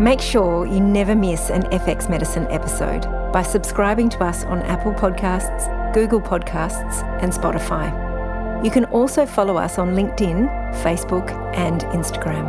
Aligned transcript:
Make 0.00 0.22
sure 0.22 0.64
you 0.64 0.80
never 0.80 1.14
miss 1.14 1.50
an 1.50 1.64
FX 1.64 2.08
Medicine 2.08 2.46
episode 2.46 3.02
by 3.34 3.42
subscribing 3.42 4.08
to 4.08 4.24
us 4.24 4.44
on 4.44 4.62
Apple 4.62 4.94
Podcasts, 4.94 5.92
Google 5.92 6.22
Podcasts, 6.22 7.02
and 7.22 7.30
Spotify. 7.30 8.64
You 8.64 8.70
can 8.70 8.86
also 8.86 9.26
follow 9.26 9.58
us 9.58 9.78
on 9.78 9.90
LinkedIn, 9.90 10.48
Facebook, 10.82 11.30
and 11.54 11.82
Instagram. 11.92 12.48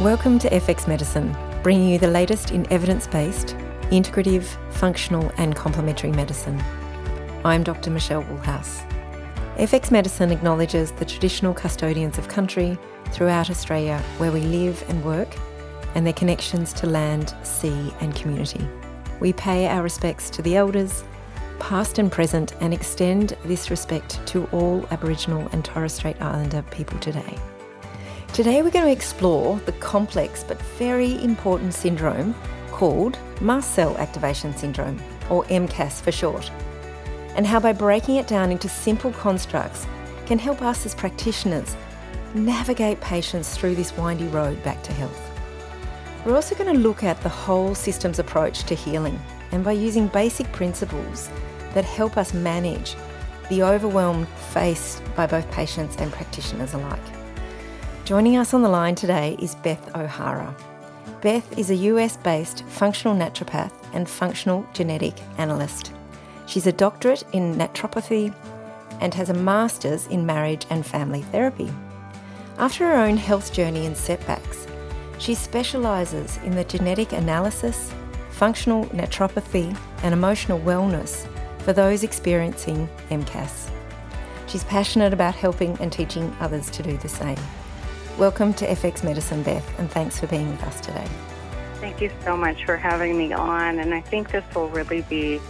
Welcome 0.00 0.38
to 0.38 0.48
FX 0.48 0.88
Medicine, 0.88 1.36
bringing 1.62 1.90
you 1.90 1.98
the 1.98 2.08
latest 2.08 2.52
in 2.52 2.66
evidence 2.72 3.06
based, 3.06 3.54
integrative, 3.90 4.44
functional, 4.72 5.32
and 5.36 5.56
complementary 5.56 6.12
medicine. 6.12 6.62
I'm 7.44 7.64
Dr. 7.64 7.90
Michelle 7.90 8.22
Woolhouse. 8.22 8.82
FX 9.56 9.90
Medicine 9.90 10.30
acknowledges 10.30 10.92
the 10.92 11.04
traditional 11.04 11.52
custodians 11.52 12.16
of 12.16 12.28
country 12.28 12.78
throughout 13.06 13.50
Australia 13.50 13.98
where 14.18 14.30
we 14.30 14.42
live 14.42 14.84
and 14.88 15.04
work 15.04 15.28
and 15.96 16.06
their 16.06 16.12
connections 16.12 16.72
to 16.74 16.86
land, 16.86 17.34
sea, 17.42 17.92
and 18.00 18.14
community. 18.14 18.64
We 19.18 19.32
pay 19.32 19.66
our 19.66 19.82
respects 19.82 20.30
to 20.30 20.42
the 20.42 20.56
elders, 20.56 21.02
past 21.58 21.98
and 21.98 22.12
present, 22.12 22.54
and 22.60 22.72
extend 22.72 23.36
this 23.44 23.70
respect 23.70 24.24
to 24.28 24.46
all 24.52 24.86
Aboriginal 24.92 25.48
and 25.52 25.64
Torres 25.64 25.94
Strait 25.94 26.22
Islander 26.22 26.62
people 26.70 26.98
today. 27.00 27.36
Today, 28.32 28.62
we're 28.62 28.70
going 28.70 28.86
to 28.86 28.92
explore 28.92 29.58
the 29.66 29.72
complex 29.72 30.44
but 30.44 30.62
very 30.78 31.22
important 31.24 31.74
syndrome 31.74 32.36
called 32.80 33.18
mast 33.42 33.74
cell 33.74 33.94
activation 33.98 34.56
syndrome, 34.56 34.98
or 35.28 35.44
MCAS 35.44 36.00
for 36.00 36.10
short, 36.10 36.50
and 37.36 37.46
how 37.46 37.60
by 37.60 37.74
breaking 37.74 38.16
it 38.16 38.26
down 38.26 38.50
into 38.50 38.70
simple 38.70 39.12
constructs 39.12 39.86
can 40.24 40.38
help 40.38 40.62
us 40.62 40.86
as 40.86 40.94
practitioners 40.94 41.76
navigate 42.32 42.98
patients 43.02 43.54
through 43.54 43.74
this 43.74 43.94
windy 43.98 44.28
road 44.28 44.62
back 44.62 44.82
to 44.82 44.94
health. 44.94 45.20
We're 46.24 46.34
also 46.34 46.54
going 46.54 46.74
to 46.74 46.80
look 46.80 47.04
at 47.04 47.20
the 47.20 47.28
whole 47.28 47.74
systems 47.74 48.18
approach 48.18 48.62
to 48.62 48.74
healing 48.74 49.20
and 49.52 49.62
by 49.62 49.72
using 49.72 50.06
basic 50.06 50.50
principles 50.50 51.28
that 51.74 51.84
help 51.84 52.16
us 52.16 52.32
manage 52.32 52.96
the 53.50 53.62
overwhelm 53.62 54.24
faced 54.54 55.02
by 55.14 55.26
both 55.26 55.50
patients 55.50 55.96
and 55.98 56.10
practitioners 56.10 56.72
alike. 56.72 57.08
Joining 58.06 58.38
us 58.38 58.54
on 58.54 58.62
the 58.62 58.70
line 58.70 58.94
today 58.94 59.36
is 59.38 59.54
Beth 59.56 59.94
O'Hara. 59.94 60.56
Beth 61.22 61.58
is 61.58 61.70
a 61.70 61.74
US 61.74 62.16
based 62.16 62.64
functional 62.64 63.14
naturopath 63.14 63.72
and 63.92 64.08
functional 64.08 64.66
genetic 64.72 65.14
analyst. 65.36 65.92
She's 66.46 66.66
a 66.66 66.72
doctorate 66.72 67.24
in 67.32 67.56
naturopathy 67.56 68.34
and 69.00 69.12
has 69.12 69.28
a 69.28 69.34
master's 69.34 70.06
in 70.06 70.24
marriage 70.24 70.66
and 70.70 70.84
family 70.84 71.22
therapy. 71.22 71.70
After 72.58 72.86
her 72.86 72.96
own 72.96 73.18
health 73.18 73.52
journey 73.52 73.84
and 73.84 73.96
setbacks, 73.96 74.66
she 75.18 75.34
specialises 75.34 76.38
in 76.38 76.54
the 76.54 76.64
genetic 76.64 77.12
analysis, 77.12 77.92
functional 78.30 78.86
naturopathy, 78.86 79.76
and 80.02 80.14
emotional 80.14 80.58
wellness 80.60 81.26
for 81.58 81.74
those 81.74 82.02
experiencing 82.02 82.88
MCAS. 83.10 83.70
She's 84.46 84.64
passionate 84.64 85.12
about 85.12 85.34
helping 85.34 85.76
and 85.80 85.92
teaching 85.92 86.34
others 86.40 86.70
to 86.70 86.82
do 86.82 86.96
the 86.96 87.08
same. 87.08 87.38
Welcome 88.20 88.52
to 88.52 88.66
FX 88.66 89.02
Medicine, 89.02 89.42
Beth, 89.42 89.78
and 89.78 89.90
thanks 89.90 90.20
for 90.20 90.26
being 90.26 90.50
with 90.50 90.62
us 90.64 90.78
today. 90.82 91.06
Thank 91.76 92.02
you 92.02 92.10
so 92.22 92.36
much 92.36 92.66
for 92.66 92.76
having 92.76 93.16
me 93.16 93.32
on. 93.32 93.78
And 93.78 93.94
I 93.94 94.02
think 94.02 94.30
this 94.30 94.44
will 94.54 94.68
really 94.68 95.00
be 95.00 95.40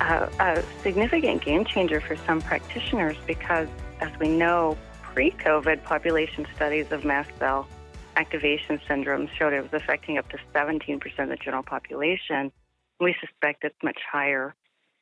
a, 0.00 0.26
a 0.40 0.64
significant 0.82 1.44
game 1.44 1.66
changer 1.66 2.00
for 2.00 2.16
some 2.16 2.40
practitioners 2.40 3.18
because, 3.26 3.68
as 4.00 4.10
we 4.18 4.30
know, 4.30 4.78
pre 5.02 5.32
COVID 5.32 5.84
population 5.84 6.46
studies 6.56 6.90
of 6.90 7.04
mast 7.04 7.28
cell 7.38 7.68
activation 8.16 8.80
syndrome 8.88 9.28
showed 9.38 9.52
it 9.52 9.60
was 9.60 9.74
affecting 9.74 10.16
up 10.16 10.26
to 10.30 10.38
17% 10.54 11.04
of 11.18 11.28
the 11.28 11.36
general 11.36 11.64
population. 11.64 12.50
We 12.98 13.14
suspect 13.20 13.62
it's 13.62 13.76
much 13.82 13.98
higher 14.10 14.54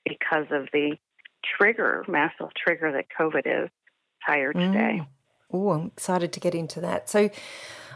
because 0.05 0.47
of 0.51 0.67
the 0.73 0.97
trigger, 1.45 2.05
mast 2.09 2.39
cell 2.39 2.51
trigger 2.57 2.91
that 2.91 3.07
COVID 3.17 3.65
is 3.67 3.71
higher 4.21 4.53
today. 4.53 4.99
Mm. 5.01 5.07
Oh, 5.53 5.71
I'm 5.71 5.87
excited 5.87 6.33
to 6.33 6.41
get 6.41 6.55
into 6.55 6.81
that. 6.81 7.09
So, 7.09 7.31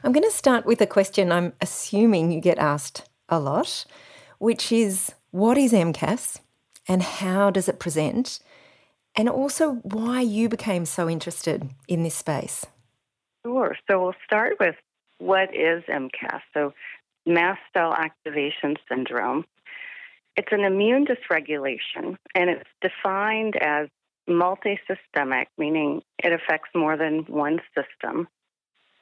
I'm 0.05 0.13
going 0.13 0.25
to 0.25 0.31
start 0.31 0.65
with 0.65 0.81
a 0.81 0.87
question 0.87 1.33
I'm 1.33 1.53
assuming 1.61 2.31
you 2.31 2.41
get 2.41 2.59
asked 2.59 3.09
a 3.29 3.41
lot, 3.41 3.85
which 4.39 4.71
is 4.71 5.13
what 5.33 5.59
is 5.59 5.73
MCAS 5.73 6.39
and 6.87 7.03
how 7.03 7.51
does 7.51 7.69
it 7.69 7.81
present? 7.81 8.39
And 9.17 9.29
also 9.29 9.81
why 9.83 10.21
you 10.21 10.49
became 10.49 10.85
so 10.85 11.09
interested 11.09 11.69
in 11.89 12.05
this 12.05 12.15
space. 12.15 12.65
Sure. 13.45 13.77
So, 13.91 14.01
we'll 14.01 14.15
start 14.25 14.55
with 14.61 14.77
what 15.19 15.55
is 15.55 15.83
MCAS? 15.89 16.41
So, 16.55 16.73
mast 17.27 17.61
cell 17.77 17.93
activation 17.93 18.77
syndrome. 18.89 19.45
It's 20.37 20.53
an 20.53 20.61
immune 20.61 21.05
dysregulation, 21.05 22.17
and 22.35 22.49
it's 22.49 22.71
defined 22.81 23.57
as 23.57 23.89
multisystemic, 24.29 25.47
meaning 25.57 26.03
it 26.19 26.33
affects 26.33 26.71
more 26.75 26.97
than 26.97 27.21
one 27.29 27.61
system. 27.75 28.29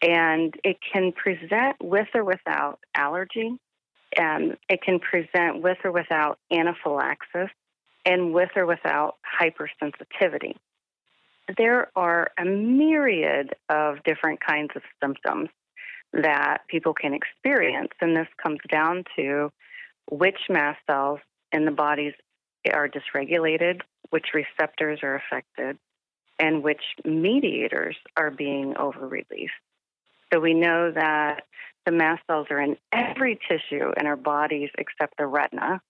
And 0.02 0.54
it 0.62 0.76
can 0.92 1.12
present 1.12 1.76
with 1.80 2.08
or 2.14 2.24
without 2.24 2.78
allergy, 2.94 3.58
and 4.16 4.56
it 4.68 4.82
can 4.82 5.00
present 5.00 5.62
with 5.62 5.78
or 5.84 5.90
without 5.90 6.38
anaphylaxis, 6.52 7.50
and 8.04 8.32
with 8.32 8.50
or 8.56 8.66
without 8.66 9.16
hypersensitivity. 9.40 10.54
There 11.56 11.90
are 11.96 12.30
a 12.38 12.44
myriad 12.44 13.54
of 13.68 14.02
different 14.04 14.40
kinds 14.44 14.70
of 14.76 14.82
symptoms 15.02 15.48
that 16.12 16.58
people 16.68 16.94
can 16.94 17.14
experience, 17.14 17.92
and 18.00 18.16
this 18.16 18.28
comes 18.42 18.60
down 18.70 19.04
to 19.16 19.50
which 20.10 20.38
mast 20.48 20.78
cells 20.86 21.20
in 21.52 21.64
the 21.64 21.70
bodies 21.70 22.14
are 22.70 22.88
dysregulated, 22.88 23.80
which 24.10 24.26
receptors 24.34 25.00
are 25.02 25.16
affected, 25.16 25.78
and 26.38 26.62
which 26.62 26.82
mediators 27.04 27.96
are 28.16 28.30
being 28.30 28.74
overreleased. 28.74 29.50
So 30.32 30.40
we 30.40 30.54
know 30.54 30.90
that 30.90 31.44
the 31.84 31.92
mast 31.92 32.22
cells 32.26 32.48
are 32.50 32.60
in 32.60 32.76
every 32.92 33.38
tissue 33.48 33.92
in 33.98 34.06
our 34.06 34.16
bodies 34.16 34.70
except 34.76 35.16
the 35.16 35.26
retina. 35.26 35.80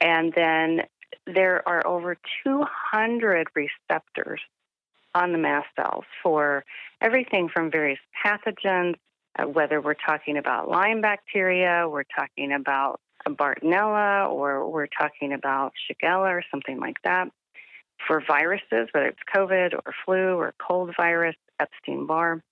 And 0.00 0.32
then 0.34 0.82
there 1.26 1.66
are 1.66 1.86
over 1.86 2.16
200 2.44 3.48
receptors 3.54 4.40
on 5.14 5.32
the 5.32 5.38
mast 5.38 5.68
cells 5.76 6.04
for 6.22 6.64
everything 7.00 7.48
from 7.48 7.70
various 7.70 8.00
pathogens, 8.24 8.96
uh, 9.38 9.44
whether 9.44 9.80
we're 9.80 9.94
talking 9.94 10.36
about 10.36 10.68
Lyme 10.68 11.00
bacteria, 11.00 11.88
we're 11.88 12.02
talking 12.02 12.52
about 12.52 13.00
Bartonella, 13.30 14.30
or 14.30 14.68
we're 14.68 14.86
talking 14.86 15.32
about 15.32 15.72
Shigella 15.88 16.30
or 16.30 16.44
something 16.50 16.78
like 16.80 17.00
that. 17.04 17.28
For 18.06 18.22
viruses, 18.26 18.88
whether 18.92 19.06
it's 19.06 19.18
COVID 19.34 19.74
or 19.74 19.94
flu 20.04 20.36
or 20.36 20.54
cold 20.58 20.94
virus, 20.96 21.36
Epstein 21.60 22.06
Barr. 22.06 22.42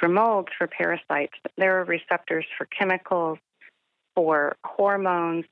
For 0.00 0.08
molds, 0.08 0.48
for 0.58 0.66
parasites, 0.66 1.34
there 1.56 1.80
are 1.80 1.84
receptors 1.84 2.44
for 2.58 2.66
chemicals, 2.66 3.38
for 4.14 4.56
hormones, 4.64 5.44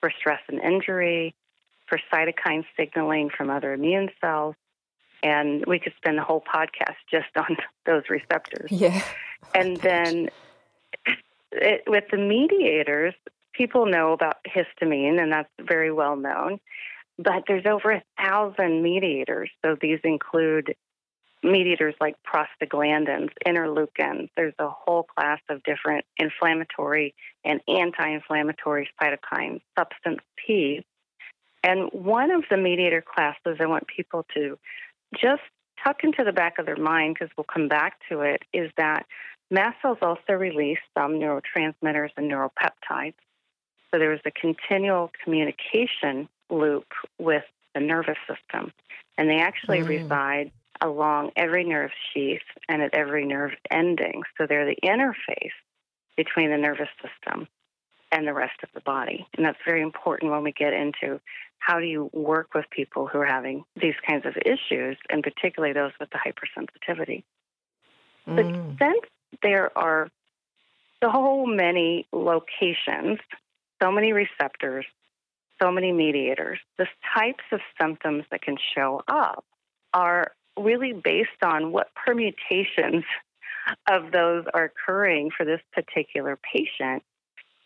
for 0.00 0.10
stress 0.18 0.40
and 0.48 0.60
injury, 0.60 1.34
for 1.86 2.00
cytokine 2.12 2.64
signaling 2.76 3.30
from 3.30 3.50
other 3.50 3.72
immune 3.72 4.10
cells. 4.20 4.56
And 5.22 5.64
we 5.66 5.78
could 5.78 5.94
spend 5.96 6.18
the 6.18 6.22
whole 6.22 6.42
podcast 6.42 6.96
just 7.10 7.28
on 7.36 7.56
those 7.86 8.02
receptors. 8.08 8.70
Yeah. 8.70 9.02
and 9.54 9.76
then 9.78 10.30
it, 11.52 11.84
with 11.86 12.04
the 12.10 12.18
mediators, 12.18 13.14
people 13.54 13.86
know 13.86 14.12
about 14.12 14.36
histamine, 14.44 15.20
and 15.20 15.32
that's 15.32 15.48
very 15.60 15.92
well 15.92 16.16
known. 16.16 16.60
But 17.16 17.44
there's 17.46 17.66
over 17.66 17.92
a 17.92 18.02
thousand 18.18 18.82
mediators. 18.82 19.50
So 19.64 19.76
these 19.80 20.00
include 20.02 20.74
mediators 21.44 21.94
like 22.00 22.16
prostaglandins, 22.24 23.30
interleukins. 23.46 24.30
There's 24.36 24.54
a 24.58 24.68
whole 24.68 25.04
class 25.04 25.40
of 25.48 25.62
different 25.62 26.04
inflammatory 26.16 27.14
and 27.44 27.60
anti 27.68 28.08
inflammatory 28.08 28.88
cytokines, 29.00 29.60
substance 29.78 30.20
P. 30.36 30.84
And 31.62 31.88
one 31.92 32.30
of 32.30 32.44
the 32.50 32.56
mediator 32.56 33.02
classes 33.02 33.58
I 33.60 33.66
want 33.66 33.86
people 33.86 34.26
to 34.34 34.58
just 35.14 35.42
tuck 35.82 36.02
into 36.02 36.24
the 36.24 36.32
back 36.32 36.58
of 36.58 36.66
their 36.66 36.76
mind, 36.76 37.16
because 37.18 37.34
we'll 37.36 37.44
come 37.44 37.68
back 37.68 37.98
to 38.08 38.20
it, 38.20 38.42
is 38.52 38.70
that 38.76 39.06
mast 39.50 39.76
cells 39.82 39.98
also 40.02 40.32
release 40.32 40.78
some 40.96 41.12
neurotransmitters 41.12 42.10
and 42.16 42.30
neuropeptides. 42.30 43.14
So 43.94 43.98
there's 44.00 44.20
a 44.24 44.32
continual 44.32 45.12
communication 45.22 46.28
loop 46.50 46.86
with 47.20 47.44
the 47.76 47.80
nervous 47.80 48.16
system. 48.26 48.72
And 49.16 49.30
they 49.30 49.38
actually 49.38 49.82
mm. 49.82 49.88
reside 49.88 50.50
along 50.80 51.30
every 51.36 51.62
nerve 51.62 51.92
sheath 52.12 52.42
and 52.68 52.82
at 52.82 52.92
every 52.92 53.24
nerve 53.24 53.52
ending. 53.70 54.22
So 54.36 54.46
they're 54.48 54.66
the 54.66 54.76
interface 54.82 55.52
between 56.16 56.50
the 56.50 56.56
nervous 56.56 56.88
system 57.00 57.46
and 58.10 58.26
the 58.26 58.34
rest 58.34 58.54
of 58.64 58.68
the 58.74 58.80
body. 58.80 59.28
And 59.36 59.46
that's 59.46 59.58
very 59.64 59.82
important 59.82 60.32
when 60.32 60.42
we 60.42 60.50
get 60.50 60.72
into 60.72 61.20
how 61.60 61.78
do 61.78 61.86
you 61.86 62.10
work 62.12 62.52
with 62.52 62.64
people 62.70 63.06
who 63.06 63.18
are 63.18 63.26
having 63.26 63.62
these 63.80 63.94
kinds 64.04 64.26
of 64.26 64.34
issues, 64.44 64.96
and 65.08 65.22
particularly 65.22 65.72
those 65.72 65.92
with 66.00 66.10
the 66.10 66.18
hypersensitivity. 66.18 67.22
Mm. 68.26 68.76
But 68.76 68.84
since 68.84 69.04
there 69.40 69.76
are 69.78 70.08
so 71.00 71.46
many 71.46 72.08
locations, 72.12 73.20
so 73.84 73.92
many 73.92 74.12
receptors, 74.12 74.86
so 75.62 75.70
many 75.70 75.92
mediators, 75.92 76.58
the 76.78 76.86
types 77.16 77.44
of 77.52 77.60
symptoms 77.80 78.24
that 78.30 78.42
can 78.42 78.56
show 78.74 79.02
up 79.08 79.44
are 79.92 80.32
really 80.58 80.92
based 80.92 81.42
on 81.44 81.70
what 81.70 81.88
permutations 81.94 83.04
of 83.88 84.10
those 84.12 84.44
are 84.52 84.64
occurring 84.64 85.30
for 85.36 85.44
this 85.44 85.60
particular 85.72 86.38
patient 86.52 87.02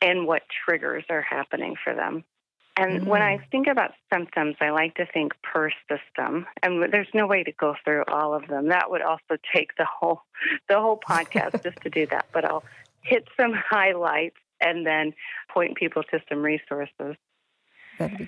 and 0.00 0.26
what 0.26 0.42
triggers 0.64 1.04
are 1.08 1.22
happening 1.22 1.74
for 1.82 1.94
them. 1.94 2.24
And 2.76 3.02
mm. 3.02 3.06
when 3.06 3.22
I 3.22 3.38
think 3.50 3.66
about 3.66 3.92
symptoms, 4.12 4.56
I 4.60 4.70
like 4.70 4.94
to 4.96 5.06
think 5.06 5.32
per 5.42 5.70
system. 5.88 6.46
And 6.62 6.92
there's 6.92 7.08
no 7.12 7.26
way 7.26 7.42
to 7.42 7.52
go 7.52 7.74
through 7.84 8.04
all 8.06 8.34
of 8.34 8.46
them. 8.46 8.68
That 8.68 8.90
would 8.90 9.02
also 9.02 9.36
take 9.52 9.76
the 9.76 9.84
whole 9.84 10.22
the 10.68 10.78
whole 10.80 11.00
podcast 11.08 11.62
just 11.64 11.80
to 11.82 11.90
do 11.90 12.06
that. 12.06 12.26
But 12.32 12.44
I'll 12.44 12.64
hit 13.02 13.26
some 13.36 13.52
highlights 13.52 14.36
and 14.60 14.86
then 14.86 15.12
point 15.52 15.76
people 15.76 16.02
to 16.04 16.20
some 16.28 16.42
resources. 16.42 17.16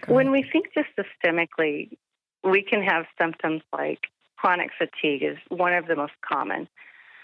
When 0.09 0.31
we 0.31 0.44
think 0.50 0.67
just 0.75 0.88
systemically, 0.99 1.97
we 2.43 2.62
can 2.62 2.82
have 2.82 3.06
symptoms 3.21 3.62
like 3.73 4.00
chronic 4.37 4.71
fatigue 4.77 5.23
is 5.23 5.37
one 5.49 5.75
of 5.75 5.87
the 5.87 5.97
most 5.97 6.15
common. 6.27 6.69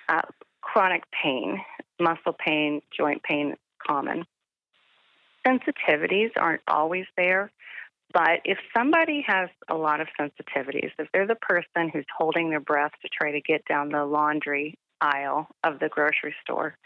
Uh, 0.08 0.22
chronic 0.60 1.02
pain, 1.10 1.60
muscle 1.98 2.36
pain, 2.38 2.82
joint 2.96 3.22
pain, 3.22 3.56
common 3.84 4.24
sensitivities 5.46 6.30
aren't 6.36 6.62
always 6.68 7.06
there. 7.16 7.50
But 8.12 8.40
if 8.44 8.58
somebody 8.76 9.24
has 9.26 9.48
a 9.68 9.74
lot 9.74 10.00
of 10.00 10.08
sensitivities, 10.18 10.90
if 10.98 11.08
they're 11.12 11.26
the 11.26 11.34
person 11.34 11.90
who's 11.92 12.06
holding 12.16 12.50
their 12.50 12.60
breath 12.60 12.92
to 13.02 13.08
try 13.08 13.32
to 13.32 13.40
get 13.40 13.64
down 13.66 13.90
the 13.90 14.04
laundry 14.04 14.78
aisle 15.00 15.48
of 15.64 15.80
the 15.80 15.88
grocery 15.88 16.34
store, 16.42 16.76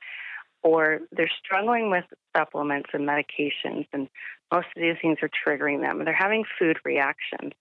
or 0.63 1.01
they're 1.13 1.31
struggling 1.43 1.91
with 1.91 2.05
supplements 2.37 2.91
and 2.93 3.09
medications, 3.09 3.87
and 3.93 4.09
most 4.53 4.67
of 4.77 4.83
these 4.83 4.97
things 5.01 5.19
are 5.23 5.31
triggering 5.31 5.81
them, 5.81 6.05
they're 6.05 6.15
having 6.15 6.45
food 6.59 6.79
reactions. 6.85 7.53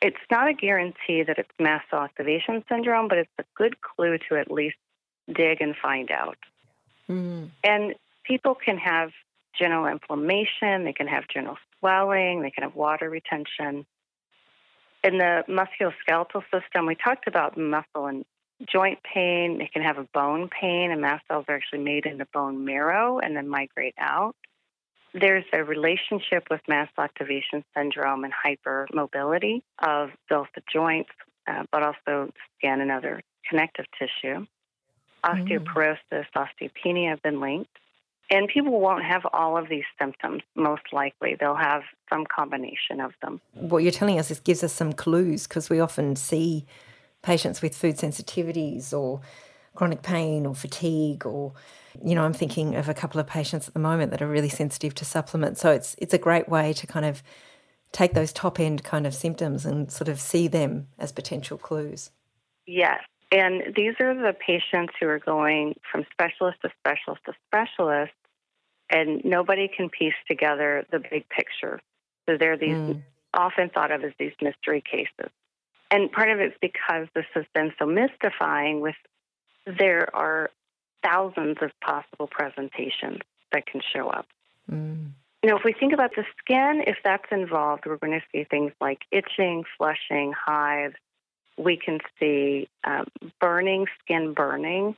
It's 0.00 0.16
not 0.30 0.48
a 0.48 0.54
guarantee 0.54 1.22
that 1.22 1.38
it's 1.38 1.50
mast 1.58 1.86
cell 1.90 2.00
activation 2.00 2.64
syndrome, 2.68 3.08
but 3.08 3.18
it's 3.18 3.30
a 3.38 3.44
good 3.56 3.76
clue 3.80 4.18
to 4.28 4.36
at 4.36 4.50
least 4.50 4.76
dig 5.32 5.60
and 5.60 5.74
find 5.80 6.10
out. 6.10 6.38
Mm. 7.08 7.50
And 7.62 7.94
people 8.24 8.54
can 8.54 8.78
have 8.78 9.10
general 9.58 9.86
inflammation, 9.86 10.84
they 10.84 10.92
can 10.92 11.06
have 11.06 11.24
general 11.32 11.56
swelling, 11.78 12.42
they 12.42 12.50
can 12.50 12.64
have 12.64 12.74
water 12.74 13.08
retention. 13.08 13.86
In 15.02 15.18
the 15.18 15.44
musculoskeletal 15.48 16.42
system, 16.52 16.86
we 16.86 16.94
talked 16.94 17.26
about 17.28 17.56
muscle 17.56 18.06
and 18.06 18.24
joint 18.70 18.98
pain. 19.02 19.58
They 19.58 19.68
can 19.72 19.82
have 19.82 19.98
a 19.98 20.08
bone 20.14 20.48
pain, 20.48 20.90
and 20.90 21.00
mast 21.00 21.24
cells 21.28 21.44
are 21.48 21.56
actually 21.56 21.80
made 21.80 22.06
in 22.06 22.18
the 22.18 22.26
bone 22.32 22.64
marrow 22.64 23.18
and 23.18 23.36
then 23.36 23.48
migrate 23.48 23.94
out. 23.98 24.34
There's 25.12 25.44
a 25.52 25.62
relationship 25.62 26.44
with 26.50 26.60
mast 26.66 26.94
cell 26.96 27.04
activation 27.04 27.64
syndrome 27.76 28.24
and 28.24 28.32
hypermobility 28.32 29.62
of 29.78 30.10
both 30.28 30.48
the 30.54 30.62
joints, 30.72 31.10
uh, 31.46 31.64
but 31.70 31.82
also 31.82 32.32
skin 32.58 32.80
and 32.80 32.90
other 32.90 33.22
connective 33.48 33.86
tissue. 33.98 34.46
Mm. 35.24 35.48
Osteoporosis, 35.48 36.26
osteopenia 36.36 37.10
have 37.10 37.22
been 37.22 37.40
linked. 37.40 37.70
And 38.30 38.48
people 38.48 38.80
won't 38.80 39.04
have 39.04 39.26
all 39.32 39.56
of 39.56 39.68
these 39.68 39.84
symptoms, 40.00 40.42
most 40.56 40.82
likely. 40.92 41.36
They'll 41.38 41.54
have 41.54 41.82
some 42.10 42.24
combination 42.24 43.00
of 43.00 43.12
them. 43.20 43.40
What 43.52 43.82
you're 43.82 43.92
telling 43.92 44.18
us 44.18 44.30
is 44.30 44.40
gives 44.40 44.64
us 44.64 44.72
some 44.72 44.94
clues 44.94 45.46
because 45.46 45.68
we 45.68 45.78
often 45.78 46.16
see 46.16 46.64
patients 47.24 47.62
with 47.62 47.76
food 47.76 47.96
sensitivities 47.96 48.92
or 48.92 49.20
chronic 49.74 50.02
pain 50.02 50.46
or 50.46 50.54
fatigue 50.54 51.26
or 51.26 51.52
you 52.04 52.14
know 52.14 52.22
I'm 52.24 52.32
thinking 52.32 52.76
of 52.76 52.88
a 52.88 52.94
couple 52.94 53.20
of 53.20 53.26
patients 53.26 53.66
at 53.66 53.74
the 53.74 53.80
moment 53.80 54.12
that 54.12 54.22
are 54.22 54.28
really 54.28 54.48
sensitive 54.48 54.94
to 54.96 55.04
supplements 55.04 55.60
so 55.60 55.72
it's 55.72 55.96
it's 55.98 56.14
a 56.14 56.18
great 56.18 56.48
way 56.48 56.72
to 56.74 56.86
kind 56.86 57.04
of 57.04 57.22
take 57.94 58.12
those 58.12 58.32
top 58.32 58.60
end 58.60 58.82
kind 58.84 59.06
of 59.06 59.14
symptoms 59.14 59.64
and 59.64 59.90
sort 59.90 60.08
of 60.08 60.20
see 60.20 60.48
them 60.48 60.88
as 60.98 61.12
potential 61.12 61.56
clues. 61.56 62.10
Yes, 62.66 63.00
and 63.32 63.62
these 63.74 63.94
are 64.00 64.14
the 64.14 64.34
patients 64.34 64.92
who 65.00 65.06
are 65.08 65.20
going 65.20 65.76
from 65.90 66.04
specialist 66.12 66.58
to 66.62 66.70
specialist 66.80 67.22
to 67.26 67.32
specialist, 67.46 68.12
and 68.90 69.24
nobody 69.24 69.68
can 69.74 69.88
piece 69.88 70.14
together 70.28 70.84
the 70.90 70.98
big 70.98 71.28
picture. 71.28 71.80
So 72.28 72.36
they're 72.36 72.58
these 72.58 72.74
mm. 72.74 73.02
often 73.32 73.70
thought 73.70 73.92
of 73.92 74.02
as 74.02 74.12
these 74.18 74.32
mystery 74.42 74.82
cases. 74.82 75.30
And 75.90 76.10
part 76.10 76.30
of 76.30 76.40
it's 76.40 76.56
because 76.60 77.06
this 77.14 77.26
has 77.34 77.44
been 77.54 77.72
so 77.78 77.86
mystifying 77.86 78.80
with 78.80 78.96
there 79.66 80.14
are 80.14 80.50
thousands 81.02 81.58
of 81.60 81.70
possible 81.80 82.26
presentations 82.26 83.18
that 83.52 83.66
can 83.66 83.80
show 83.94 84.08
up. 84.08 84.26
Mm. 84.70 85.10
You 85.42 85.50
know, 85.50 85.56
if 85.56 85.64
we 85.64 85.74
think 85.74 85.92
about 85.92 86.12
the 86.16 86.24
skin, 86.38 86.82
if 86.86 86.96
that's 87.04 87.30
involved, 87.30 87.84
we're 87.86 87.98
going 87.98 88.18
to 88.18 88.26
see 88.32 88.44
things 88.44 88.72
like 88.80 89.00
itching, 89.12 89.64
flushing, 89.76 90.32
hives, 90.32 90.96
we 91.56 91.76
can 91.76 92.00
see 92.18 92.68
um, 92.84 93.06
burning, 93.40 93.86
skin 94.00 94.32
burning. 94.32 94.96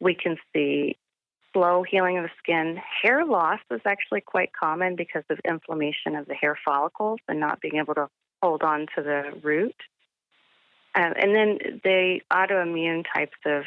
We 0.00 0.14
can 0.14 0.36
see 0.52 0.96
slow 1.52 1.84
healing 1.88 2.18
of 2.18 2.24
the 2.24 2.30
skin. 2.38 2.80
Hair 3.02 3.24
loss 3.24 3.60
is 3.70 3.80
actually 3.84 4.20
quite 4.20 4.52
common 4.52 4.96
because 4.96 5.24
of 5.30 5.38
inflammation 5.48 6.16
of 6.16 6.26
the 6.26 6.34
hair 6.34 6.58
follicles 6.64 7.20
and 7.28 7.40
not 7.40 7.60
being 7.60 7.76
able 7.76 7.94
to 7.94 8.08
hold 8.42 8.62
on 8.62 8.86
to 8.96 9.02
the 9.02 9.32
root. 9.42 9.76
Um, 10.94 11.12
and 11.16 11.34
then 11.34 11.80
the 11.82 12.20
autoimmune 12.32 13.04
types 13.12 13.36
of 13.44 13.64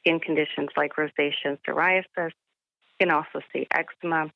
skin 0.00 0.20
conditions 0.20 0.68
like 0.76 0.94
rosacea 0.96 1.32
and 1.44 1.58
psoriasis. 1.62 2.04
You 2.16 3.06
can 3.06 3.10
also 3.10 3.40
see 3.52 3.66
eczema. 3.70 4.30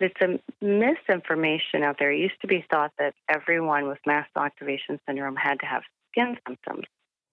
There's 0.00 0.12
some 0.20 0.38
misinformation 0.60 1.82
out 1.82 1.96
there. 1.98 2.12
It 2.12 2.20
used 2.20 2.40
to 2.42 2.46
be 2.46 2.64
thought 2.70 2.92
that 2.98 3.14
everyone 3.28 3.88
with 3.88 3.98
mast 4.06 4.30
cell 4.32 4.44
activation 4.44 5.00
syndrome 5.06 5.36
had 5.36 5.60
to 5.60 5.66
have 5.66 5.82
skin 6.10 6.36
symptoms. 6.46 6.84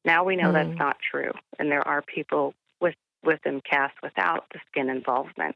Now 0.04 0.24
we 0.24 0.36
know 0.36 0.50
mm. 0.50 0.54
that's 0.54 0.78
not 0.78 0.98
true, 1.12 1.32
and 1.60 1.72
there 1.72 1.88
are 1.88 2.02
people 2.02 2.54
with 2.80 2.96
with 3.24 3.40
MCAS 3.46 3.92
without 4.04 4.46
the 4.54 4.60
skin 4.70 4.90
involvement. 4.90 5.56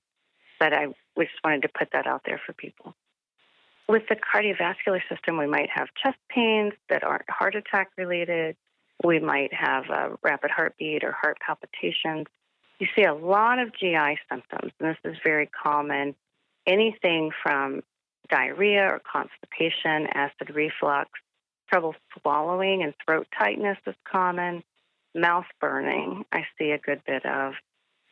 But 0.59 0.73
I 0.73 0.87
just 1.17 1.31
wanted 1.43 1.61
to 1.63 1.69
put 1.69 1.89
that 1.93 2.07
out 2.07 2.21
there 2.25 2.41
for 2.45 2.53
people. 2.53 2.95
With 3.87 4.03
the 4.07 4.15
cardiovascular 4.15 5.01
system, 5.09 5.37
we 5.37 5.47
might 5.47 5.69
have 5.73 5.87
chest 6.03 6.17
pains 6.29 6.73
that 6.89 7.03
aren't 7.03 7.29
heart 7.29 7.55
attack 7.55 7.89
related. 7.97 8.55
We 9.03 9.19
might 9.19 9.53
have 9.53 9.85
a 9.89 10.17
rapid 10.21 10.51
heartbeat 10.51 11.03
or 11.03 11.11
heart 11.11 11.37
palpitations. 11.45 12.27
You 12.79 12.87
see 12.95 13.03
a 13.03 13.13
lot 13.13 13.59
of 13.59 13.73
GI 13.73 14.19
symptoms, 14.31 14.71
and 14.79 14.89
this 14.89 14.97
is 15.03 15.17
very 15.23 15.47
common. 15.47 16.15
Anything 16.65 17.31
from 17.43 17.81
diarrhea 18.29 18.85
or 18.85 18.99
constipation, 18.99 20.07
acid 20.13 20.51
reflux, 20.53 21.09
Trouble 21.69 21.93
swallowing 22.19 22.81
and 22.81 22.95
throat 23.05 23.27
tightness 23.37 23.77
is 23.85 23.95
common. 24.11 24.63
Mouth 25.13 25.45
burning, 25.61 26.25
I 26.31 26.45
see 26.57 26.71
a 26.71 26.79
good 26.79 27.03
bit 27.05 27.25
of. 27.25 27.53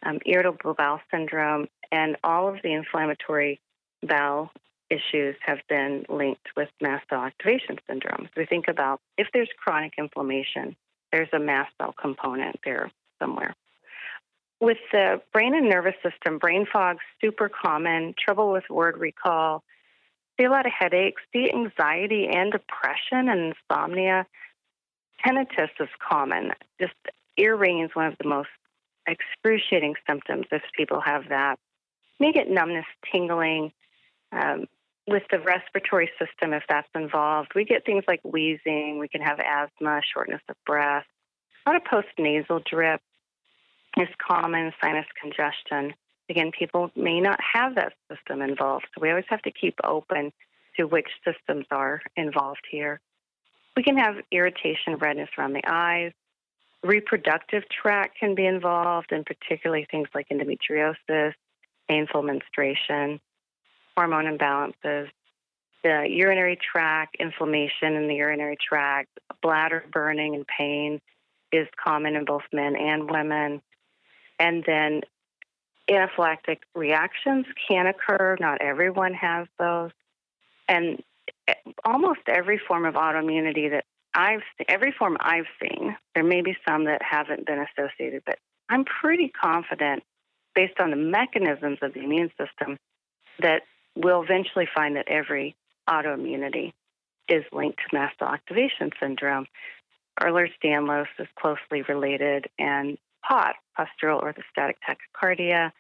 Um, 0.03 0.20
irritable 0.27 0.75
bowel 0.75 1.01
syndrome, 1.10 1.67
and 1.91 2.17
all 2.24 2.50
of 2.50 2.62
the 2.62 2.72
inflammatory 2.72 3.60
bowel 4.03 4.51
issues 4.89 5.36
have 5.46 5.60
been 5.70 6.06
linked 6.10 6.48
with 6.56 6.70
mast 6.82 7.06
cell 7.10 7.24
activation 7.24 7.77
syndrome. 7.88 8.25
So 8.25 8.41
we 8.41 8.46
think 8.46 8.67
about 8.67 9.01
if 9.17 9.27
there's 9.34 9.50
chronic 9.58 9.94
inflammation, 9.98 10.75
there's 11.12 11.29
a 11.34 11.39
mast 11.39 11.72
cell 11.77 11.94
component 12.00 12.60
there 12.63 12.91
somewhere. 13.20 13.56
With 14.60 14.77
the 14.91 15.22
brain 15.34 15.53
and 15.53 15.70
nervous 15.70 15.96
system, 16.03 16.39
brain 16.39 16.65
fog 16.72 16.98
super 17.22 17.50
common, 17.50 18.15
trouble 18.17 18.51
with 18.51 18.63
word 18.70 18.98
recall, 18.98 19.63
see 20.38 20.46
a 20.46 20.50
lot 20.50 20.65
of 20.65 20.72
headaches, 20.77 21.22
see 21.32 21.51
anxiety 21.51 22.27
and 22.27 22.51
depression 22.51 23.29
and 23.29 23.53
insomnia. 23.53 24.25
Tinnitus 25.25 25.70
is 25.79 25.89
common. 26.08 26.51
Just 26.79 26.94
ear 27.38 27.56
ringing 27.56 27.86
is 27.86 27.91
one 27.94 28.08
of 28.08 28.17
the 28.20 28.27
most 28.27 28.50
excruciating 29.08 29.96
symptoms 30.08 30.46
if 30.51 30.63
people 30.75 31.01
have 31.01 31.29
that. 31.29 31.60
May 32.20 32.32
get 32.32 32.50
numbness, 32.50 32.86
tingling. 33.12 33.72
Um, 34.32 34.65
with 35.08 35.24
the 35.32 35.40
respiratory 35.40 36.10
system, 36.20 36.54
if 36.54 36.64
that's 36.68 36.88
involved, 36.94 37.52
we 37.56 37.66
get 37.66 37.86
things 37.86 38.04
like 38.08 38.20
wheezing. 38.24 39.00
We 39.00 39.08
can 39.08 39.22
have 39.22 39.40
asthma, 39.40 40.02
shortness 40.14 40.42
of 40.50 40.56
breath. 40.66 41.06
A 41.66 41.72
lot 41.72 41.82
of 41.82 41.84
postnasal 41.84 42.64
drip 42.66 43.02
is 43.98 44.08
common, 44.28 44.74
sinus 44.82 45.06
congestion 45.22 45.94
again, 46.30 46.52
people 46.58 46.92
may 46.96 47.20
not 47.20 47.40
have 47.54 47.76
that 47.76 47.94
system 48.12 48.42
involved. 48.42 48.86
So 48.94 49.02
we 49.02 49.10
always 49.10 49.26
have 49.30 49.42
to 49.44 49.52
keep 49.52 49.76
open 49.84 50.32
to 50.78 50.86
which 50.86 51.08
systems 51.26 51.66
are 51.72 52.02
involved 52.16 52.66
here. 52.70 53.00
We 53.76 53.84
can 53.84 53.98
have 53.98 54.16
irritation, 54.32 54.96
redness 55.00 55.30
around 55.38 55.54
the 55.54 55.64
eyes. 55.68 56.12
Reproductive 56.84 57.64
tract 57.70 58.20
can 58.20 58.36
be 58.36 58.46
involved, 58.46 59.12
and 59.12 59.26
particularly 59.26 59.88
things 59.90 60.08
like 60.14 60.28
endometriosis, 60.30 61.34
painful 61.88 62.24
menstruation. 62.24 63.20
Hormone 63.98 64.25
imbalances, 64.25 65.10
the 65.84 66.06
urinary 66.08 66.58
tract 66.58 67.16
inflammation 67.20 67.96
in 67.96 68.08
the 68.08 68.16
urinary 68.16 68.58
tract, 68.58 69.10
bladder 69.42 69.84
burning 69.92 70.36
and 70.36 70.46
pain 70.46 71.01
is 71.51 71.68
common 71.84 72.16
in 72.16 72.25
both 72.25 72.44
men 72.54 72.75
and 72.75 73.10
women. 73.10 73.62
And 74.39 74.63
then 74.68 75.01
anaphylactic 75.89 76.60
reactions 76.75 77.46
can 77.68 77.88
occur. 77.88 78.38
Not 78.39 78.62
everyone 78.62 79.13
has 79.13 79.48
those. 79.58 79.92
And 80.68 81.01
eh, 81.48 81.54
almost 81.84 82.20
every 82.27 82.60
form 82.68 82.86
of 82.86 82.96
autoimmunity 82.96 83.72
that 83.72 83.86
I've 84.13 84.42
every 84.68 84.92
form 84.92 85.18
I've 85.20 85.46
seen, 85.62 85.96
there 86.13 86.24
may 86.24 86.42
be 86.42 86.56
some 86.68 86.86
that 86.86 87.01
haven't 87.01 87.46
been 87.46 87.60
associated, 87.60 88.24
but 88.25 88.39
I'm 88.70 88.84
pretty 88.84 89.30
confident 89.30 90.04
based 90.56 90.80
on 90.80 90.89
the 90.89 90.98
mechanisms 90.98 91.77
of 91.82 91.94
the 91.94 92.01
immune 92.01 92.32
system 92.38 92.77
that 93.39 93.62
we'll 94.01 94.24
eventually 94.24 94.68
find 94.74 94.96
that 94.96 95.08
every 95.08 95.56
autoimmunity 95.89 96.74
is 97.27 97.44
linked 97.51 97.80
to 97.80 97.96
mast 97.96 98.18
cell 98.20 98.30
activation 98.30 98.92
syndrome. 99.00 99.48
Ehlers-Danlos 100.22 101.08
is 101.20 101.27
closely 101.38 101.84
related, 101.88 102.48
and 102.58 102.98
POT, 103.24 103.56
postural 103.77 104.24
orthostatic 104.24 104.75
tachycardia, 104.88 105.72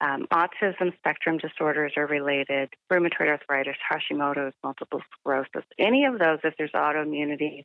um, 0.00 0.26
autism 0.32 0.94
spectrum 0.98 1.38
disorders 1.38 1.92
are 1.96 2.06
related, 2.06 2.68
rheumatoid 2.92 3.28
arthritis, 3.28 3.76
Hashimoto's, 3.90 4.52
multiple 4.62 5.00
sclerosis, 5.12 5.64
any 5.78 6.04
of 6.04 6.18
those, 6.18 6.40
if 6.44 6.54
there's 6.58 6.72
autoimmunity 6.72 7.64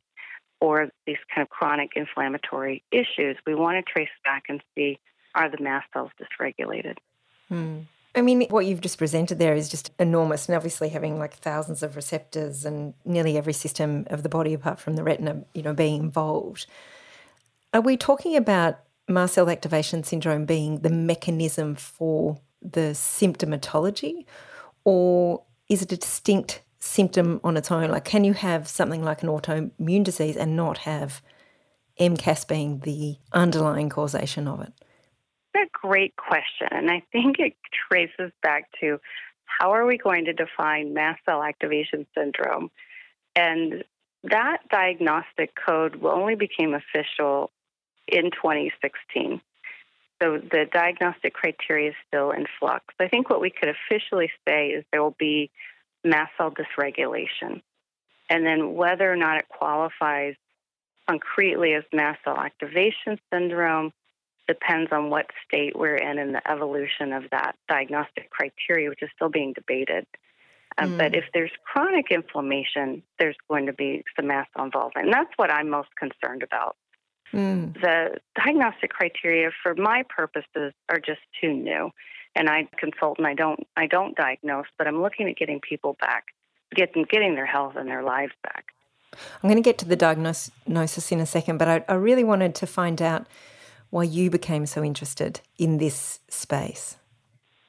or 0.62 0.90
these 1.06 1.18
kind 1.34 1.46
of 1.46 1.50
chronic 1.50 1.92
inflammatory 1.96 2.84
issues, 2.92 3.38
we 3.46 3.56
want 3.56 3.84
to 3.84 3.92
trace 3.92 4.10
back 4.24 4.44
and 4.50 4.62
see 4.76 5.00
are 5.36 5.50
the 5.50 5.62
mast 5.62 5.88
cells 5.94 6.12
dysregulated. 6.20 6.98
Hmm. 7.48 7.80
I 8.16 8.22
mean, 8.22 8.42
what 8.50 8.66
you've 8.66 8.82
just 8.82 8.98
presented 8.98 9.38
there 9.38 9.54
is 9.54 9.70
just 9.70 9.92
enormous, 10.00 10.48
and 10.48 10.56
obviously 10.56 10.90
having 10.90 11.20
like 11.20 11.36
thousands 11.36 11.84
of 11.84 11.96
receptors 11.96 12.66
and 12.66 12.94
nearly 13.06 13.38
every 13.38 13.54
system 13.54 14.08
of 14.10 14.24
the 14.24 14.30
body, 14.30 14.54
apart 14.54 14.80
from 14.80 14.96
the 14.96 15.04
retina, 15.04 15.44
you 15.54 15.62
know, 15.62 15.74
being 15.74 16.02
involved. 16.02 16.66
Are 17.74 17.82
we 17.82 17.98
talking 17.98 18.36
about 18.36 18.80
mast 19.08 19.36
cell 19.36 19.50
activation 19.50 20.04
syndrome 20.04 20.46
being 20.46 20.80
the 20.80 20.90
mechanism 20.90 21.76
for 21.76 22.40
the 22.62 22.92
symptomatology, 22.94 24.26
or 24.84 25.44
is 25.70 25.84
it 25.84 25.92
a 25.92 25.98
distinct 25.98 26.62
symptom 26.80 27.40
on 27.44 27.58
its 27.58 27.72
own? 27.72 27.92
Like, 27.92 28.06
can 28.06 28.24
you 28.24 28.34
have 28.34 28.68
something 28.68 29.04
like 29.04 29.22
an 29.22 29.30
autoimmune 29.30 30.04
disease 30.04 30.36
and 30.36 30.56
not 30.56 30.80
have 30.80 31.22
MCAS 32.00 32.48
being 32.48 32.80
the 32.80 33.18
underlying 33.34 33.90
causation 33.90 34.48
of 34.48 34.62
it? 34.62 34.74
A 35.56 35.70
great 35.72 36.16
question. 36.16 36.68
And 36.72 36.90
I 36.90 37.04
think 37.12 37.38
it 37.40 37.56
traces 37.90 38.32
back 38.42 38.70
to 38.82 39.00
how 39.46 39.72
are 39.74 39.86
we 39.86 39.98
going 39.98 40.26
to 40.26 40.34
define 40.34 40.94
mast 40.94 41.22
cell 41.26 41.44
activation 41.44 42.06
syndrome? 42.16 42.70
And 43.36 43.84
that 44.24 44.58
diagnostic 44.70 45.52
code 45.56 46.04
only 46.04 46.36
became 46.36 46.74
official 46.74 47.52
in 48.08 48.32
2016. 48.32 49.42
So 50.22 50.38
the 50.38 50.66
diagnostic 50.72 51.34
criteria 51.34 51.90
is 51.90 51.96
still 52.08 52.32
in 52.32 52.46
flux. 52.60 52.84
I 53.00 53.08
think 53.08 53.30
what 53.30 53.42
we 53.42 53.50
could 53.50 53.70
officially 53.70 54.30
say 54.48 54.68
is 54.68 54.84
there 54.92 55.02
will 55.02 55.16
be 55.18 55.50
mast 56.04 56.32
cell 56.38 56.52
dysregulation. 56.52 57.62
And 58.30 58.46
then 58.46 58.74
whether 58.74 59.12
or 59.12 59.16
not 59.16 59.38
it 59.38 59.48
qualifies 59.48 60.36
concretely 61.10 61.74
as 61.74 61.84
mast 61.94 62.20
cell 62.24 62.38
activation 62.38 63.20
syndrome 63.34 63.92
depends 64.50 64.92
on 64.92 65.12
what 65.12 65.28
state 65.46 65.78
we're 65.78 65.96
in 65.96 66.18
and 66.18 66.34
the 66.34 66.52
evolution 66.52 67.14
of 67.14 67.24
that 67.30 67.56
diagnostic 67.70 68.32
criteria, 68.32 68.90
which 68.90 69.04
is 69.04 69.10
still 69.16 69.30
being 69.30 69.54
debated. 69.54 70.08
Uh, 70.76 70.86
mm. 70.86 70.98
But 70.98 71.16
if 71.16 71.26
there's 71.36 71.52
chronic 71.64 72.08
inflammation, 72.10 73.04
there's 73.20 73.36
going 73.48 73.68
to 73.68 73.74
be 73.74 74.04
some 74.16 74.28
cell 74.28 74.66
involvement. 74.66 75.06
And 75.06 75.14
that's 75.14 75.32
what 75.36 75.52
I'm 75.52 75.70
most 75.70 75.90
concerned 75.96 76.42
about. 76.42 76.78
Mm. 77.32 77.80
The 77.80 78.18
diagnostic 78.36 78.90
criteria 78.90 79.52
for 79.62 79.76
my 79.76 80.04
purposes 80.10 80.74
are 80.90 81.00
just 81.00 81.22
too 81.40 81.54
new. 81.54 81.92
And 82.36 82.50
I 82.50 82.68
consult 82.80 83.20
and 83.20 83.28
I 83.28 83.36
don't 83.36 83.60
I 83.78 83.86
don't 83.86 84.16
diagnose, 84.16 84.68
but 84.78 84.88
I'm 84.88 85.02
looking 85.02 85.30
at 85.30 85.36
getting 85.36 85.60
people 85.60 85.96
back, 86.02 86.26
getting 86.76 87.06
getting 87.10 87.36
their 87.36 87.46
health 87.46 87.74
and 87.76 87.88
their 87.88 88.04
lives 88.04 88.34
back. 88.44 88.66
I'm 89.14 89.50
going 89.50 89.62
to 89.62 89.68
get 89.68 89.78
to 89.80 89.86
the 89.86 89.96
diagnosis 89.96 91.12
in 91.12 91.20
a 91.20 91.26
second, 91.26 91.58
but 91.58 91.68
I, 91.68 91.84
I 91.88 91.96
really 91.96 92.24
wanted 92.24 92.56
to 92.56 92.68
find 92.68 93.02
out 93.02 93.26
why 93.90 94.04
you 94.04 94.30
became 94.30 94.66
so 94.66 94.84
interested 94.84 95.42
in 95.58 95.78
this 95.78 96.20
space. 96.30 96.98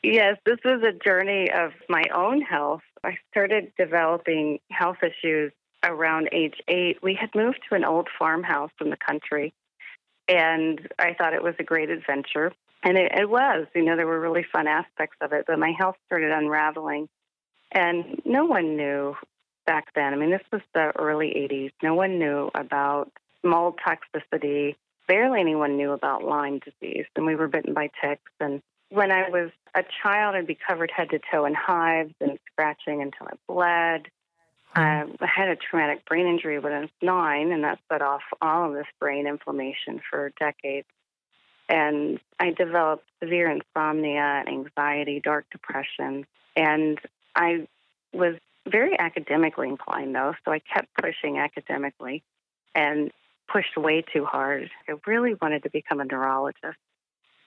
Yes, 0.02 0.38
this 0.46 0.58
was 0.64 0.82
a 0.82 0.92
journey 0.92 1.50
of 1.50 1.72
my 1.88 2.04
own 2.14 2.40
health. 2.40 2.82
I 3.04 3.18
started 3.30 3.72
developing 3.78 4.58
health 4.70 4.98
issues 5.02 5.52
around 5.84 6.28
age 6.32 6.60
eight. 6.68 7.02
We 7.02 7.14
had 7.14 7.30
moved 7.34 7.60
to 7.68 7.74
an 7.74 7.84
old 7.84 8.08
farmhouse 8.18 8.70
in 8.80 8.90
the 8.90 8.96
country, 8.96 9.52
and 10.28 10.80
I 10.98 11.14
thought 11.14 11.34
it 11.34 11.42
was 11.42 11.54
a 11.58 11.64
great 11.64 11.90
adventure. 11.90 12.52
And 12.82 12.96
it, 12.96 13.12
it 13.14 13.28
was, 13.28 13.66
you 13.74 13.84
know, 13.84 13.96
there 13.96 14.06
were 14.06 14.20
really 14.20 14.46
fun 14.50 14.66
aspects 14.66 15.16
of 15.20 15.32
it, 15.32 15.44
but 15.46 15.58
my 15.58 15.72
health 15.78 15.96
started 16.06 16.30
unraveling. 16.32 17.08
And 17.72 18.22
no 18.24 18.46
one 18.46 18.76
knew 18.76 19.16
back 19.66 19.88
then. 19.94 20.14
I 20.14 20.16
mean, 20.16 20.30
this 20.30 20.40
was 20.50 20.62
the 20.74 20.92
early 20.98 21.28
80s. 21.28 21.72
No 21.82 21.94
one 21.94 22.18
knew 22.18 22.50
about 22.54 23.12
mold 23.44 23.78
toxicity, 23.86 24.76
barely 25.10 25.40
anyone 25.40 25.76
knew 25.76 25.90
about 25.90 26.22
Lyme 26.22 26.60
disease, 26.60 27.04
and 27.16 27.26
we 27.26 27.34
were 27.34 27.48
bitten 27.48 27.74
by 27.74 27.90
ticks. 28.00 28.30
And 28.38 28.62
when 28.90 29.10
I 29.10 29.28
was 29.28 29.50
a 29.74 29.82
child, 30.02 30.36
I'd 30.36 30.46
be 30.46 30.56
covered 30.68 30.92
head 30.94 31.10
to 31.10 31.18
toe 31.32 31.46
in 31.46 31.54
hives 31.54 32.14
and 32.20 32.38
scratching 32.52 33.02
until 33.02 33.26
I 33.26 33.32
bled. 33.48 34.06
Um, 34.76 35.16
I 35.20 35.26
had 35.26 35.48
a 35.48 35.56
traumatic 35.56 36.06
brain 36.06 36.28
injury 36.28 36.60
when 36.60 36.72
I 36.72 36.80
was 36.82 36.90
nine, 37.02 37.50
and 37.50 37.64
that 37.64 37.80
set 37.90 38.02
off 38.02 38.22
all 38.40 38.68
of 38.68 38.74
this 38.74 38.86
brain 39.00 39.26
inflammation 39.26 40.00
for 40.08 40.30
decades. 40.38 40.86
And 41.68 42.20
I 42.38 42.52
developed 42.52 43.04
severe 43.20 43.50
insomnia, 43.50 44.44
anxiety, 44.46 45.20
dark 45.20 45.46
depression, 45.50 46.24
and 46.54 47.00
I 47.34 47.66
was 48.12 48.36
very 48.64 48.96
academically 48.96 49.70
inclined, 49.70 50.14
though, 50.14 50.34
so 50.44 50.52
I 50.52 50.60
kept 50.60 50.86
pushing 50.94 51.38
academically. 51.38 52.22
And 52.76 53.10
pushed 53.52 53.76
way 53.76 54.02
too 54.02 54.24
hard. 54.24 54.70
I 54.88 54.94
really 55.06 55.34
wanted 55.34 55.62
to 55.64 55.70
become 55.70 56.00
a 56.00 56.04
neurologist. 56.04 56.78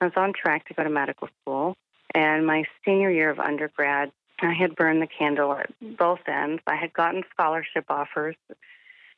I 0.02 0.06
was 0.06 0.14
on 0.16 0.34
track 0.34 0.68
to 0.68 0.74
go 0.74 0.84
to 0.84 0.90
medical 0.90 1.30
school. 1.42 1.76
And 2.14 2.46
my 2.46 2.66
senior 2.86 3.10
year 3.10 3.30
of 3.30 3.40
undergrad, 3.40 4.12
I 4.42 4.54
had 4.54 4.76
burned 4.76 5.02
the 5.02 5.08
candle 5.08 5.54
at 5.54 5.72
both 5.98 6.20
ends. 6.28 6.62
I 6.68 6.76
had 6.76 6.94
gotten 6.94 7.24
scholarship 7.32 7.86
offers 7.90 8.36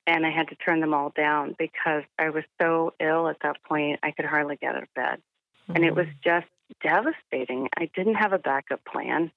and 0.07 0.25
I 0.25 0.29
had 0.29 0.49
to 0.49 0.55
turn 0.55 0.81
them 0.81 0.93
all 0.93 1.11
down 1.15 1.55
because 1.57 2.03
I 2.19 2.29
was 2.29 2.43
so 2.61 2.93
ill 2.99 3.27
at 3.27 3.37
that 3.41 3.63
point, 3.63 3.99
I 4.03 4.11
could 4.11 4.25
hardly 4.25 4.55
get 4.55 4.75
out 4.75 4.83
of 4.83 4.93
bed. 4.93 5.21
Mm-hmm. 5.63 5.75
And 5.75 5.85
it 5.85 5.95
was 5.95 6.05
mm-hmm. 6.05 6.19
just 6.23 6.47
devastating. 6.83 7.69
I 7.77 7.89
didn't 7.95 8.15
have 8.15 8.33
a 8.33 8.39
backup 8.39 8.85
plan. 8.85 9.31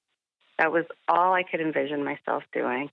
That 0.59 0.71
was 0.71 0.85
all 1.07 1.33
I 1.33 1.43
could 1.43 1.61
envision 1.61 2.03
myself 2.03 2.43
doing. 2.53 2.91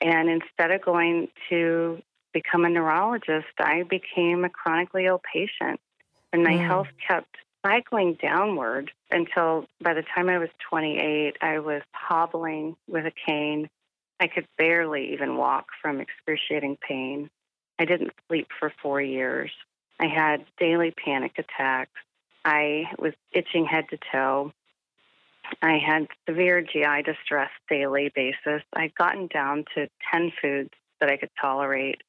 And 0.00 0.28
instead 0.28 0.72
of 0.72 0.82
going 0.82 1.28
to 1.48 2.02
become 2.36 2.66
a 2.66 2.68
neurologist, 2.68 3.46
I 3.58 3.82
became 3.84 4.44
a 4.44 4.50
chronically 4.50 5.06
ill 5.06 5.22
patient. 5.32 5.80
And 6.34 6.44
my 6.44 6.52
mm. 6.52 6.66
health 6.66 6.88
kept 7.08 7.34
cycling 7.64 8.18
downward 8.20 8.90
until 9.10 9.64
by 9.80 9.94
the 9.94 10.04
time 10.14 10.28
I 10.28 10.36
was 10.36 10.50
28, 10.68 11.38
I 11.40 11.60
was 11.60 11.80
hobbling 11.92 12.76
with 12.86 13.06
a 13.06 13.12
cane. 13.26 13.70
I 14.20 14.26
could 14.26 14.46
barely 14.58 15.14
even 15.14 15.38
walk 15.38 15.68
from 15.80 15.98
excruciating 15.98 16.76
pain. 16.86 17.30
I 17.78 17.86
didn't 17.86 18.12
sleep 18.28 18.48
for 18.60 18.70
four 18.82 19.00
years. 19.00 19.50
I 19.98 20.06
had 20.06 20.44
daily 20.58 20.90
panic 20.90 21.38
attacks. 21.38 21.98
I 22.44 22.90
was 22.98 23.14
itching 23.32 23.64
head 23.64 23.86
to 23.90 23.98
toe. 24.12 24.52
I 25.62 25.78
had 25.78 26.08
severe 26.28 26.60
GI 26.60 27.02
distress 27.02 27.50
daily 27.70 28.12
basis. 28.14 28.62
I'd 28.74 28.94
gotten 28.94 29.26
down 29.28 29.64
to 29.74 29.88
10 30.12 30.32
foods 30.42 30.70
that 31.00 31.08
I 31.08 31.16
could 31.16 31.30
tolerate 31.40 32.02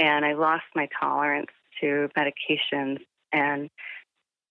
and 0.00 0.24
I 0.24 0.32
lost 0.32 0.64
my 0.74 0.88
tolerance 0.98 1.50
to 1.80 2.08
medications 2.16 3.00
and 3.32 3.68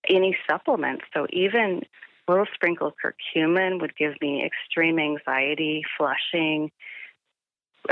any 0.08 0.36
supplements. 0.48 1.04
So 1.12 1.26
even 1.30 1.82
a 2.26 2.30
little 2.30 2.46
sprinkle 2.54 2.86
of 2.86 2.94
curcumin 3.04 3.80
would 3.80 3.96
give 3.96 4.14
me 4.22 4.44
extreme 4.44 5.00
anxiety, 5.00 5.82
flushing. 5.98 6.70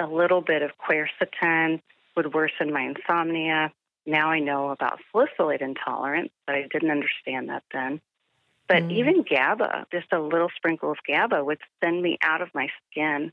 A 0.01 0.07
little 0.07 0.41
bit 0.41 0.63
of 0.63 0.71
quercetin 0.79 1.83
would 2.17 2.33
worsen 2.33 2.73
my 2.73 2.83
insomnia. 2.83 3.73
Now 4.07 4.31
I 4.31 4.39
know 4.39 4.71
about 4.71 5.01
salicylate 5.11 5.61
intolerance, 5.61 6.31
but 6.47 6.55
I 6.55 6.69
didn't 6.73 6.93
understand 6.93 7.49
that 7.49 7.65
then. 7.73 8.01
But 8.69 8.85
mm. 8.85 8.93
even 8.93 9.25
GABA, 9.29 9.87
just 9.91 10.13
a 10.13 10.21
little 10.21 10.51
sprinkle 10.55 10.93
of 10.93 10.99
GABA 11.07 11.43
would 11.43 11.59
send 11.83 12.03
me 12.03 12.19
out 12.23 12.41
of 12.41 12.55
my 12.55 12.69
skin 12.91 13.33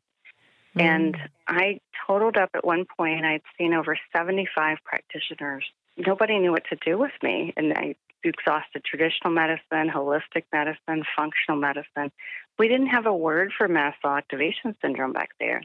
Mm. 0.75 0.81
And 0.81 1.17
I 1.47 1.79
totaled 2.07 2.37
up 2.37 2.51
at 2.53 2.65
one 2.65 2.85
point. 2.97 3.25
I'd 3.25 3.41
seen 3.57 3.73
over 3.73 3.97
75 4.15 4.77
practitioners. 4.83 5.65
Nobody 5.97 6.39
knew 6.39 6.51
what 6.51 6.65
to 6.69 6.77
do 6.85 6.97
with 6.97 7.13
me. 7.23 7.53
And 7.55 7.73
I 7.73 7.95
exhausted 8.23 8.83
traditional 8.83 9.31
medicine, 9.33 9.89
holistic 9.89 10.43
medicine, 10.51 11.03
functional 11.15 11.59
medicine. 11.59 12.11
We 12.57 12.67
didn't 12.67 12.87
have 12.87 13.05
a 13.05 13.15
word 13.15 13.53
for 13.57 13.67
mast 13.67 14.01
cell 14.01 14.15
activation 14.15 14.75
syndrome 14.81 15.13
back 15.13 15.29
there. 15.39 15.61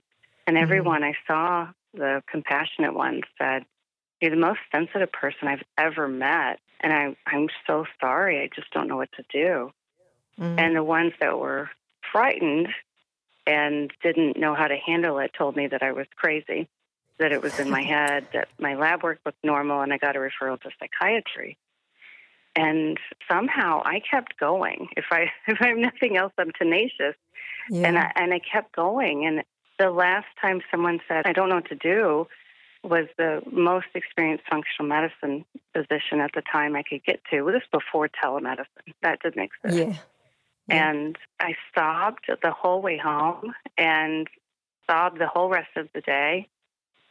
And 0.47 0.57
mm-hmm. 0.57 0.63
everyone 0.63 1.03
I 1.03 1.15
saw, 1.27 1.69
the 1.95 2.23
compassionate 2.31 2.95
ones, 2.95 3.23
said, 3.39 3.65
You're 4.21 4.33
the 4.33 4.37
most 4.37 4.61
sensitive 4.73 5.11
person 5.13 5.49
I've 5.49 5.65
ever 5.79 6.09
met. 6.09 6.61
And 6.81 6.93
I, 6.93 7.17
I'm 7.27 7.49
so 7.67 7.85
sorry. 8.01 8.41
I 8.43 8.49
just 8.55 8.71
don't 8.73 8.89
know 8.89 8.97
what 8.97 9.13
to 9.13 9.25
do. 9.31 9.73
Mm-hmm. 10.39 10.59
And 10.59 10.77
the 10.77 10.85
ones 10.85 11.13
that 11.21 11.39
were 11.39 11.71
frightened 12.13 12.69
and 13.47 13.91
didn't 14.03 14.39
know 14.39 14.55
how 14.55 14.69
to 14.69 14.77
handle 14.77 15.19
it 15.19 15.33
told 15.37 15.57
me 15.57 15.67
that 15.67 15.83
I 15.83 15.93
was 15.93 16.07
crazy, 16.17 16.69
that 17.19 17.33
it 17.33 17.43
was 17.43 17.59
in 17.59 17.71
my 17.71 17.83
head, 17.95 18.27
that 18.33 18.49
my 18.59 18.75
lab 18.75 19.03
work 19.03 19.21
looked 19.25 19.43
normal, 19.45 19.81
and 19.81 19.93
I 19.93 19.99
got 19.99 20.17
a 20.17 20.19
referral 20.19 20.61
to 20.63 20.71
psychiatry. 20.79 21.57
And 22.57 22.99
somehow 23.31 23.83
I 23.85 24.01
kept 24.01 24.39
going. 24.39 24.89
If 24.97 25.07
I 25.11 25.31
if 25.47 25.59
I'm 25.61 25.81
nothing 25.81 26.17
else, 26.17 26.33
I'm 26.39 26.53
tenacious, 26.59 27.15
yeah. 27.71 27.89
and 27.89 27.99
I, 27.99 28.13
and 28.17 28.35
I 28.35 28.41
kept 28.41 28.75
going. 28.75 29.25
And 29.27 29.45
the 29.79 29.91
last 29.91 30.27
time 30.41 30.61
someone 30.71 31.01
said, 31.09 31.27
"I 31.27 31.33
don't 31.33 31.49
know 31.49 31.57
what 31.57 31.69
to 31.69 31.77
do," 31.77 32.27
was 32.83 33.07
the 33.19 33.43
most 33.51 33.87
experienced 33.95 34.45
functional 34.51 34.89
medicine 34.89 35.45
physician 35.75 36.21
at 36.21 36.33
the 36.35 36.43
time 36.51 36.75
I 36.75 36.83
could 36.83 37.05
get 37.05 37.21
to. 37.31 37.45
This 37.53 37.63
was 37.73 37.83
before 37.83 38.09
telemedicine. 38.09 38.95
That 39.03 39.21
didn't 39.23 39.49
exist. 39.65 39.89
Yeah. 39.89 39.97
And 40.69 41.19
I 41.41 41.55
sobbed 41.75 42.27
the 42.43 42.53
whole 42.53 42.81
way 42.81 42.97
home 42.97 43.55
and 43.77 44.29
sobbed 44.89 45.19
the 45.19 45.27
whole 45.27 45.49
rest 45.49 45.71
of 45.77 45.89
the 45.95 46.01
day. 46.01 46.49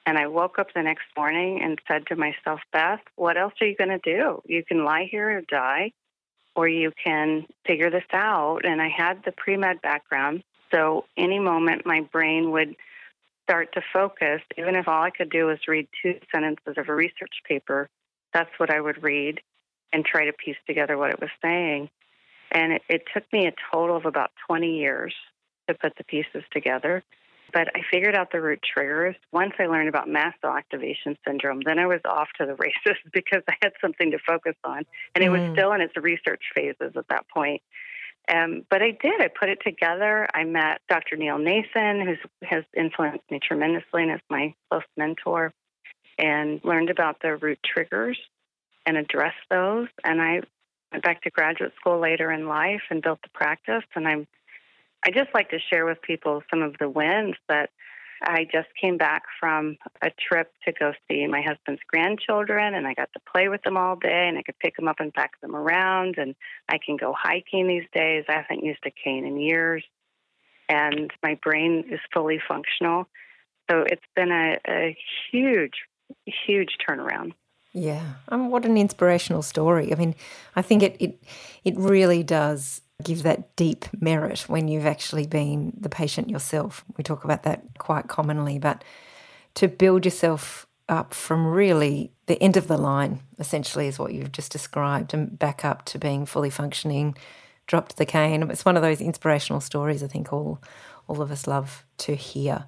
And 0.06 0.18
I 0.18 0.28
woke 0.28 0.58
up 0.60 0.68
the 0.74 0.82
next 0.82 1.04
morning 1.16 1.62
and 1.62 1.80
said 1.88 2.08
to 2.08 2.16
myself, 2.16 2.62
Beth, 2.72 3.02
what 3.16 3.38
else 3.38 3.54
are 3.62 3.68
you 3.68 3.76
going 3.76 3.90
to 3.90 4.00
do? 4.00 4.42
You 4.46 4.64
can 4.64 4.84
lie 4.86 5.08
here 5.12 5.38
or 5.38 5.42
die, 5.42 5.92
or 6.56 6.68
you 6.68 6.92
can 7.04 7.46
figure 7.68 7.90
this 7.90 8.04
out. 8.14 8.62
And 8.64 8.82
I 8.82 8.90
had 8.90 9.24
the 9.26 9.32
pre 9.32 9.58
med 9.58 9.82
background. 9.82 10.44
So 10.72 11.06
any 11.18 11.40
moment 11.40 11.86
my 11.86 12.02
brain 12.02 12.52
would 12.52 12.76
start 13.44 13.74
to 13.74 13.82
focus, 13.92 14.42
even 14.58 14.76
if 14.76 14.88
all 14.88 15.02
I 15.02 15.10
could 15.10 15.30
do 15.30 15.48
was 15.48 15.60
read 15.68 15.88
two 16.02 16.20
sentences 16.32 16.76
of 16.78 16.88
a 16.88 16.94
research 16.94 17.42
paper, 17.48 17.90
that's 18.34 18.52
what 18.58 18.70
I 18.70 18.80
would 18.80 19.04
read 19.04 19.42
and 19.92 20.06
try 20.06 20.26
to 20.26 20.34
piece 20.34 20.58
together 20.68 20.98
what 20.98 21.10
it 21.10 21.20
was 21.20 21.32
saying. 21.42 21.90
And 22.52 22.74
it, 22.74 22.82
it 22.90 23.04
took 23.14 23.24
me 23.32 23.48
a 23.48 23.54
total 23.72 23.96
of 23.96 24.06
about 24.06 24.32
20 24.48 24.78
years 24.78 25.14
to 25.68 25.76
put 25.76 25.96
the 25.98 26.04
pieces 26.04 26.44
together. 26.52 27.04
But 27.52 27.70
I 27.76 27.82
figured 27.90 28.16
out 28.16 28.32
the 28.32 28.42
root 28.42 28.60
triggers. 28.62 29.16
Once 29.32 29.54
I 29.60 29.66
learned 29.66 29.90
about 29.90 30.08
mast 30.08 30.40
cell 30.42 30.56
activation 30.56 31.18
syndrome, 31.26 31.62
then 31.66 31.80
I 31.80 31.88
was 31.88 32.02
off 32.06 32.28
to 32.40 32.46
the 32.46 32.56
races 32.60 33.02
because 33.12 33.42
I 33.48 33.54
had 33.62 33.74
something 33.82 34.12
to 34.12 34.20
focus 34.20 34.56
on. 34.64 34.86
And 35.16 35.24
it 35.24 35.30
was 35.30 35.42
mm. 35.42 35.54
still 35.54 35.74
in 35.74 35.82
its 35.82 35.96
research 35.98 36.44
phases 36.56 36.94
at 36.96 37.08
that 37.10 37.26
point. 37.34 37.62
Um, 38.32 38.64
but 38.70 38.84
I 38.84 38.92
did. 38.92 39.22
I 39.22 39.28
put 39.28 39.50
it 39.50 39.60
together. 39.66 40.28
I 40.34 40.44
met 40.44 40.82
Dr. 40.88 41.16
Neil 41.16 41.40
Nathan, 41.40 42.06
who 42.06 42.46
has 42.46 42.64
influenced 42.78 43.30
me 43.32 43.40
tremendously 43.42 44.04
and 44.04 44.12
is 44.12 44.22
my 44.30 44.54
close 44.70 44.84
mentor, 44.96 45.52
and 46.20 46.62
learned 46.64 46.92
about 46.92 47.22
the 47.22 47.38
root 47.38 47.60
triggers 47.64 48.20
and 48.86 48.98
addressed 48.98 49.38
those. 49.50 49.88
And 50.04 50.22
I 50.22 50.42
went 50.92 51.04
back 51.04 51.22
to 51.24 51.30
graduate 51.30 51.74
school 51.80 52.00
later 52.00 52.32
in 52.32 52.48
life 52.48 52.82
and 52.90 53.02
built 53.02 53.22
the 53.22 53.30
practice. 53.30 53.84
And 53.96 54.08
I'm, 54.08 54.28
I 55.06 55.12
just 55.12 55.30
like 55.34 55.50
to 55.52 55.60
share 55.60 55.86
with 55.86 56.02
people 56.02 56.44
some 56.50 56.62
of 56.62 56.76
the 56.80 56.90
wins 56.90 57.36
that 57.48 57.70
I 58.22 58.46
just 58.52 58.68
came 58.80 58.98
back 58.98 59.24
from 59.40 59.78
a 60.02 60.10
trip 60.10 60.52
to 60.66 60.74
go 60.74 60.92
see 61.08 61.26
my 61.28 61.42
husband's 61.42 61.82
grandchildren, 61.88 62.74
and 62.74 62.86
I 62.86 62.94
got 62.94 63.10
to 63.14 63.20
play 63.32 63.48
with 63.48 63.62
them 63.64 63.78
all 63.78 63.96
day, 63.96 64.28
and 64.28 64.38
I 64.38 64.42
could 64.42 64.60
pick 64.60 64.76
them 64.76 64.88
up 64.88 65.00
and 65.00 65.14
pack 65.14 65.40
them 65.42 65.56
around, 65.56 66.16
and 66.18 66.36
I 66.68 66.80
can 66.86 66.98
go 66.98 67.16
hiking 67.18 67.68
these 67.68 67.88
days. 67.94 68.26
I 68.28 68.34
haven't 68.34 68.66
used 68.66 68.82
a 68.86 68.92
cane 68.92 69.26
in 69.26 69.40
years, 69.40 69.84
and 70.68 71.12
my 71.24 71.40
brain 71.42 71.86
is 71.90 72.00
fully 72.14 72.42
functional. 72.46 73.08
So 73.70 73.86
it's 73.88 74.02
been 74.16 74.32
a, 74.32 74.58
a 74.68 74.98
huge, 75.32 75.76
huge 76.26 76.76
turnaround. 76.86 77.34
Yeah, 77.74 78.14
mean, 78.36 78.50
what 78.50 78.66
an 78.66 78.78
inspirational 78.78 79.44
story. 79.44 79.92
I 79.92 79.96
mean, 79.96 80.16
I 80.56 80.62
think 80.62 80.82
it 80.82 80.96
it 81.00 81.24
it 81.64 81.78
really 81.78 82.24
does 82.24 82.82
give 83.04 83.24
that 83.24 83.56
deep 83.56 83.86
merit 84.02 84.42
when 84.50 84.68
you've 84.68 84.86
actually 84.88 85.28
been 85.28 85.74
the 85.80 85.90
patient 85.90 86.30
yourself. 86.30 86.84
We 86.98 87.04
talk 87.04 87.24
about 87.24 87.44
that 87.44 87.64
quite 87.78 88.08
commonly, 88.08 88.58
but 88.60 88.84
to 89.56 89.68
build 89.68 90.04
yourself 90.06 90.66
up 90.90 91.14
from 91.14 91.46
really 91.46 92.12
the 92.26 92.42
end 92.42 92.58
of 92.58 92.68
the 92.68 92.78
line, 92.78 93.22
essentially, 93.38 93.88
is 93.88 94.00
what 94.00 94.14
you've 94.14 94.32
just 94.32 94.52
described, 94.52 95.14
and 95.14 95.38
back 95.38 95.64
up 95.64 95.86
to 95.86 96.00
being 96.00 96.26
fully 96.26 96.50
functioning, 96.50 97.16
dropped 97.68 97.98
the 97.98 98.06
cane. 98.06 98.50
It's 98.50 98.66
one 98.66 98.78
of 98.78 98.82
those 98.84 99.00
inspirational 99.02 99.62
stories 99.62 100.02
I 100.04 100.08
think 100.08 100.34
all 100.34 100.60
all 101.08 101.22
of 101.22 101.32
us 101.32 101.46
love 101.48 101.86
to 102.00 102.16
hear. 102.16 102.66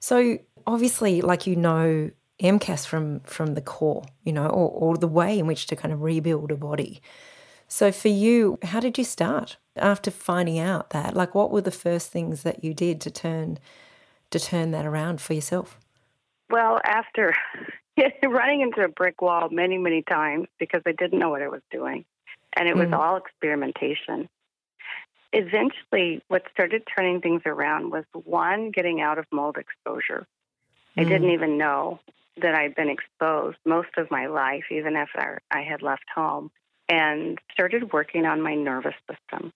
So 0.00 0.38
obviously, 0.66 1.20
like 1.20 1.46
you 1.46 1.54
know 1.56 2.10
MCAS 2.42 2.86
from 2.86 3.20
from 3.20 3.54
the 3.54 3.60
core, 3.60 4.04
you 4.24 4.32
know, 4.32 4.46
or, 4.46 4.70
or 4.70 4.96
the 4.96 5.08
way 5.08 5.38
in 5.38 5.46
which 5.46 5.66
to 5.66 5.76
kind 5.76 5.92
of 5.92 6.02
rebuild 6.02 6.50
a 6.52 6.56
body. 6.56 7.02
So 7.66 7.92
for 7.92 8.08
you, 8.08 8.58
how 8.62 8.80
did 8.80 8.96
you 8.96 9.04
start 9.04 9.58
after 9.76 10.10
finding 10.10 10.58
out 10.58 10.90
that? 10.90 11.14
Like, 11.14 11.34
what 11.34 11.50
were 11.50 11.60
the 11.60 11.70
first 11.70 12.10
things 12.10 12.42
that 12.42 12.64
you 12.64 12.72
did 12.72 13.00
to 13.02 13.10
turn 13.10 13.58
to 14.30 14.38
turn 14.38 14.70
that 14.70 14.86
around 14.86 15.20
for 15.20 15.34
yourself? 15.34 15.78
Well, 16.50 16.80
after 16.84 17.34
running 18.22 18.62
into 18.62 18.82
a 18.82 18.88
brick 18.88 19.20
wall 19.20 19.48
many, 19.50 19.76
many 19.76 20.02
times 20.02 20.46
because 20.58 20.82
I 20.86 20.92
didn't 20.92 21.18
know 21.18 21.30
what 21.30 21.42
I 21.42 21.48
was 21.48 21.62
doing, 21.70 22.04
and 22.56 22.68
it 22.68 22.76
was 22.76 22.88
mm. 22.88 22.98
all 22.98 23.16
experimentation. 23.16 24.28
Eventually, 25.32 26.22
what 26.28 26.44
started 26.52 26.84
turning 26.96 27.20
things 27.20 27.42
around 27.44 27.90
was 27.90 28.04
one, 28.12 28.70
getting 28.70 29.02
out 29.02 29.18
of 29.18 29.26
mold 29.30 29.58
exposure. 29.58 30.26
I 30.96 31.04
didn't 31.04 31.28
mm. 31.28 31.34
even 31.34 31.58
know 31.58 32.00
that 32.42 32.54
I'd 32.54 32.74
been 32.74 32.90
exposed 32.90 33.58
most 33.64 33.90
of 33.96 34.10
my 34.10 34.26
life, 34.26 34.64
even 34.70 34.96
after 34.96 35.40
I 35.50 35.62
had 35.62 35.82
left 35.82 36.04
home, 36.14 36.50
and 36.88 37.38
started 37.52 37.92
working 37.92 38.24
on 38.24 38.40
my 38.40 38.54
nervous 38.54 38.94
system. 39.10 39.52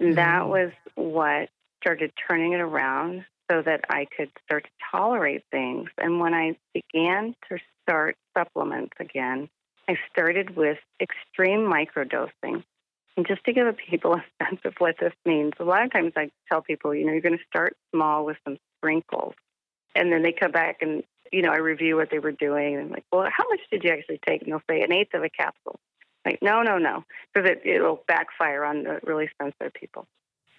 Mm-hmm. 0.00 0.14
That 0.14 0.48
was 0.48 0.70
what 0.94 1.48
started 1.80 2.12
turning 2.28 2.52
it 2.52 2.60
around 2.60 3.24
so 3.50 3.62
that 3.62 3.80
I 3.88 4.06
could 4.16 4.30
start 4.44 4.64
to 4.64 4.70
tolerate 4.90 5.42
things. 5.50 5.88
And 5.98 6.20
when 6.20 6.34
I 6.34 6.56
began 6.74 7.34
to 7.48 7.58
start 7.82 8.16
supplements 8.36 8.94
again, 9.00 9.48
I 9.88 9.96
started 10.12 10.54
with 10.56 10.78
extreme 11.00 11.60
microdosing. 11.60 12.62
And 13.16 13.26
just 13.26 13.42
to 13.44 13.52
give 13.52 13.66
people 13.90 14.14
a 14.14 14.44
sense 14.44 14.60
of 14.64 14.74
what 14.78 14.96
this 15.00 15.14
means, 15.24 15.52
a 15.58 15.64
lot 15.64 15.84
of 15.84 15.92
times 15.92 16.12
I 16.16 16.30
tell 16.50 16.62
people, 16.62 16.94
you 16.94 17.06
know, 17.06 17.12
you're 17.12 17.22
going 17.22 17.38
to 17.38 17.44
start 17.48 17.76
small 17.94 18.24
with 18.24 18.36
some 18.44 18.58
sprinkles. 18.76 19.34
And 19.94 20.12
then 20.12 20.22
they 20.22 20.32
come 20.32 20.52
back 20.52 20.78
and 20.82 21.02
you 21.32 21.42
know, 21.42 21.50
I 21.50 21.58
review 21.58 21.96
what 21.96 22.10
they 22.10 22.18
were 22.18 22.32
doing 22.32 22.74
and 22.74 22.84
I'm 22.84 22.90
like, 22.90 23.04
well, 23.12 23.28
how 23.30 23.44
much 23.48 23.60
did 23.70 23.84
you 23.84 23.90
actually 23.90 24.20
take? 24.26 24.42
And 24.42 24.52
they'll 24.52 24.62
say 24.68 24.82
an 24.82 24.92
eighth 24.92 25.14
of 25.14 25.22
a 25.22 25.30
capsule. 25.30 25.78
Like, 26.24 26.40
no, 26.42 26.62
no, 26.62 26.78
no, 26.78 27.04
because 27.32 27.50
it, 27.50 27.62
it'll 27.64 28.02
backfire 28.06 28.64
on 28.64 28.82
the 28.82 29.00
really 29.04 29.30
sensitive 29.40 29.72
people. 29.72 30.06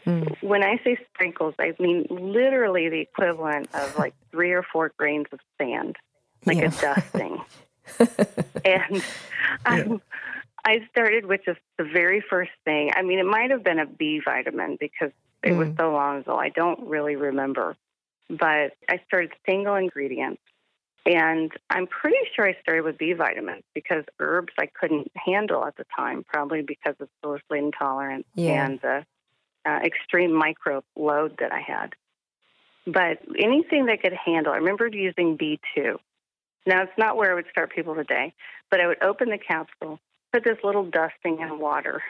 Hmm. 0.04 0.24
When 0.42 0.64
I 0.64 0.80
say 0.84 0.98
sprinkles, 1.14 1.54
I 1.60 1.74
mean 1.80 2.08
literally 2.10 2.90
the 2.90 3.02
equivalent 3.02 3.70
of 3.74 3.98
like 3.98 4.14
three 4.32 4.52
or 4.52 4.64
four 4.64 4.92
grains 4.98 5.28
of 5.32 5.40
sand, 5.60 5.98
like 6.46 6.58
yeah. 6.58 6.66
a 6.66 6.82
dusting. 6.82 7.42
and 8.66 9.04
yeah. 9.66 9.98
I 10.66 10.88
started 10.92 11.26
with 11.26 11.42
just 11.46 11.60
the 11.78 11.84
very 11.84 12.24
first 12.28 12.52
thing. 12.66 12.92
I 12.96 13.02
mean, 13.02 13.20
it 13.20 13.26
might 13.26 13.52
have 13.52 13.64
been 13.64 13.80
a 13.80 13.86
B 13.86 14.22
vitamin 14.24 14.78
because 14.80 15.12
it 15.44 15.54
was 15.54 15.70
hmm. 15.70 15.76
so 15.78 15.92
long 15.92 16.20
ago. 16.20 16.38
I 16.38 16.50
don't 16.50 16.88
really 16.88 17.16
remember. 17.16 17.76
But 18.30 18.74
I 18.88 19.02
started 19.08 19.32
single 19.46 19.76
ingredients 19.76 20.42
and 21.06 21.52
I'm 21.70 21.88
pretty 21.88 22.18
sure 22.36 22.48
I 22.48 22.56
started 22.62 22.84
with 22.84 22.98
B 22.98 23.14
vitamins 23.14 23.64
because 23.74 24.04
herbs 24.20 24.54
I 24.60 24.68
couldn't 24.68 25.12
handle 25.16 25.66
at 25.66 25.76
the 25.78 25.86
time, 25.96 26.24
probably 26.28 26.62
because 26.62 26.96
of 27.00 27.10
salicylate 27.22 27.64
intolerance 27.64 28.26
yeah. 28.36 28.66
and 28.66 28.80
the 28.82 29.06
uh, 29.66 29.80
extreme 29.84 30.34
micro 30.34 30.84
load 30.96 31.38
that 31.40 31.52
I 31.52 31.62
had. 31.62 31.94
But 32.86 33.20
anything 33.38 33.86
that 33.86 34.02
could 34.02 34.14
handle, 34.14 34.54
I 34.54 34.58
remember 34.58 34.88
using 34.88 35.38
B2. 35.38 35.98
Now, 36.66 36.84
it's 36.84 36.98
not 36.98 37.18
where 37.18 37.32
I 37.32 37.36
would 37.36 37.48
start 37.50 37.72
people 37.74 37.96
today, 37.96 38.34
but 38.70 38.82
I 38.82 38.88
would 38.88 39.02
open 39.02 39.30
the 39.30 39.38
capsule, 39.38 40.00
put 40.34 40.44
this 40.44 40.58
little 40.64 40.86
dusting 40.86 41.40
in 41.40 41.60
water, 41.60 42.02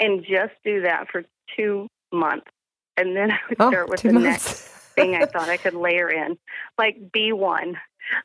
and 0.00 0.22
just 0.22 0.52
do 0.64 0.82
that 0.82 1.08
for 1.10 1.24
two 1.56 1.88
months. 2.12 2.50
And 2.96 3.16
then 3.16 3.30
I 3.30 3.38
would 3.48 3.56
oh, 3.60 3.70
start 3.70 3.88
with 3.88 4.02
the 4.02 4.12
months. 4.12 4.26
next 4.26 4.76
thing 4.94 5.14
I 5.14 5.26
thought 5.26 5.48
I 5.48 5.56
could 5.56 5.74
layer 5.74 6.10
in, 6.10 6.38
like 6.78 6.96
B1. 7.10 7.76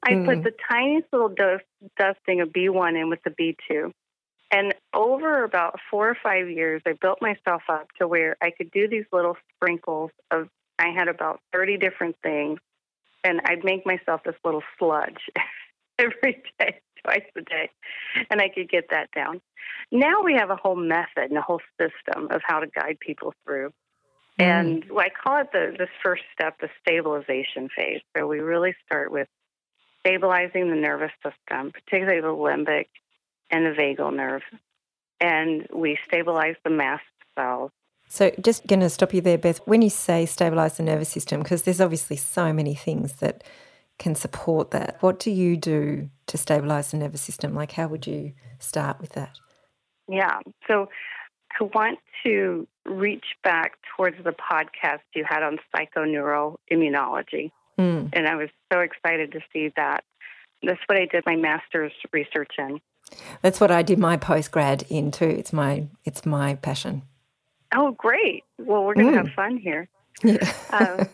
I 0.03 0.11
mm. 0.11 0.25
put 0.25 0.43
the 0.43 0.53
tiniest 0.69 1.07
little 1.11 1.29
dose, 1.29 1.61
dusting 1.97 2.41
of 2.41 2.49
B1 2.49 2.99
in 2.99 3.09
with 3.09 3.19
the 3.23 3.31
B2. 3.31 3.91
And 4.51 4.73
over 4.93 5.43
about 5.43 5.79
four 5.89 6.09
or 6.09 6.17
five 6.21 6.49
years, 6.49 6.81
I 6.85 6.93
built 6.93 7.19
myself 7.21 7.63
up 7.69 7.87
to 7.99 8.07
where 8.07 8.35
I 8.41 8.51
could 8.51 8.71
do 8.71 8.87
these 8.87 9.05
little 9.13 9.37
sprinkles 9.55 10.11
of, 10.29 10.49
I 10.77 10.89
had 10.89 11.07
about 11.07 11.39
30 11.53 11.77
different 11.77 12.17
things, 12.21 12.59
and 13.23 13.39
I'd 13.45 13.63
make 13.63 13.85
myself 13.85 14.21
this 14.25 14.35
little 14.43 14.63
sludge. 14.77 15.29
every 16.01 16.43
day, 16.59 16.81
twice 17.03 17.25
a 17.35 17.41
day, 17.41 17.69
and 18.29 18.41
I 18.41 18.49
could 18.49 18.69
get 18.69 18.85
that 18.91 19.09
down. 19.15 19.41
Now 19.91 20.21
we 20.23 20.35
have 20.35 20.49
a 20.49 20.55
whole 20.55 20.75
method 20.75 21.29
and 21.29 21.37
a 21.37 21.41
whole 21.41 21.61
system 21.79 22.27
of 22.31 22.41
how 22.43 22.59
to 22.59 22.67
guide 22.67 22.97
people 22.99 23.33
through. 23.45 23.71
Mm. 24.39 24.45
And 24.45 24.83
I 24.97 25.09
call 25.09 25.41
it 25.41 25.51
the 25.51 25.75
this 25.77 25.89
first 26.03 26.23
step, 26.33 26.59
the 26.59 26.69
stabilization 26.81 27.69
phase. 27.75 28.01
So 28.17 28.27
we 28.27 28.39
really 28.39 28.73
start 28.85 29.11
with 29.11 29.27
stabilizing 30.01 30.69
the 30.69 30.75
nervous 30.75 31.11
system, 31.23 31.71
particularly 31.71 32.21
the 32.21 32.27
limbic 32.27 32.87
and 33.49 33.65
the 33.65 33.69
vagal 33.69 34.13
nerve. 34.15 34.41
And 35.19 35.67
we 35.73 35.97
stabilize 36.05 36.55
the 36.63 36.71
mast 36.71 37.03
cells. 37.35 37.71
So, 38.07 38.31
just 38.41 38.67
going 38.67 38.81
to 38.81 38.89
stop 38.89 39.13
you 39.13 39.21
there, 39.21 39.37
Beth. 39.37 39.61
When 39.65 39.81
you 39.81 39.89
say 39.89 40.25
stabilize 40.25 40.75
the 40.77 40.83
nervous 40.83 41.09
system, 41.09 41.41
because 41.41 41.61
there's 41.61 41.79
obviously 41.79 42.17
so 42.17 42.51
many 42.51 42.75
things 42.75 43.13
that 43.13 43.43
can 43.99 44.15
support 44.15 44.71
that, 44.71 44.97
what 44.99 45.19
do 45.19 45.31
you 45.31 45.55
do 45.55 46.09
to 46.27 46.37
stabilize 46.37 46.91
the 46.91 46.97
nervous 46.97 47.21
system? 47.21 47.53
Like, 47.53 47.71
how 47.71 47.87
would 47.87 48.05
you 48.05 48.33
start 48.59 48.99
with 48.99 49.11
that? 49.11 49.37
Yeah. 50.09 50.39
So, 50.67 50.89
I 51.59 51.63
want 51.75 51.99
to 52.23 52.67
reach 52.85 53.25
back 53.43 53.77
towards 53.95 54.17
the 54.23 54.31
podcast 54.31 55.01
you 55.13 55.23
had 55.27 55.43
on 55.43 55.59
psychoneuroimmunology. 55.73 57.51
Mm. 57.81 58.09
And 58.13 58.27
I 58.27 58.35
was 58.35 58.49
so 58.71 58.79
excited 58.79 59.31
to 59.33 59.41
see 59.51 59.71
that. 59.75 60.03
That's 60.63 60.79
what 60.85 60.97
I 60.97 61.05
did 61.05 61.25
my 61.25 61.35
master's 61.35 61.91
research 62.11 62.51
in. 62.57 62.79
That's 63.41 63.59
what 63.59 63.71
I 63.71 63.81
did 63.81 63.97
my 63.97 64.17
postgrad 64.17 64.85
in 64.89 65.11
too. 65.11 65.25
It's 65.25 65.51
my 65.51 65.87
it's 66.05 66.25
my 66.25 66.55
passion. 66.55 67.01
Oh, 67.73 67.91
great! 67.91 68.43
Well, 68.59 68.83
we're 68.83 68.93
going 68.93 69.13
to 69.13 69.19
mm. 69.19 69.25
have 69.25 69.33
fun 69.33 69.57
here. 69.57 69.87
Yeah. 70.23 70.53
um, 70.71 71.07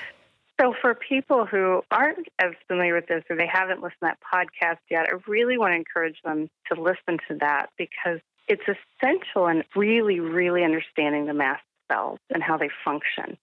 so, 0.60 0.74
for 0.80 0.94
people 0.94 1.44
who 1.44 1.82
aren't 1.90 2.28
as 2.38 2.52
familiar 2.68 2.94
with 2.94 3.08
this 3.08 3.24
or 3.28 3.36
they 3.36 3.46
haven't 3.46 3.82
listened 3.82 4.00
to 4.00 4.12
that 4.12 4.18
podcast 4.32 4.78
yet, 4.90 5.08
I 5.08 5.18
really 5.30 5.58
want 5.58 5.72
to 5.72 5.76
encourage 5.76 6.16
them 6.24 6.48
to 6.72 6.80
listen 6.80 7.18
to 7.28 7.36
that 7.40 7.70
because 7.76 8.20
it's 8.48 8.62
essential 8.62 9.48
in 9.48 9.64
really, 9.74 10.20
really 10.20 10.64
understanding 10.64 11.26
the 11.26 11.34
mast 11.34 11.62
cells 11.90 12.18
and 12.32 12.42
how 12.42 12.56
they 12.56 12.70
function. 12.84 13.36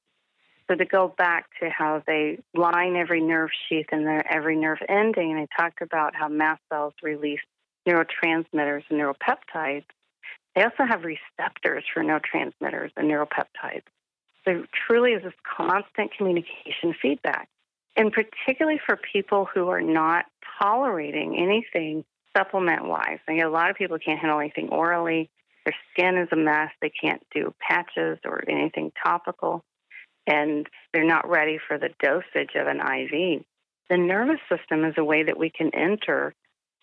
So 0.69 0.75
to 0.75 0.85
go 0.85 1.13
back 1.17 1.45
to 1.61 1.69
how 1.69 2.01
they 2.07 2.39
line 2.53 2.95
every 2.95 3.21
nerve 3.21 3.49
sheath 3.67 3.87
and 3.91 4.05
their 4.05 4.23
every 4.31 4.55
nerve 4.55 4.79
ending, 4.87 5.31
and 5.31 5.39
I 5.39 5.61
talked 5.61 5.81
about 5.81 6.15
how 6.15 6.29
mast 6.29 6.61
cells 6.69 6.93
release 7.01 7.41
neurotransmitters 7.87 8.83
and 8.89 8.99
neuropeptides. 8.99 9.85
They 10.55 10.63
also 10.63 10.85
have 10.87 11.03
receptors 11.03 11.83
for 11.93 12.03
neurotransmitters 12.03 12.91
and 12.95 13.09
neuropeptides. 13.09 13.83
So 14.45 14.63
truly 14.87 15.11
is 15.11 15.23
this 15.23 15.33
constant 15.57 16.15
communication 16.15 16.93
feedback. 17.01 17.49
And 17.95 18.11
particularly 18.11 18.79
for 18.85 18.97
people 18.97 19.47
who 19.53 19.69
are 19.69 19.81
not 19.81 20.25
tolerating 20.61 21.37
anything 21.37 22.05
supplement 22.35 22.85
wise. 22.85 23.19
I 23.27 23.33
mean, 23.33 23.43
a 23.43 23.49
lot 23.49 23.69
of 23.69 23.75
people 23.75 23.97
can't 23.99 24.19
handle 24.19 24.39
anything 24.39 24.69
orally. 24.69 25.29
Their 25.65 25.75
skin 25.91 26.17
is 26.17 26.29
a 26.31 26.35
mess. 26.35 26.71
They 26.81 26.89
can't 26.89 27.21
do 27.33 27.53
patches 27.59 28.19
or 28.25 28.43
anything 28.47 28.91
topical 29.03 29.63
and 30.27 30.67
they're 30.93 31.03
not 31.03 31.29
ready 31.29 31.59
for 31.67 31.77
the 31.77 31.89
dosage 32.01 32.55
of 32.55 32.67
an 32.67 32.79
IV. 32.79 33.43
The 33.89 33.97
nervous 33.97 34.39
system 34.49 34.85
is 34.85 34.95
a 34.97 35.03
way 35.03 35.23
that 35.23 35.37
we 35.37 35.49
can 35.49 35.73
enter 35.73 36.33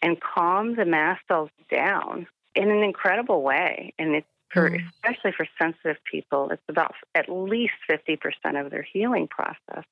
and 0.03 0.21
calm 0.21 0.77
the 0.77 0.85
mast 0.85 1.23
cells 1.29 1.51
down 1.71 2.27
in 2.55 2.71
an 2.71 2.83
incredible 2.83 3.43
way. 3.43 3.95
And 3.99 4.15
it's 4.15 4.27
for, 4.51 4.71
mm. 4.71 4.81
especially 4.95 5.33
for 5.33 5.47
sensitive 5.59 5.97
people, 6.11 6.51
it's 6.51 6.63
about 6.69 6.95
at 7.15 7.29
least 7.29 7.75
50% 7.89 8.19
of 8.65 8.71
their 8.71 8.83
healing 8.83 9.29
process. 9.29 9.85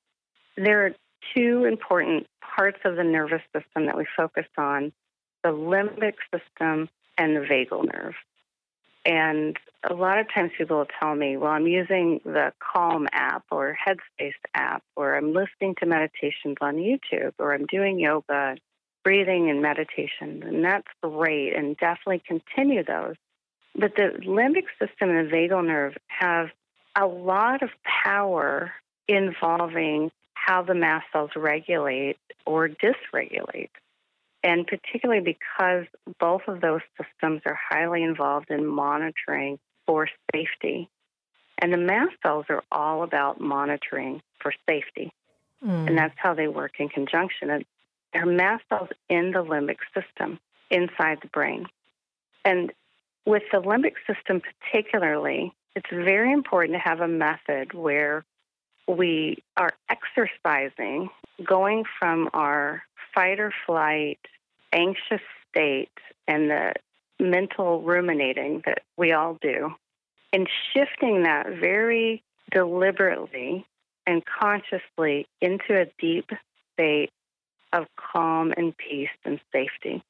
There 0.57 0.87
are 0.87 0.95
two 1.35 1.65
important 1.65 2.27
parts 2.41 2.81
of 2.85 2.97
the 2.97 3.05
nervous 3.05 3.43
system 3.55 3.87
that 3.87 3.97
we 3.97 4.07
focus 4.17 4.47
on 4.57 4.93
the 5.45 5.51
limbic 5.51 6.15
system 6.33 6.89
and 7.17 7.37
the 7.37 7.41
vagal 7.41 7.93
nerve. 7.93 8.15
And 9.09 9.57
a 9.89 9.95
lot 9.95 10.19
of 10.19 10.27
times 10.33 10.51
people 10.59 10.77
will 10.77 10.89
tell 11.01 11.15
me, 11.15 11.39
well, 11.39 11.53
I'm 11.53 11.67
using 11.67 12.21
the 12.27 12.53
Calm 12.61 13.09
app 13.11 13.43
or 13.51 13.75
Headspace 13.75 14.35
app, 14.55 14.83
or 14.97 15.17
I'm 15.17 15.33
listening 15.33 15.77
to 15.81 15.87
meditations 15.87 16.57
on 16.61 16.75
YouTube, 16.75 17.33
or 17.39 17.55
I'm 17.55 17.65
doing 17.65 17.99
yoga, 17.99 18.57
breathing 19.05 19.49
and 19.49 19.63
meditation. 19.63 20.43
And 20.43 20.63
that's 20.63 20.87
great, 21.03 21.57
and 21.57 21.75
definitely 21.79 22.23
continue 22.29 22.85
those. 22.85 23.15
But 23.75 23.97
the 23.97 24.11
limbic 24.27 24.67
system 24.79 25.09
and 25.09 25.27
the 25.27 25.33
vagal 25.35 25.67
nerve 25.67 25.95
have 26.09 26.49
a 26.95 27.07
lot 27.07 27.63
of 27.63 27.71
power 28.05 28.73
involving 29.07 30.11
how 30.35 30.63
the 30.63 30.75
mast 30.75 31.07
cells 31.13 31.31
regulate 31.35 32.19
or 32.45 32.69
dysregulate 32.69 33.71
and 34.43 34.67
particularly 34.67 35.21
because 35.21 35.87
both 36.21 36.43
of 36.47 36.61
those 36.61 36.81
systems 36.97 37.43
are 37.47 37.59
highly 37.71 38.03
involved 38.03 38.51
in 38.51 38.67
monitoring 38.67 39.59
for 39.87 40.09
safety. 40.33 40.89
And 41.59 41.73
the 41.73 41.79
mast 41.79 42.15
cells 42.23 42.47
are 42.49 42.63
all 42.71 43.03
about 43.03 43.41
monitoring 43.41 44.23
for 44.41 44.53
safety. 44.69 45.13
Mm. 45.65 45.89
And 45.89 45.99
that's 45.99 46.15
how 46.17 46.35
they 46.35 46.47
work 46.47 46.75
in 46.79 46.89
conjunction. 46.89 47.51
And 47.51 47.65
there 48.13 48.23
are 48.23 48.27
mast 48.27 48.65
cells 48.69 48.91
in 49.09 49.33
the 49.33 49.43
limbic 49.43 49.79
system 49.93 50.39
inside 50.71 51.19
the 51.21 51.29
brain. 51.29 51.67
And 52.45 52.73
with 53.27 53.43
the 53.51 53.59
limbic 53.59 53.95
system, 54.07 54.41
particularly, 54.41 55.53
it's 55.75 55.91
very 55.91 56.33
important 56.33 56.75
to 56.75 56.81
have 56.81 57.01
a 57.01 57.09
method 57.09 57.75
where 57.75 58.25
we 58.87 59.43
are 59.57 59.73
exercising, 59.91 61.11
going 61.45 61.85
from 61.99 62.31
our 62.33 62.83
fight 63.15 63.41
or 63.41 63.53
flight, 63.67 64.19
anxious 64.73 65.21
state, 65.51 65.91
and 66.27 66.51
the 66.51 66.75
mental 67.19 67.83
ruminating 67.83 68.63
that 68.67 68.83
we 68.97 69.13
all 69.13 69.39
do, 69.41 69.75
and 70.33 70.49
shifting 70.73 71.25
that 71.25 71.47
very 71.61 72.23
deliberately 72.51 73.67
and 74.07 74.23
consciously 74.25 75.27
into 75.41 75.81
a 75.81 75.87
deep 75.99 76.31
state 76.73 77.11
of 77.73 77.87
calm 77.97 78.53
and 78.57 78.75
peace 78.77 79.11
and 79.25 79.41
safety. 79.53 80.03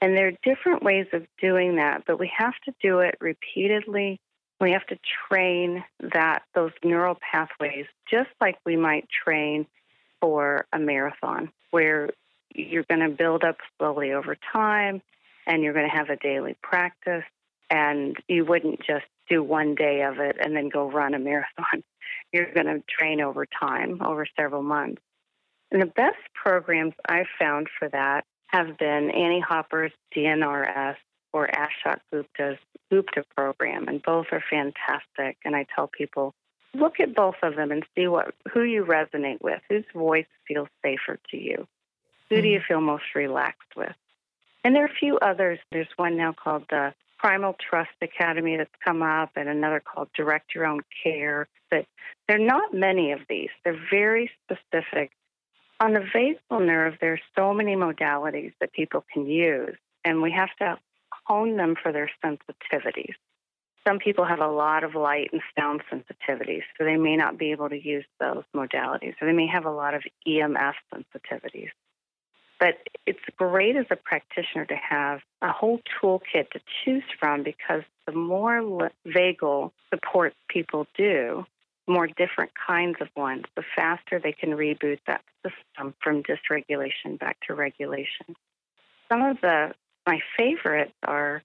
And 0.00 0.16
there 0.16 0.28
are 0.28 0.32
different 0.54 0.82
ways 0.82 1.06
of 1.12 1.26
doing 1.40 1.76
that, 1.76 2.04
but 2.06 2.18
we 2.18 2.30
have 2.36 2.54
to 2.66 2.74
do 2.82 2.98
it 3.00 3.16
repeatedly. 3.20 4.20
We 4.60 4.72
have 4.72 4.86
to 4.88 4.98
train 5.28 5.82
that 6.12 6.42
those 6.54 6.72
neural 6.84 7.16
pathways 7.32 7.86
just 8.10 8.30
like 8.40 8.56
we 8.64 8.76
might 8.76 9.08
train 9.24 9.66
for 10.20 10.66
a 10.72 10.78
marathon 10.78 11.50
where 11.70 12.10
you're 12.54 12.84
going 12.84 13.00
to 13.00 13.14
build 13.14 13.44
up 13.44 13.56
slowly 13.78 14.12
over 14.12 14.36
time 14.52 15.02
and 15.46 15.62
you're 15.62 15.74
going 15.74 15.88
to 15.88 15.96
have 15.96 16.10
a 16.10 16.16
daily 16.16 16.56
practice 16.62 17.24
and 17.70 18.16
you 18.28 18.44
wouldn't 18.44 18.80
just 18.80 19.06
do 19.28 19.42
one 19.42 19.74
day 19.74 20.02
of 20.02 20.18
it 20.18 20.36
and 20.40 20.56
then 20.56 20.68
go 20.68 20.90
run 20.90 21.14
a 21.14 21.18
marathon. 21.18 21.82
You're 22.32 22.52
going 22.52 22.66
to 22.66 22.82
train 22.88 23.20
over 23.20 23.46
time, 23.46 24.00
over 24.02 24.26
several 24.38 24.62
months. 24.62 25.00
And 25.70 25.80
the 25.80 25.86
best 25.86 26.18
programs 26.34 26.94
I've 27.08 27.26
found 27.38 27.68
for 27.78 27.88
that 27.88 28.24
have 28.48 28.78
been 28.78 29.10
Annie 29.10 29.42
Hopper's 29.46 29.92
DNRS 30.16 30.96
or 31.32 31.48
Ashok 31.48 31.98
Gupta's 32.12 32.58
Gupta 32.90 33.24
program, 33.36 33.88
and 33.88 34.02
both 34.02 34.26
are 34.30 34.44
fantastic. 34.48 35.36
And 35.44 35.56
I 35.56 35.66
tell 35.74 35.88
people, 35.88 36.32
look 36.74 37.00
at 37.00 37.14
both 37.14 37.36
of 37.42 37.56
them 37.56 37.72
and 37.72 37.84
see 37.96 38.06
what 38.06 38.34
who 38.52 38.62
you 38.62 38.84
resonate 38.84 39.40
with, 39.40 39.60
whose 39.68 39.84
voice 39.94 40.26
feels 40.46 40.68
safer 40.84 41.18
to 41.30 41.36
you. 41.36 41.66
Who 42.34 42.42
do 42.42 42.48
you 42.48 42.58
mm-hmm. 42.58 42.66
feel 42.66 42.80
most 42.80 43.14
relaxed 43.14 43.76
with? 43.76 43.94
And 44.64 44.74
there 44.74 44.82
are 44.82 44.88
a 44.88 44.98
few 44.98 45.18
others. 45.18 45.58
There's 45.70 45.88
one 45.96 46.16
now 46.16 46.32
called 46.32 46.64
the 46.70 46.94
Primal 47.18 47.54
Trust 47.54 47.90
Academy 48.02 48.56
that's 48.56 48.70
come 48.84 49.02
up, 49.02 49.30
and 49.36 49.48
another 49.48 49.80
called 49.80 50.08
Direct 50.16 50.54
Your 50.54 50.66
Own 50.66 50.80
Care. 51.02 51.48
But 51.70 51.86
there 52.26 52.40
are 52.40 52.44
not 52.44 52.74
many 52.74 53.12
of 53.12 53.20
these. 53.28 53.50
They're 53.64 53.80
very 53.90 54.30
specific. 54.44 55.12
On 55.80 55.92
the 55.92 56.00
vagal 56.00 56.64
nerve, 56.64 56.94
there 57.00 57.12
are 57.12 57.20
so 57.36 57.52
many 57.52 57.76
modalities 57.76 58.52
that 58.60 58.72
people 58.72 59.04
can 59.12 59.26
use, 59.26 59.76
and 60.04 60.22
we 60.22 60.32
have 60.32 60.50
to 60.60 60.78
hone 61.26 61.56
them 61.56 61.76
for 61.80 61.92
their 61.92 62.10
sensitivities. 62.24 63.14
Some 63.86 63.98
people 63.98 64.24
have 64.24 64.40
a 64.40 64.48
lot 64.48 64.82
of 64.82 64.94
light 64.94 65.30
and 65.32 65.42
sound 65.58 65.82
sensitivities, 65.92 66.62
so 66.76 66.84
they 66.84 66.96
may 66.96 67.16
not 67.16 67.38
be 67.38 67.50
able 67.50 67.68
to 67.68 67.78
use 67.78 68.06
those 68.18 68.44
modalities, 68.54 69.14
or 69.20 69.26
they 69.26 69.32
may 69.32 69.46
have 69.46 69.66
a 69.66 69.70
lot 69.70 69.94
of 69.94 70.02
EMF 70.26 70.74
sensitivities. 70.92 71.68
But 72.64 72.78
it's 73.04 73.20
great 73.36 73.76
as 73.76 73.84
a 73.90 73.96
practitioner 73.96 74.64
to 74.64 74.74
have 74.74 75.20
a 75.42 75.52
whole 75.52 75.80
toolkit 76.00 76.48
to 76.52 76.60
choose 76.82 77.04
from 77.20 77.42
because 77.42 77.82
the 78.06 78.12
more 78.12 78.90
vagal 79.06 79.70
support 79.92 80.32
people 80.48 80.86
do, 80.96 81.44
more 81.86 82.06
different 82.06 82.52
kinds 82.54 82.96
of 83.02 83.08
ones, 83.14 83.44
the 83.54 83.64
faster 83.76 84.18
they 84.18 84.32
can 84.32 84.52
reboot 84.52 84.98
that 85.06 85.20
system 85.42 85.92
from 86.02 86.22
dysregulation 86.22 87.18
back 87.18 87.36
to 87.46 87.54
regulation. 87.54 88.34
Some 89.12 89.20
of 89.20 89.42
the 89.42 89.74
my 90.06 90.20
favorites 90.34 90.94
are 91.02 91.42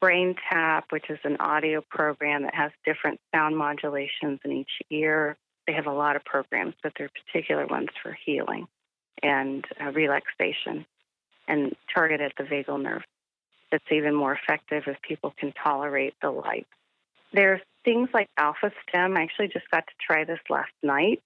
Brain 0.00 0.34
Tap, 0.50 0.86
which 0.90 1.08
is 1.08 1.20
an 1.22 1.36
audio 1.38 1.84
program 1.88 2.42
that 2.42 2.56
has 2.56 2.72
different 2.84 3.20
sound 3.32 3.56
modulations 3.56 4.40
in 4.44 4.50
each 4.50 4.82
ear. 4.90 5.36
They 5.68 5.74
have 5.74 5.86
a 5.86 5.92
lot 5.92 6.16
of 6.16 6.24
programs, 6.24 6.74
but 6.82 6.94
there 6.98 7.06
are 7.06 7.22
particular 7.24 7.64
ones 7.68 7.90
for 8.02 8.18
healing 8.26 8.66
and 9.22 9.64
uh, 9.80 9.90
relaxation. 9.92 10.86
and 11.48 11.74
target 11.92 12.20
at 12.20 12.32
the 12.36 12.44
vagal 12.44 12.80
nerve. 12.82 13.02
That's 13.72 13.90
even 13.90 14.14
more 14.14 14.32
effective 14.32 14.84
if 14.86 15.00
people 15.02 15.34
can 15.38 15.52
tolerate 15.52 16.14
the 16.22 16.30
light. 16.30 16.66
There's 17.32 17.60
things 17.84 18.08
like 18.14 18.28
Alpha 18.36 18.70
Stem. 18.88 19.16
I 19.16 19.22
actually 19.22 19.48
just 19.48 19.70
got 19.70 19.86
to 19.86 19.92
try 20.06 20.24
this 20.24 20.38
last 20.48 20.72
night, 20.82 21.22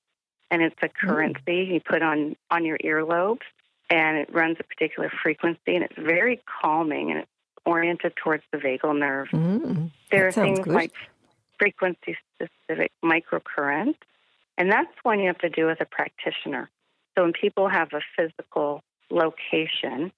and 0.51 0.63
it's 0.63 0.77
a 0.83 0.89
mm. 0.89 0.95
currency 0.95 1.71
you 1.73 1.81
put 1.81 2.03
on 2.03 2.37
on 2.51 2.65
your 2.65 2.79
earlobes, 2.79 3.47
and 3.91 4.17
it 4.19 4.33
runs 4.33 4.57
a 4.61 4.65
particular 4.65 5.11
frequency, 5.23 5.75
and 5.77 5.85
it's 5.85 5.99
very 5.99 6.41
calming, 6.63 7.11
and 7.11 7.21
it's 7.21 7.31
oriented 7.65 8.15
towards 8.17 8.43
the 8.53 8.59
vagal 8.59 8.99
nerve. 8.99 9.29
Mm. 9.33 9.91
There 10.11 10.27
are 10.27 10.33
things 10.33 10.61
good. 10.61 10.75
like 10.75 10.93
frequency 11.59 12.17
specific 12.35 12.91
microcurrent, 13.05 13.95
and 14.59 14.71
that's 14.71 14.93
one 15.05 15.21
you 15.21 15.29
have 15.29 15.39
to 15.39 15.51
do 15.51 15.67
with 15.67 15.81
a 15.81 15.85
practitioner. 15.87 16.69
So 17.15 17.23
when 17.25 17.33
people 17.33 17.69
have 17.69 17.93
a 17.93 18.01
physical 18.17 18.83
location, 19.11 20.13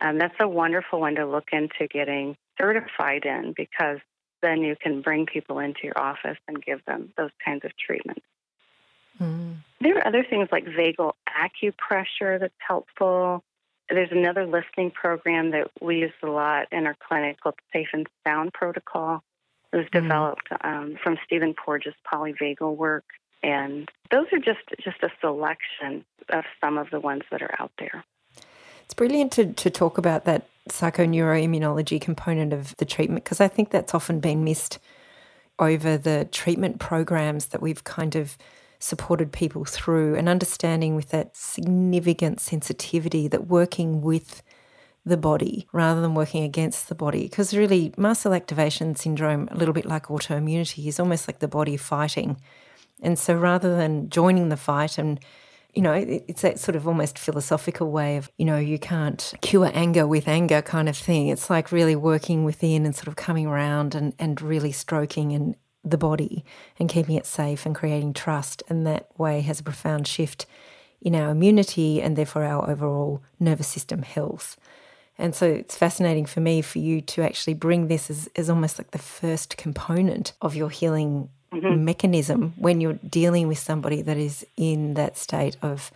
um, 0.00 0.18
that's 0.18 0.34
a 0.40 0.48
wonderful 0.48 1.00
one 1.00 1.14
to 1.16 1.26
look 1.26 1.48
into 1.52 1.86
getting 1.88 2.36
certified 2.58 3.24
in 3.24 3.54
because 3.56 3.98
then 4.42 4.62
you 4.62 4.76
can 4.80 5.00
bring 5.00 5.26
people 5.26 5.58
into 5.58 5.80
your 5.84 5.98
office 5.98 6.36
and 6.46 6.62
give 6.62 6.84
them 6.84 7.12
those 7.16 7.30
kinds 7.44 7.64
of 7.64 7.72
treatments. 7.76 8.24
Mm. 9.20 9.56
There 9.80 9.96
are 9.98 10.06
other 10.06 10.24
things 10.28 10.48
like 10.50 10.64
vagal 10.66 11.12
acupressure 11.28 12.40
that's 12.40 12.52
helpful. 12.58 13.42
There's 13.88 14.12
another 14.12 14.46
listening 14.46 14.90
program 14.90 15.52
that 15.52 15.70
we 15.80 15.98
use 15.98 16.12
a 16.22 16.26
lot 16.26 16.68
in 16.72 16.86
our 16.86 16.96
clinic 17.06 17.40
called 17.40 17.54
Safe 17.72 17.88
and 17.92 18.06
Sound 18.26 18.52
Protocol. 18.52 19.22
It 19.72 19.76
was 19.76 19.86
mm. 19.86 20.02
developed 20.02 20.48
um, 20.62 20.96
from 21.02 21.16
Stephen 21.24 21.54
Porges' 21.54 21.94
polyvagal 22.12 22.76
work, 22.76 23.04
and 23.44 23.90
those 24.10 24.26
are 24.32 24.38
just 24.38 24.60
just 24.82 25.02
a 25.02 25.10
selection 25.20 26.04
of 26.30 26.44
some 26.60 26.78
of 26.78 26.90
the 26.90 26.98
ones 26.98 27.22
that 27.30 27.42
are 27.42 27.54
out 27.60 27.70
there. 27.78 28.04
It's 28.84 28.94
brilliant 28.94 29.32
to, 29.32 29.52
to 29.52 29.70
talk 29.70 29.98
about 29.98 30.24
that 30.24 30.46
psychoneuroimmunology 30.68 32.00
component 32.00 32.52
of 32.52 32.74
the 32.78 32.84
treatment 32.84 33.24
because 33.24 33.40
I 33.40 33.48
think 33.48 33.70
that's 33.70 33.94
often 33.94 34.20
been 34.20 34.44
missed 34.44 34.78
over 35.58 35.96
the 35.96 36.26
treatment 36.32 36.80
programs 36.80 37.46
that 37.46 37.62
we've 37.62 37.84
kind 37.84 38.16
of 38.16 38.36
supported 38.78 39.30
people 39.30 39.64
through 39.64 40.14
and 40.16 40.28
understanding 40.28 40.94
with 40.94 41.10
that 41.10 41.36
significant 41.36 42.40
sensitivity 42.40 43.28
that 43.28 43.46
working 43.46 44.02
with 44.02 44.42
the 45.06 45.16
body 45.16 45.66
rather 45.72 46.00
than 46.00 46.14
working 46.14 46.44
against 46.44 46.88
the 46.88 46.94
body. 46.94 47.22
Because 47.24 47.54
really, 47.54 47.92
mast 47.96 48.22
cell 48.22 48.34
activation 48.34 48.96
syndrome, 48.96 49.48
a 49.50 49.56
little 49.56 49.74
bit 49.74 49.84
like 49.84 50.06
autoimmunity, 50.06 50.86
is 50.86 50.98
almost 50.98 51.28
like 51.28 51.40
the 51.40 51.48
body 51.48 51.76
fighting. 51.76 52.38
And 53.04 53.18
so 53.18 53.34
rather 53.34 53.76
than 53.76 54.10
joining 54.10 54.48
the 54.48 54.56
fight 54.56 54.98
and 54.98 55.20
you 55.74 55.82
know, 55.82 55.92
it's 55.92 56.42
that 56.42 56.60
sort 56.60 56.76
of 56.76 56.86
almost 56.86 57.18
philosophical 57.18 57.90
way 57.90 58.16
of, 58.16 58.30
you 58.38 58.44
know, 58.44 58.58
you 58.58 58.78
can't 58.78 59.34
cure 59.40 59.70
anger 59.74 60.06
with 60.06 60.28
anger 60.28 60.62
kind 60.62 60.88
of 60.88 60.96
thing. 60.96 61.28
It's 61.28 61.50
like 61.50 61.72
really 61.72 61.96
working 61.96 62.44
within 62.44 62.86
and 62.86 62.94
sort 62.94 63.08
of 63.08 63.16
coming 63.16 63.46
around 63.46 63.94
and, 63.94 64.14
and 64.18 64.40
really 64.40 64.70
stroking 64.70 65.32
and 65.32 65.56
the 65.82 65.98
body 65.98 66.44
and 66.78 66.88
keeping 66.88 67.16
it 67.16 67.26
safe 67.26 67.66
and 67.66 67.74
creating 67.74 68.14
trust. 68.14 68.62
And 68.68 68.86
that 68.86 69.08
way 69.18 69.40
has 69.40 69.60
a 69.60 69.64
profound 69.64 70.06
shift 70.06 70.46
in 71.02 71.14
our 71.14 71.30
immunity 71.30 72.00
and 72.00 72.16
therefore 72.16 72.44
our 72.44 72.70
overall 72.70 73.22
nervous 73.40 73.66
system 73.66 74.02
health. 74.02 74.56
And 75.18 75.34
so 75.34 75.46
it's 75.46 75.76
fascinating 75.76 76.26
for 76.26 76.40
me 76.40 76.62
for 76.62 76.78
you 76.78 77.00
to 77.00 77.22
actually 77.22 77.54
bring 77.54 77.88
this 77.88 78.10
as, 78.10 78.28
as 78.36 78.48
almost 78.48 78.78
like 78.78 78.92
the 78.92 78.98
first 78.98 79.56
component 79.56 80.32
of 80.40 80.56
your 80.56 80.70
healing 80.70 81.28
mm-hmm. 81.54 81.84
mechanism 81.84 82.54
when 82.56 82.80
you're 82.80 82.98
dealing 83.08 83.48
with 83.48 83.58
somebody 83.58 84.02
that 84.02 84.16
is 84.16 84.46
in 84.56 84.94
that 84.94 85.16
state 85.16 85.56
of 85.62 85.90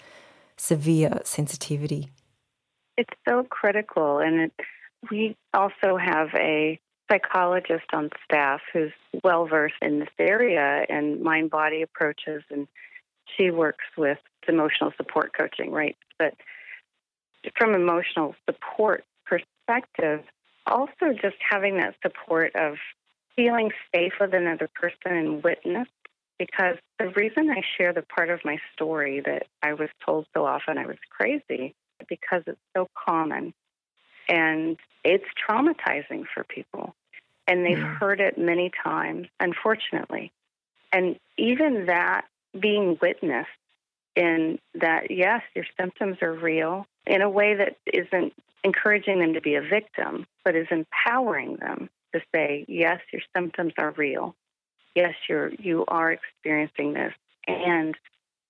severe 0.56 1.20
sensitivity. 1.24 2.10
It's 2.96 3.14
so 3.28 3.44
critical. 3.44 4.18
And 4.18 4.40
it, 4.40 4.52
we 5.10 5.36
also 5.54 5.96
have 5.96 6.28
a 6.34 6.80
psychologist 7.10 7.86
on 7.92 8.10
staff 8.24 8.60
who's 8.72 8.92
well 9.22 9.46
versed 9.46 9.76
in 9.80 10.00
this 10.00 10.08
area 10.18 10.84
and 10.88 11.22
mind 11.22 11.50
body 11.50 11.82
approaches. 11.82 12.42
And 12.50 12.66
she 13.36 13.50
works 13.50 13.84
with 13.96 14.18
emotional 14.46 14.92
support 14.96 15.32
coaching, 15.36 15.70
right? 15.70 15.96
But 16.18 16.34
from 17.56 17.74
emotional 17.74 18.34
support 18.46 19.04
perspective, 19.24 20.22
also 20.66 21.12
just 21.20 21.36
having 21.48 21.76
that 21.76 21.94
support 22.02 22.54
of 22.56 22.74
feeling 23.38 23.70
safe 23.94 24.14
with 24.20 24.34
another 24.34 24.68
person 24.74 25.16
and 25.16 25.44
witness 25.44 25.86
because 26.40 26.76
the 26.98 27.08
reason 27.10 27.48
I 27.50 27.62
share 27.76 27.92
the 27.92 28.02
part 28.02 28.30
of 28.30 28.40
my 28.44 28.58
story 28.72 29.20
that 29.20 29.44
I 29.62 29.74
was 29.74 29.88
told 30.04 30.26
so 30.34 30.44
often 30.44 30.76
I 30.76 30.86
was 30.86 30.96
crazy 31.08 31.76
because 32.08 32.42
it's 32.48 32.58
so 32.76 32.88
common 33.06 33.54
and 34.28 34.76
it's 35.04 35.24
traumatizing 35.48 36.24
for 36.34 36.42
people. 36.42 36.96
And 37.46 37.64
they've 37.64 37.78
mm. 37.78 37.96
heard 37.98 38.20
it 38.20 38.38
many 38.38 38.72
times 38.82 39.28
unfortunately. 39.38 40.32
And 40.92 41.16
even 41.36 41.86
that 41.86 42.24
being 42.58 42.98
witnessed 43.00 43.48
in 44.16 44.58
that 44.74 45.12
yes 45.12 45.42
your 45.54 45.66
symptoms 45.78 46.16
are 46.22 46.32
real 46.32 46.86
in 47.06 47.22
a 47.22 47.30
way 47.30 47.54
that 47.54 47.76
isn't 47.86 48.32
encouraging 48.64 49.20
them 49.20 49.34
to 49.34 49.40
be 49.40 49.54
a 49.54 49.60
victim 49.60 50.26
but 50.44 50.56
is 50.56 50.66
empowering 50.72 51.56
them 51.60 51.88
to 52.14 52.20
say, 52.34 52.64
yes, 52.68 53.00
your 53.12 53.22
symptoms 53.36 53.72
are 53.78 53.92
real. 53.96 54.34
Yes, 54.94 55.14
you're 55.28 55.52
you 55.54 55.84
are 55.86 56.12
experiencing 56.12 56.92
this, 56.94 57.12
and 57.46 57.94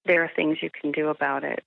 there 0.07 0.25
are 0.25 0.31
things 0.35 0.59
you 0.63 0.71
can 0.71 0.93
do 0.93 1.09
about 1.09 1.45
it. 1.45 1.63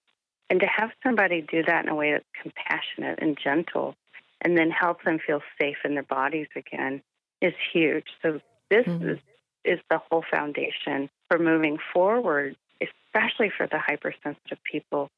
And 0.49 0.59
to 0.59 0.65
have 0.65 0.89
somebody 1.03 1.41
do 1.41 1.63
that 1.63 1.85
in 1.85 1.89
a 1.89 1.95
way 1.95 2.11
that's 2.11 2.25
compassionate 2.41 3.19
and 3.21 3.37
gentle, 3.41 3.95
and 4.41 4.57
then 4.57 4.71
help 4.71 5.03
them 5.03 5.19
feel 5.25 5.41
safe 5.59 5.77
in 5.85 5.93
their 5.93 6.03
bodies 6.03 6.47
again, 6.55 7.01
is 7.41 7.53
huge. 7.71 8.05
So 8.21 8.41
this 8.69 8.85
mm-hmm. 8.85 9.09
is 9.09 9.19
is 9.63 9.79
the 9.89 9.99
whole 10.09 10.23
foundation 10.31 11.09
for 11.29 11.37
moving 11.37 11.77
forward, 11.93 12.55
especially 12.81 13.51
for 13.55 13.67
the 13.67 13.77
hypersensitive 13.77 14.57
people. 14.69 15.11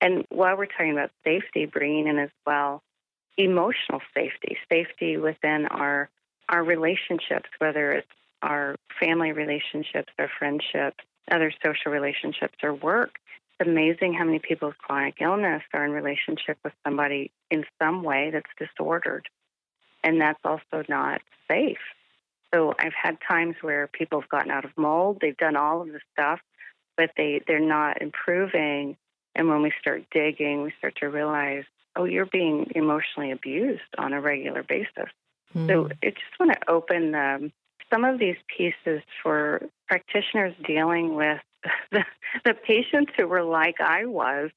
And 0.00 0.24
while 0.28 0.56
we're 0.56 0.66
talking 0.66 0.92
about 0.92 1.10
safety, 1.24 1.66
bringing 1.66 2.08
in 2.08 2.18
as 2.18 2.30
well 2.44 2.82
emotional 3.36 4.00
safety, 4.14 4.56
safety 4.70 5.16
within 5.16 5.66
our 5.66 6.08
our 6.48 6.62
relationships, 6.62 7.48
whether 7.58 7.92
it's 7.92 8.06
our 8.42 8.76
family 9.00 9.32
relationships, 9.32 10.12
our 10.18 10.30
friendships, 10.38 11.02
other 11.30 11.50
social 11.64 11.90
relationships, 11.90 12.54
or 12.62 12.74
work. 12.74 13.14
It's 13.58 13.68
amazing 13.68 14.12
how 14.14 14.24
many 14.24 14.40
people 14.40 14.68
with 14.68 14.78
chronic 14.78 15.16
illness 15.20 15.62
are 15.72 15.84
in 15.84 15.92
relationship 15.92 16.58
with 16.62 16.74
somebody 16.84 17.30
in 17.50 17.64
some 17.80 18.02
way 18.02 18.30
that's 18.30 18.50
disordered, 18.58 19.28
and 20.02 20.20
that's 20.20 20.40
also 20.44 20.84
not 20.88 21.22
safe. 21.50 21.78
So 22.52 22.74
I've 22.78 22.94
had 22.94 23.18
times 23.26 23.56
where 23.62 23.88
people 23.88 24.20
have 24.20 24.30
gotten 24.30 24.50
out 24.50 24.64
of 24.64 24.70
mold, 24.76 25.18
they've 25.20 25.36
done 25.36 25.56
all 25.56 25.80
of 25.80 25.88
the 25.88 26.00
stuff, 26.12 26.40
but 26.96 27.10
they 27.16 27.40
they're 27.46 27.58
not 27.58 28.02
improving. 28.02 28.96
And 29.34 29.48
when 29.48 29.62
we 29.62 29.72
start 29.80 30.04
digging, 30.12 30.62
we 30.62 30.72
start 30.78 30.96
to 30.96 31.06
realize 31.06 31.64
oh, 31.96 32.04
you're 32.04 32.26
being 32.26 32.70
emotionally 32.74 33.30
abused 33.30 33.82
on 33.98 34.12
a 34.12 34.20
regular 34.20 34.62
basis. 34.62 35.10
Mm. 35.54 35.68
So 35.68 35.88
I 36.02 36.10
just 36.10 36.38
want 36.40 36.52
to 36.52 36.70
open 36.70 37.14
um, 37.14 37.52
some 37.92 38.04
of 38.04 38.18
these 38.18 38.36
pieces 38.56 39.02
for 39.22 39.62
practitioners 39.88 40.54
dealing 40.66 41.14
with 41.14 41.40
the, 41.92 42.04
the 42.44 42.54
patients 42.54 43.12
who 43.16 43.26
were 43.26 43.42
like 43.42 43.80
I 43.80 44.04
was. 44.06 44.50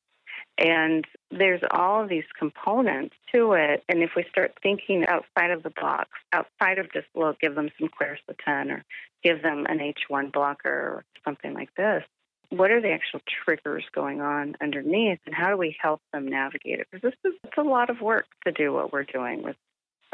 And 0.60 1.06
there's 1.30 1.62
all 1.70 2.02
of 2.02 2.10
these 2.10 2.24
components 2.38 3.16
to 3.32 3.54
it. 3.54 3.84
And 3.88 4.02
if 4.02 4.12
we 4.16 4.26
start 4.30 4.58
thinking 4.64 5.06
outside 5.08 5.52
of 5.52 5.62
the 5.62 5.70
box, 5.70 6.10
outside 6.34 6.80
of 6.80 6.92
just, 6.92 7.06
well, 7.14 7.36
give 7.40 7.54
them 7.54 7.70
some 7.80 7.90
quercetin 7.90 8.72
or 8.72 8.84
give 9.24 9.44
them 9.44 9.68
an 9.70 9.80
H1 9.80 10.32
blocker 10.32 10.70
or 10.70 11.06
something 11.24 11.54
like 11.54 11.70
this, 11.76 12.04
what 12.50 12.72
are 12.72 12.82
the 12.82 12.92
actual 12.92 13.20
triggers 13.44 13.84
going 13.94 14.22
on 14.22 14.56
underneath 14.62 15.20
and 15.26 15.36
how 15.36 15.50
do 15.50 15.58
we 15.58 15.76
help 15.82 16.02
them 16.14 16.28
navigate 16.28 16.80
it? 16.80 16.88
Because 16.90 17.12
this 17.12 17.32
is 17.32 17.40
it's 17.44 17.58
a 17.58 17.62
lot 17.62 17.90
of 17.90 18.02
work 18.02 18.26
to 18.46 18.52
do 18.52 18.74
what 18.74 18.94
we're 18.94 19.04
doing 19.04 19.44
with 19.44 19.56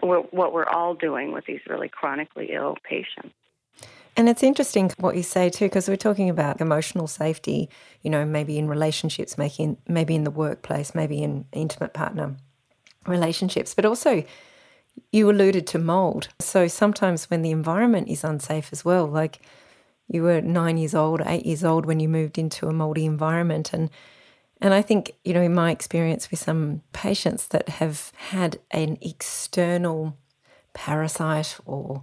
what 0.01 0.53
we're 0.53 0.65
all 0.65 0.95
doing 0.95 1.31
with 1.31 1.45
these 1.45 1.61
really 1.69 1.87
chronically 1.87 2.49
ill 2.51 2.75
patients. 2.83 3.33
And 4.15 4.29
it's 4.29 4.43
interesting 4.43 4.91
what 4.97 5.15
you 5.15 5.23
say 5.23 5.49
too, 5.49 5.65
because 5.65 5.87
we're 5.87 5.95
talking 5.95 6.29
about 6.29 6.61
emotional 6.61 7.07
safety, 7.07 7.69
you 8.01 8.09
know, 8.09 8.25
maybe 8.25 8.57
in 8.57 8.67
relationships, 8.67 9.37
making 9.37 9.77
maybe 9.87 10.15
in 10.15 10.23
the 10.23 10.31
workplace, 10.31 10.93
maybe 10.93 11.23
in 11.23 11.45
intimate 11.51 11.93
partner 11.93 12.35
relationships, 13.07 13.73
but 13.73 13.85
also 13.85 14.23
you 15.11 15.29
alluded 15.29 15.65
to 15.67 15.79
mold. 15.79 16.29
So 16.39 16.67
sometimes 16.67 17.29
when 17.29 17.41
the 17.41 17.51
environment 17.51 18.07
is 18.07 18.23
unsafe 18.23 18.69
as 18.71 18.85
well, 18.85 19.07
like 19.07 19.39
you 20.07 20.23
were 20.23 20.41
nine 20.41 20.77
years 20.77 20.95
old, 20.95 21.21
eight 21.25 21.45
years 21.45 21.63
old 21.63 21.85
when 21.85 21.99
you 21.99 22.09
moved 22.09 22.37
into 22.37 22.67
a 22.67 22.73
moldy 22.73 23.05
environment. 23.05 23.73
And 23.73 23.89
and 24.61 24.73
I 24.73 24.81
think, 24.81 25.11
you 25.25 25.33
know, 25.33 25.41
in 25.41 25.53
my 25.53 25.71
experience 25.71 26.31
with 26.31 26.39
some 26.39 26.81
patients 26.93 27.47
that 27.47 27.67
have 27.67 28.13
had 28.15 28.59
an 28.71 28.97
external 29.01 30.17
parasite 30.73 31.57
or 31.65 32.01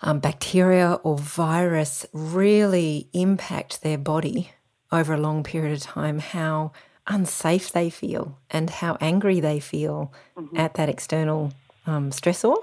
um, 0.00 0.20
bacteria 0.20 0.94
or 1.02 1.18
virus 1.18 2.06
really 2.14 3.08
impact 3.12 3.82
their 3.82 3.98
body 3.98 4.52
over 4.90 5.12
a 5.12 5.20
long 5.20 5.42
period 5.42 5.72
of 5.72 5.80
time, 5.80 6.18
how 6.18 6.72
unsafe 7.06 7.72
they 7.72 7.90
feel 7.90 8.38
and 8.50 8.70
how 8.70 8.96
angry 9.00 9.40
they 9.40 9.60
feel 9.60 10.12
mm-hmm. 10.36 10.56
at 10.56 10.74
that 10.74 10.88
external 10.88 11.52
um, 11.86 12.10
stressor. 12.10 12.56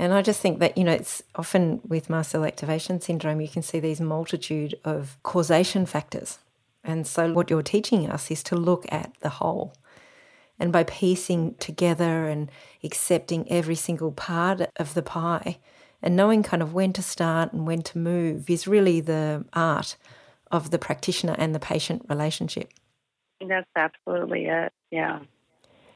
And 0.00 0.14
I 0.14 0.22
just 0.22 0.40
think 0.40 0.60
that, 0.60 0.78
you 0.78 0.84
know, 0.84 0.92
it's 0.92 1.22
often 1.34 1.82
with 1.86 2.08
mast 2.08 2.30
cell 2.30 2.46
activation 2.46 3.02
syndrome, 3.02 3.42
you 3.42 3.48
can 3.48 3.60
see 3.60 3.80
these 3.80 4.00
multitude 4.00 4.74
of 4.82 5.18
causation 5.22 5.84
factors. 5.84 6.38
And 6.82 7.06
so, 7.06 7.34
what 7.34 7.50
you're 7.50 7.62
teaching 7.62 8.08
us 8.08 8.30
is 8.30 8.42
to 8.44 8.56
look 8.56 8.86
at 8.90 9.12
the 9.20 9.28
whole. 9.28 9.74
And 10.58 10.72
by 10.72 10.84
piecing 10.84 11.56
together 11.56 12.28
and 12.28 12.50
accepting 12.82 13.46
every 13.52 13.74
single 13.74 14.10
part 14.10 14.62
of 14.76 14.94
the 14.94 15.02
pie 15.02 15.58
and 16.00 16.16
knowing 16.16 16.42
kind 16.42 16.62
of 16.62 16.72
when 16.72 16.94
to 16.94 17.02
start 17.02 17.52
and 17.52 17.66
when 17.66 17.82
to 17.82 17.98
move 17.98 18.48
is 18.48 18.66
really 18.66 19.02
the 19.02 19.44
art 19.52 19.98
of 20.50 20.70
the 20.70 20.78
practitioner 20.78 21.34
and 21.36 21.54
the 21.54 21.60
patient 21.60 22.06
relationship. 22.08 22.72
That's 23.46 23.68
absolutely 23.76 24.46
it. 24.46 24.72
Yeah. 24.90 25.18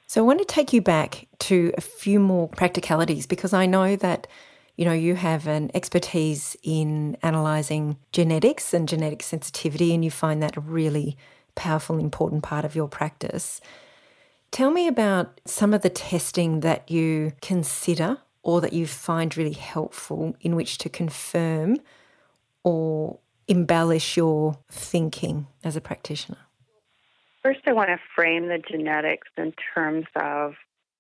So 0.07 0.21
I 0.23 0.27
want 0.27 0.39
to 0.41 0.45
take 0.45 0.73
you 0.73 0.81
back 0.81 1.27
to 1.41 1.73
a 1.77 1.81
few 1.81 2.21
more 2.21 2.49
practicalities 2.49 3.27
because 3.27 3.53
I 3.53 3.67
know 3.67 3.97
that 3.97 4.27
you 4.77 4.85
know 4.85 4.93
you 4.93 5.15
have 5.15 5.47
an 5.47 5.71
expertise 5.75 6.57
in 6.63 7.17
analyzing 7.23 7.97
genetics 8.13 8.75
and 8.75 8.89
genetic 8.89 9.23
sensitivity 9.23 9.95
and 9.95 10.05
you 10.05 10.11
find 10.11 10.43
that 10.43 10.57
a 10.57 10.61
really 10.61 11.17
powerful 11.55 11.99
important 11.99 12.43
part 12.43 12.65
of 12.65 12.75
your 12.75 12.89
practice. 12.89 13.61
Tell 14.51 14.71
me 14.71 14.87
about 14.87 15.41
some 15.47 15.75
of 15.75 15.83
the 15.83 15.91
testing 15.91 16.61
that 16.61 16.91
you 16.91 17.33
consider 17.41 18.19
or 18.43 18.61
that 18.61 18.73
you 18.73 18.87
find 18.87 19.37
really 19.37 19.53
helpful 19.53 20.37
in 20.41 20.55
which 20.55 20.79
to 20.79 20.89
confirm 20.89 21.79
or 22.63 23.19
embellish 23.49 24.17
your 24.17 24.59
thinking 24.71 25.47
as 25.65 25.77
a 25.77 25.81
practitioner. 25.81 26.39
First, 27.45 27.61
I 27.67 27.75
want 27.75 27.91
to 27.91 27.99
frame 28.17 28.49
the 28.49 28.59
genetics 28.59 29.29
in 29.37 29.53
terms 29.75 30.07
of 30.17 30.55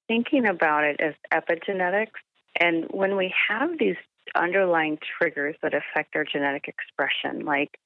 thinking 0.08 0.46
about 0.46 0.84
it 0.84 1.00
as 1.00 1.14
epigenetics. 1.32 2.20
And 2.60 2.84
when 2.90 3.16
we 3.16 3.32
have 3.48 3.78
these 3.78 3.96
underlying 4.34 4.98
triggers 5.18 5.56
that 5.62 5.72
affect 5.72 6.14
our 6.14 6.24
genetic 6.24 6.68
expression, 6.68 7.46
like 7.46 7.78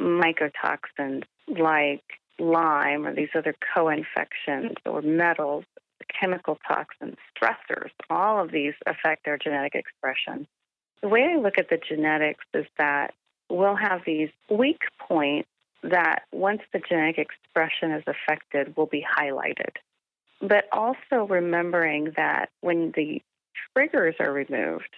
mycotoxins, 0.00 1.24
like 1.46 2.02
Lyme, 2.38 3.06
or 3.06 3.14
these 3.14 3.28
other 3.34 3.54
co 3.74 3.90
infections, 3.90 4.76
or 4.86 5.02
metals, 5.02 5.64
chemical 6.18 6.58
toxins, 6.66 7.16
stressors, 7.36 7.90
all 8.08 8.42
of 8.42 8.50
these 8.50 8.72
affect 8.86 9.28
our 9.28 9.36
genetic 9.36 9.74
expression. 9.74 10.46
The 11.02 11.08
way 11.08 11.34
I 11.34 11.36
look 11.36 11.58
at 11.58 11.68
the 11.68 11.76
genetics 11.86 12.46
is 12.54 12.64
that 12.78 13.12
we'll 13.50 13.76
have 13.76 14.00
these 14.06 14.30
weak 14.48 14.80
points 14.98 15.49
that 15.82 16.22
once 16.32 16.60
the 16.72 16.80
genetic 16.80 17.18
expression 17.18 17.92
is 17.92 18.04
affected 18.06 18.76
will 18.76 18.86
be 18.86 19.04
highlighted. 19.04 19.76
But 20.40 20.68
also 20.72 21.26
remembering 21.28 22.12
that 22.16 22.50
when 22.60 22.92
the 22.96 23.22
triggers 23.74 24.14
are 24.20 24.32
removed, 24.32 24.88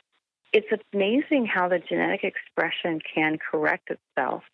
it's 0.53 0.69
amazing 0.93 1.47
how 1.47 1.69
the 1.69 1.79
genetic 1.79 2.25
expression 2.25 3.01
can 3.15 3.39
correct 3.39 3.91
itself. 3.91 4.45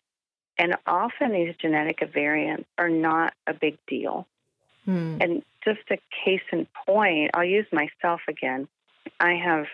And 0.57 0.75
often 0.85 1.31
these 1.31 1.55
genetic 1.59 1.99
variants 2.13 2.67
are 2.77 2.89
not 2.89 3.33
a 3.47 3.53
big 3.53 3.77
deal. 3.87 4.27
Hmm. 4.85 5.17
And 5.21 5.43
just 5.63 5.81
a 5.91 5.97
case 6.25 6.41
in 6.51 6.67
point, 6.85 7.31
I'll 7.33 7.43
use 7.43 7.67
myself 7.71 8.21
again. 8.27 8.67
I 9.19 9.35
have 9.35 9.65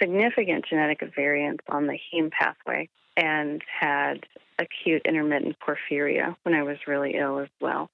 significant 0.00 0.66
genetic 0.68 1.02
variants 1.14 1.64
on 1.68 1.86
the 1.86 1.98
heme 2.12 2.30
pathway 2.30 2.88
and 3.16 3.62
had 3.80 4.26
acute 4.58 5.02
intermittent 5.04 5.56
porphyria 5.60 6.36
when 6.42 6.54
I 6.54 6.62
was 6.62 6.78
really 6.86 7.14
ill 7.14 7.38
as 7.38 7.48
well. 7.60 7.90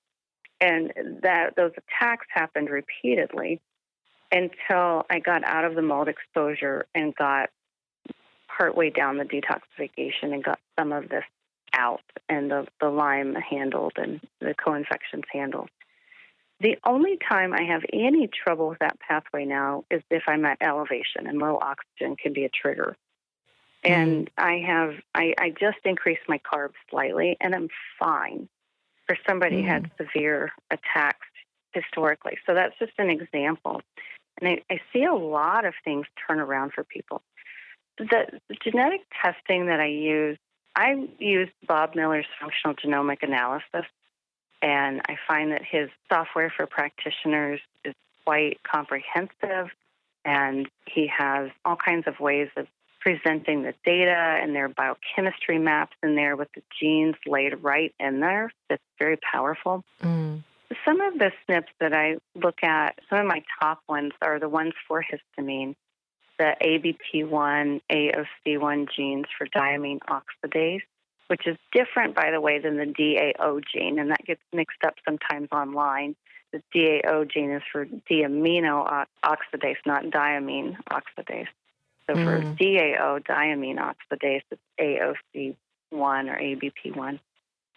And 0.61 0.93
that 1.23 1.55
those 1.57 1.73
attacks 1.77 2.27
happened 2.31 2.69
repeatedly 2.69 3.61
until 4.31 5.07
I 5.09 5.21
got 5.21 5.45
out 5.45 5.65
of 5.65 5.75
the 5.75 5.83
mold 5.83 6.09
exposure 6.09 6.87
and 6.95 7.15
got 7.15 7.51
partway 8.49 8.91
down 8.91 9.19
the 9.19 9.25
detoxification 9.25 10.35
and 10.35 10.43
got 10.43 10.59
some 10.79 10.93
of 10.93 11.09
this 11.09 11.25
out 11.73 12.03
and 12.29 12.51
the, 12.51 12.67
the 12.81 12.89
Lyme 12.89 13.35
handled 13.35 13.93
and 13.97 14.21
the 14.41 14.55
co-infections 14.55 15.25
handled. 15.33 15.71
The 16.61 16.77
only 16.85 17.19
time 17.29 17.53
I 17.53 17.63
have 17.65 17.83
any 17.93 18.29
trouble 18.29 18.69
with 18.69 18.81
that 18.81 18.99
pathway 18.99 19.45
now 19.45 19.85
is 19.91 20.03
if 20.11 20.25
I'm 20.27 20.45
at 20.45 20.59
elevation 20.61 21.27
and 21.27 21.39
low 21.39 21.57
oxygen 21.61 22.17
can 22.17 22.33
be 22.33 22.45
a 22.45 22.49
trigger. 22.49 22.97
And 23.85 24.27
mm-hmm. 24.27 24.45
I 24.45 24.59
have 24.67 24.95
I, 25.15 25.35
I 25.39 25.51
just 25.51 25.79
increased 25.85 26.23
my 26.29 26.39
carbs 26.39 26.75
slightly 26.91 27.37
and 27.41 27.55
I'm 27.55 27.69
fine 27.99 28.49
for 29.07 29.17
somebody 29.27 29.59
mm-hmm. 29.59 29.69
had 29.69 29.91
severe 29.97 30.53
attacks 30.71 31.27
historically. 31.73 32.39
So 32.47 32.55
that's 32.55 32.79
just 32.79 32.93
an 32.99 33.11
example. 33.11 33.83
And 34.41 34.49
I, 34.49 34.75
I 34.75 34.81
see 34.93 35.05
a 35.05 35.15
lot 35.15 35.65
of 35.65 35.75
things 35.85 36.07
turn 36.27 36.41
around 36.41 36.73
for 36.73 36.85
people. 36.85 37.23
The 37.99 38.41
genetic 38.63 39.01
testing 39.23 39.67
that 39.67 39.81
I 39.81 39.87
use, 39.87 40.39
I 40.77 41.09
use 41.19 41.49
Bob 41.67 41.97
Miller's 41.97 42.27
functional 42.41 42.77
genomic 42.77 43.23
analysis, 43.23 43.91
and 44.63 45.01
I 45.09 45.17
find 45.27 45.51
that 45.51 45.63
his 45.65 45.89
software 46.09 46.53
for 46.57 46.67
practitioners 46.67 47.61
is 47.85 47.95
quite 48.25 48.61
comprehensive, 48.63 49.71
and 50.25 50.69
he 50.87 51.09
has 51.09 51.51
all 51.65 51.77
kinds 51.77 52.07
of 52.07 52.21
ways 52.21 52.49
of 52.57 52.69
presenting 53.01 53.63
the 53.63 53.75
data 53.85 54.39
and 54.43 54.55
their 54.55 54.69
biochemistry 54.69 55.59
maps 55.59 55.97
in 56.03 56.15
there 56.15 56.37
with 56.37 56.49
the 56.55 56.63
genes 56.81 57.15
laid 57.27 57.63
right 57.63 57.95
in 58.01 58.21
there. 58.21 58.53
That's 58.69 58.83
very 58.99 59.17
powerful. 59.17 59.85
Mm. 60.03 60.43
Some 60.85 61.01
of 61.01 61.19
the 61.19 61.31
SNPs 61.49 61.65
that 61.81 61.95
I 61.95 62.17
look 62.35 62.63
at, 62.63 62.99
some 63.09 63.21
of 63.21 63.27
my 63.27 63.43
top 63.61 63.81
ones 63.89 64.13
are 64.21 64.39
the 64.39 64.49
ones 64.49 64.75
for 64.87 65.03
histamine, 65.03 65.75
the 66.39 66.55
ABP1, 66.63 67.81
AOC1 67.91 68.89
genes 68.95 69.27
for 69.37 69.47
diamine 69.47 70.01
oxidase, 70.01 70.83
which 71.29 71.47
is 71.47 71.57
different, 71.73 72.15
by 72.15 72.31
the 72.31 72.41
way, 72.41 72.59
than 72.59 72.77
the 72.77 72.85
DAO 72.85 73.63
gene, 73.73 73.99
and 73.99 74.11
that 74.11 74.25
gets 74.25 74.43
mixed 74.53 74.85
up 74.85 74.95
sometimes 75.05 75.49
online. 75.53 76.17
The 76.53 76.63
DAO 76.75 77.31
gene 77.31 77.51
is 77.51 77.63
for 77.71 77.87
diamino 77.87 79.07
oxidase, 79.25 79.77
not 79.87 80.05
diamine 80.05 80.77
oxidase. 80.91 81.49
So 82.09 82.15
for 82.15 82.41
mm. 82.41 82.59
DAO, 82.59 83.23
diamine 83.25 83.77
oxidase, 83.77 84.43
it's 84.51 84.63
AOC1 84.81 85.55
or 85.93 86.39
ABP1. 86.39 87.21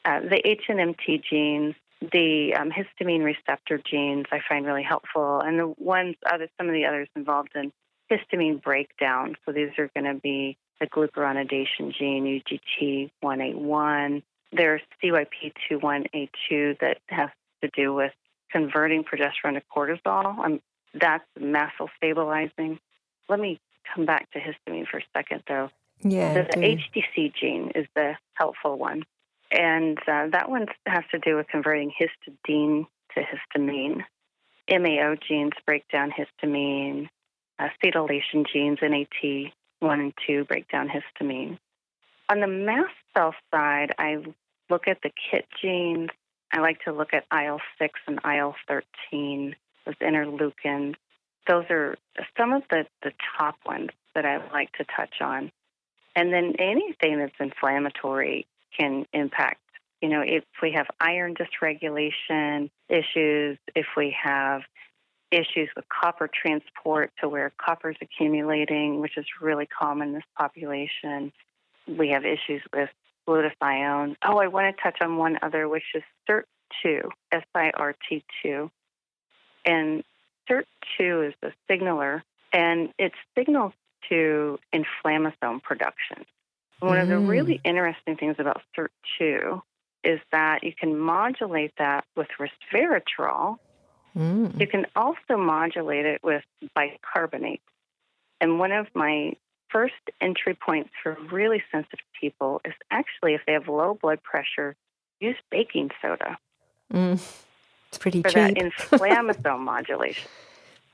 Uh, 0.06 0.20
the 0.22 0.42
HNMT 0.70 1.24
genes, 1.24 1.76
the 2.02 2.56
um, 2.56 2.72
histamine 2.72 3.24
receptor 3.24 3.78
genes, 3.78 4.26
I 4.32 4.40
find 4.48 4.66
really 4.66 4.84
helpful, 4.84 5.42
and 5.42 5.60
the 5.60 5.68
ones 5.78 6.16
other 6.32 6.48
some 6.58 6.68
of 6.68 6.74
the 6.74 6.86
others 6.86 7.10
involved 7.16 7.52
in 7.56 7.72
histamine 8.10 8.62
breakdown. 8.62 9.36
So 9.46 9.52
these 9.52 9.70
are 9.78 9.90
going 9.96 10.06
to 10.12 10.20
be 10.20 10.58
the 10.80 10.88
glucuronidation 10.88 11.94
gene, 11.94 12.42
UGT1A1. 13.22 14.24
There's 14.54 14.82
CYP21A2 15.04 16.80
that 16.80 16.98
has 17.08 17.30
to 17.62 17.70
do 17.76 17.94
with 17.94 18.12
converting 18.52 19.04
progesterone 19.04 19.54
to 19.54 19.62
cortisol. 19.74 20.40
Um, 20.40 20.62
that's 20.94 21.24
mast 21.40 21.78
cell 21.78 21.90
stabilizing. 21.98 22.80
Let 23.30 23.40
me 23.40 23.60
come 23.94 24.06
back 24.06 24.30
to 24.32 24.40
histamine 24.40 24.88
for 24.88 24.98
a 24.98 25.04
second, 25.14 25.44
though. 25.48 25.70
Yeah. 26.04 26.34
The, 26.34 26.48
the 26.54 26.58
HDC 26.58 27.34
gene 27.36 27.72
is 27.76 27.88
the 27.96 28.16
helpful 28.34 28.78
one. 28.78 29.04
And 29.52 29.98
uh, 30.08 30.28
that 30.32 30.50
one 30.50 30.68
has 30.86 31.04
to 31.12 31.20
do 31.20 31.36
with 31.36 31.48
converting 31.48 31.92
histidine 31.92 32.88
to 33.14 33.22
histamine. 33.22 34.04
MAO 34.70 35.16
genes 35.28 35.54
break 35.66 35.88
down 35.90 36.12
histamine. 36.12 37.10
Acetylation 37.60 38.48
genes, 38.52 38.80
NAT1 38.80 39.52
and 39.82 40.14
2, 40.26 40.46
break 40.46 40.70
down 40.70 40.90
histamine. 40.90 41.60
On 42.30 42.40
the 42.40 42.48
mast 42.48 42.94
cell 43.16 43.36
side, 43.52 43.94
I 44.00 44.18
look 44.70 44.88
at 44.88 45.00
the 45.04 45.12
KIT 45.30 45.46
genes. 45.62 46.10
I 46.54 46.60
like 46.60 46.80
to 46.86 46.94
look 46.94 47.14
at 47.14 47.26
IL 47.32 47.60
6 47.78 48.00
and 48.08 48.20
IL 48.26 48.56
13, 48.68 49.56
those 49.86 49.96
interleukins 49.96 50.96
those 51.48 51.66
are 51.70 51.96
some 52.38 52.54
of 52.54 52.64
the, 52.70 52.86
the 53.04 53.12
top 53.38 53.56
ones 53.66 53.90
that 54.16 54.26
I 54.26 54.38
like 54.52 54.72
to 54.74 54.86
touch 54.96 55.22
on. 55.22 55.52
And 56.16 56.34
then 56.34 56.54
anything 56.60 57.20
that's 57.20 57.36
inflammatory 57.40 58.46
can 58.78 59.06
impact. 59.14 59.60
You 60.02 60.10
know, 60.10 60.22
if 60.22 60.44
we 60.62 60.72
have 60.74 60.88
iron 61.00 61.36
dysregulation 61.36 62.70
issues, 62.90 63.58
if 63.76 63.86
we 63.96 64.16
have 64.22 64.62
issues 65.32 65.70
with 65.76 65.86
copper 65.88 66.30
transport 66.30 67.12
to 67.22 67.30
where 67.30 67.54
copper 67.58 67.92
is 67.92 67.98
accumulating, 68.02 69.00
which 69.00 69.18
is 69.18 69.26
really 69.40 69.66
common 69.68 70.10
in 70.10 70.14
this 70.16 70.24
population, 70.38 71.32
we 71.88 72.10
have 72.10 72.26
issues 72.26 72.62
with 72.74 72.90
glutathione. 73.28 74.16
Oh, 74.24 74.38
I 74.38 74.48
want 74.48 74.76
to 74.76 74.84
touch 74.84 74.98
on 75.02 75.18
one 75.18 75.38
other, 75.42 75.70
which 75.70 75.84
is 75.96 76.04
SIRT2, 76.30 77.10
S 77.32 77.44
I 77.56 77.72
R 77.74 77.96
T 78.10 78.24
2. 78.44 78.70
And 79.66 80.04
SIRT2 80.52 81.30
is 81.30 81.34
the 81.42 81.54
signaler, 81.70 82.24
and 82.52 82.90
it 82.98 83.14
signals 83.38 83.74
to 84.10 84.60
inflammasome 84.74 85.64
production. 85.64 86.26
One 86.80 86.98
mm. 86.98 87.02
of 87.04 87.08
the 87.08 87.18
really 87.20 87.56
mm. 87.56 87.62
interesting 87.64 88.18
things 88.18 88.36
about 88.40 88.62
SIRT2 88.78 89.62
is 90.04 90.20
that 90.32 90.64
you 90.64 90.74
can 90.78 90.98
modulate 90.98 91.74
that 91.78 92.06
with 92.16 92.28
resveratrol. 92.40 93.58
Mm. 94.18 94.60
You 94.60 94.68
can 94.68 94.88
also 94.96 95.38
modulate 95.38 96.06
it 96.06 96.22
with 96.24 96.44
bicarbonate. 96.76 97.62
And 98.42 98.60
one 98.60 98.72
of 98.72 98.88
my 98.96 99.34
first 99.70 99.94
entry 100.20 100.56
points 100.56 100.90
for 101.02 101.16
really 101.32 101.64
sensitive 101.72 102.00
people 102.20 102.62
is 102.66 102.74
actually 102.90 103.36
if 103.36 103.42
they 103.46 103.54
have 103.54 103.68
low 103.68 103.98
blood 104.02 104.22
pressure, 104.24 104.76
use 105.20 105.38
baking 105.52 105.92
soda 106.02 106.38
Mm. 106.92 107.20
It's 107.92 107.98
pretty 107.98 108.22
for 108.22 108.30
cheap. 108.30 108.56
that 108.56 108.56
inflammasome 108.56 109.60
modulation. 109.60 110.30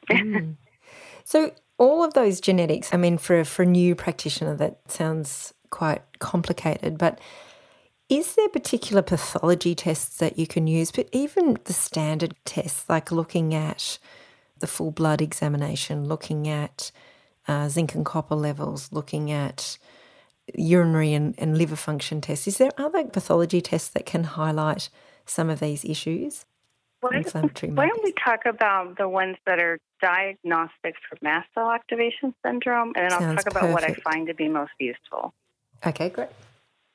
Mm. 0.10 0.56
So 1.26 1.52
all 1.78 2.02
of 2.02 2.14
those 2.14 2.40
genetics, 2.40 2.94
I 2.94 2.98
mean, 2.98 3.18
for 3.18 3.42
a, 3.42 3.46
for 3.46 3.64
a 3.64 3.66
new 3.66 3.94
practitioner, 3.94 4.56
that 4.56 4.90
sounds 4.90 5.54
quite 5.70 6.02
complicated. 6.20 6.98
But 6.98 7.20
is 8.08 8.36
there 8.36 8.48
particular 8.48 9.02
pathology 9.02 9.76
tests 9.76 10.18
that 10.20 10.40
you 10.40 10.48
can 10.48 10.66
use? 10.66 10.92
But 10.92 11.10
even 11.12 11.58
the 11.66 11.74
standard 11.74 12.36
tests, 12.46 12.86
like 12.88 13.12
looking 13.12 13.54
at 13.54 14.00
the 14.60 14.68
full 14.68 14.92
blood 14.92 15.22
examination, 15.22 16.08
looking 16.08 16.48
at 16.48 16.92
uh, 17.48 17.68
zinc 17.68 17.94
and 17.96 18.06
copper 18.06 18.36
levels, 18.36 18.90
looking 18.94 19.30
at 19.30 19.78
urinary 20.56 21.14
and, 21.14 21.36
and 21.38 21.58
liver 21.58 21.76
function 21.76 22.22
tests. 22.22 22.48
Is 22.48 22.58
there 22.58 22.72
other 22.78 23.04
pathology 23.06 23.62
tests 23.62 23.90
that 23.90 24.06
can 24.06 24.24
highlight 24.24 24.90
some 25.26 25.50
of 25.50 25.60
these 25.60 25.84
issues? 25.84 26.46
Why, 27.00 27.18
Inflammatory 27.18 27.72
why 27.74 27.88
don't 27.88 28.04
we 28.04 28.14
talk 28.14 28.46
about 28.46 28.98
the 28.98 29.08
ones 29.08 29.38
that 29.46 29.60
are 29.60 29.78
diagnostic 30.02 30.96
for 31.08 31.18
mast 31.22 31.48
cell 31.54 31.70
activation 31.70 32.34
syndrome, 32.44 32.94
and 32.96 33.12
then 33.12 33.14
I'll 33.14 33.36
talk 33.36 33.48
about 33.48 33.72
what 33.72 33.84
I 33.84 33.94
find 33.94 34.28
to 34.28 34.34
be 34.34 34.48
most 34.48 34.72
useful. 34.80 35.34
Okay, 35.86 36.10
great. 36.10 36.30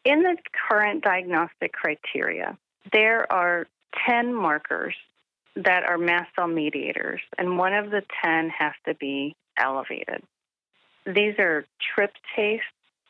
In 0.05 0.23
the 0.23 0.37
current 0.69 1.05
diagnostic 1.05 1.73
criteria, 1.73 2.59
there 2.93 3.31
are 3.33 3.69
10 4.07 4.35
markers 4.35 4.95
that 5.55 5.85
are 5.85 5.99
mast 5.99 6.31
cell 6.35 6.49
mediators, 6.49 7.21
and 7.39 7.57
one 7.59 7.73
of 7.75 7.91
the 7.91 8.03
10 8.25 8.51
has 8.51 8.73
to 8.87 8.95
be 8.95 9.37
elevated. 9.57 10.23
These 11.07 11.39
are 11.39 11.65
tryptase, 11.97 12.61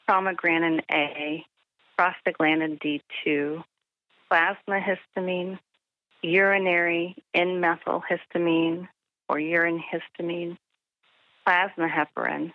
chromogranin 0.08 0.82
A, 0.90 1.44
prostaglandin 1.98 2.78
D2, 2.80 3.62
plasma 4.28 4.80
histamine, 4.80 5.58
urinary 6.22 7.16
N-methylhistamine 7.34 8.88
or 9.28 9.38
urine 9.38 9.82
histamine, 9.82 10.56
plasma 11.44 11.88
heparin, 11.88 12.52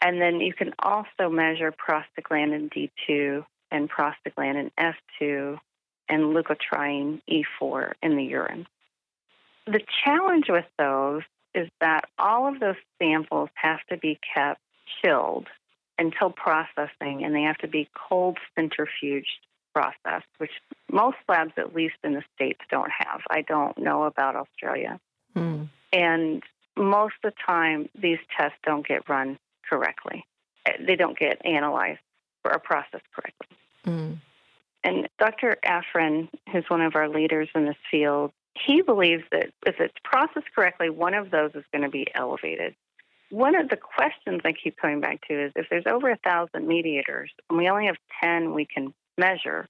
and 0.00 0.20
then 0.20 0.40
you 0.40 0.52
can 0.52 0.72
also 0.78 1.30
measure 1.30 1.72
prostaglandin 1.72 2.70
D2 2.70 3.44
and 3.70 3.90
prostaglandin 3.90 4.70
F2 4.78 5.58
and 6.08 6.22
leukotriene 6.34 7.20
E4 7.28 7.92
in 8.02 8.16
the 8.16 8.24
urine. 8.24 8.66
The 9.66 9.80
challenge 10.04 10.46
with 10.48 10.66
those 10.78 11.22
is 11.54 11.68
that 11.80 12.04
all 12.18 12.48
of 12.48 12.60
those 12.60 12.76
samples 13.00 13.48
have 13.54 13.80
to 13.88 13.96
be 13.96 14.18
kept 14.34 14.60
chilled 15.02 15.46
until 15.98 16.30
processing, 16.30 17.24
and 17.24 17.34
they 17.34 17.42
have 17.42 17.58
to 17.58 17.68
be 17.68 17.88
cold 17.94 18.38
centrifuged 18.58 19.24
processed, 19.74 20.28
which 20.38 20.52
most 20.90 21.16
labs, 21.28 21.52
at 21.56 21.74
least 21.74 21.96
in 22.04 22.14
the 22.14 22.22
States, 22.34 22.60
don't 22.70 22.90
have. 22.96 23.20
I 23.30 23.42
don't 23.42 23.76
know 23.78 24.04
about 24.04 24.36
Australia. 24.36 25.00
Mm. 25.36 25.68
And 25.92 26.42
most 26.76 27.14
of 27.24 27.32
the 27.32 27.36
time, 27.44 27.88
these 27.94 28.18
tests 28.36 28.58
don't 28.64 28.86
get 28.86 29.08
run 29.08 29.38
correctly. 29.68 30.24
Uh, 30.66 30.72
They 30.80 30.96
don't 30.96 31.18
get 31.18 31.44
analyzed 31.44 32.00
or 32.44 32.58
processed 32.58 33.04
correctly. 33.14 33.56
Mm. 33.86 34.18
And 34.84 35.08
Dr. 35.18 35.56
Afrin, 35.64 36.28
who's 36.52 36.64
one 36.68 36.82
of 36.82 36.94
our 36.94 37.08
leaders 37.08 37.48
in 37.54 37.64
this 37.64 37.76
field, 37.90 38.32
he 38.54 38.82
believes 38.82 39.24
that 39.32 39.50
if 39.66 39.80
it's 39.80 39.94
processed 40.04 40.52
correctly, 40.54 40.90
one 40.90 41.14
of 41.14 41.30
those 41.30 41.52
is 41.54 41.64
going 41.72 41.82
to 41.82 41.90
be 41.90 42.06
elevated. 42.14 42.74
One 43.30 43.56
of 43.56 43.68
the 43.68 43.76
questions 43.76 44.42
I 44.44 44.52
keep 44.52 44.76
coming 44.76 45.00
back 45.00 45.26
to 45.28 45.46
is 45.46 45.52
if 45.56 45.66
there's 45.70 45.86
over 45.86 46.10
a 46.10 46.18
thousand 46.18 46.68
mediators 46.68 47.32
and 47.48 47.58
we 47.58 47.68
only 47.68 47.86
have 47.86 47.96
10 48.22 48.54
we 48.54 48.66
can 48.66 48.94
measure, 49.18 49.68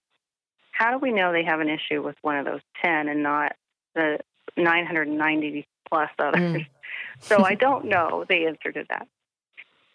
how 0.72 0.90
do 0.90 0.98
we 0.98 1.12
know 1.12 1.32
they 1.32 1.44
have 1.44 1.60
an 1.60 1.68
issue 1.68 2.02
with 2.02 2.16
one 2.22 2.36
of 2.36 2.44
those 2.44 2.60
10 2.82 3.08
and 3.08 3.22
not 3.22 3.54
the 3.94 4.18
990 4.56 5.66
plus 5.88 6.10
others? 6.18 6.40
Mm. 6.40 6.66
so 7.20 7.44
I 7.44 7.54
don't 7.54 7.86
know 7.86 8.24
the 8.28 8.46
answer 8.46 8.72
to 8.72 8.84
that. 8.88 9.06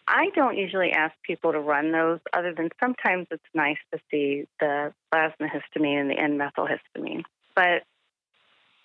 I 0.08 0.30
don't 0.34 0.58
usually 0.58 0.91
ask 0.91 1.14
people 1.22 1.52
to 1.52 1.60
run 1.60 1.91
those, 1.91 2.20
other 2.34 2.54
than 2.54 2.70
sometimes 2.80 3.28
it's 3.30 3.43
nice 3.54 3.78
to 3.93 4.00
see 4.10 4.47
the 4.60 4.91
plasma 5.12 5.47
histamine 5.47 6.02
and 6.02 6.10
the 6.10 6.18
N 6.18 6.39
methylhistamine. 6.39 7.24
But 7.56 7.84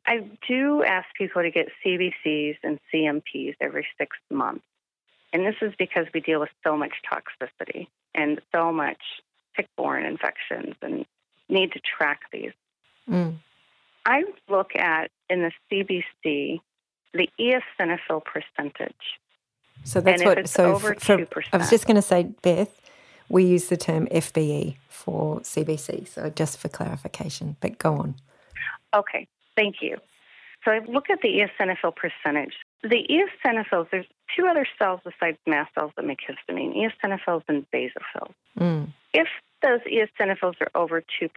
I 0.06 0.28
do 0.46 0.82
ask 0.82 1.06
people 1.16 1.42
to 1.42 1.50
get 1.50 1.68
CBCs 1.84 2.56
and 2.62 2.78
CMPs 2.92 3.54
every 3.60 3.86
six 3.96 4.18
months. 4.30 4.64
And 5.32 5.46
this 5.46 5.56
is 5.62 5.72
because 5.78 6.06
we 6.12 6.20
deal 6.20 6.40
with 6.40 6.50
so 6.62 6.76
much 6.76 6.92
toxicity 7.10 7.88
and 8.14 8.40
so 8.54 8.70
much 8.70 9.00
tick 9.56 9.68
borne 9.76 10.04
infections 10.04 10.74
and 10.82 11.04
need 11.48 11.72
to 11.72 11.80
track 11.80 12.22
these. 12.32 12.52
Mm. 13.08 13.36
I 14.06 14.24
look 14.48 14.74
at 14.76 15.10
in 15.30 15.42
the 15.42 15.52
CBC 15.70 16.60
the 17.12 17.28
eosinophil 17.40 18.22
percentage. 18.24 18.94
So 19.84 20.00
that's 20.00 20.22
and 20.22 20.36
what. 20.36 20.48
so 20.48 20.74
over 20.74 20.94
for, 20.94 21.18
two 21.18 21.26
percent, 21.26 21.54
I 21.54 21.56
was 21.58 21.70
just 21.70 21.86
going 21.86 21.96
to 21.96 22.02
say, 22.02 22.24
Beth, 22.42 22.80
we 23.28 23.44
use 23.44 23.68
the 23.68 23.76
term 23.76 24.06
FBE 24.06 24.76
for 24.88 25.40
CBC. 25.40 26.08
So 26.08 26.30
just 26.30 26.58
for 26.58 26.68
clarification, 26.68 27.56
but 27.60 27.78
go 27.78 27.96
on. 27.96 28.14
Okay, 28.94 29.26
thank 29.56 29.76
you. 29.82 29.98
So 30.64 30.70
I 30.70 30.78
look 30.78 31.10
at 31.10 31.20
the 31.20 31.28
eosinophil 31.28 31.94
percentage. 31.94 32.54
The 32.82 33.06
eosinophils, 33.10 33.90
there's 33.90 34.06
two 34.34 34.46
other 34.46 34.66
cells 34.78 35.00
besides 35.04 35.36
mast 35.46 35.74
cells 35.74 35.92
that 35.96 36.04
make 36.06 36.20
histamine, 36.20 36.74
eosinophils 36.74 37.42
and 37.48 37.66
basophils. 37.70 38.32
Mm. 38.58 38.88
If 39.14 39.28
those 39.62 39.80
eosinophils 39.82 40.60
are 40.60 40.70
over 40.74 41.02
2%, 41.22 41.30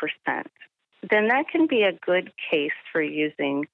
then 1.09 1.27
that 1.27 1.45
can 1.49 1.67
be 1.67 1.83
a 1.83 1.93
good 1.93 2.33
case 2.51 2.71
for 2.91 3.01
using 3.01 3.67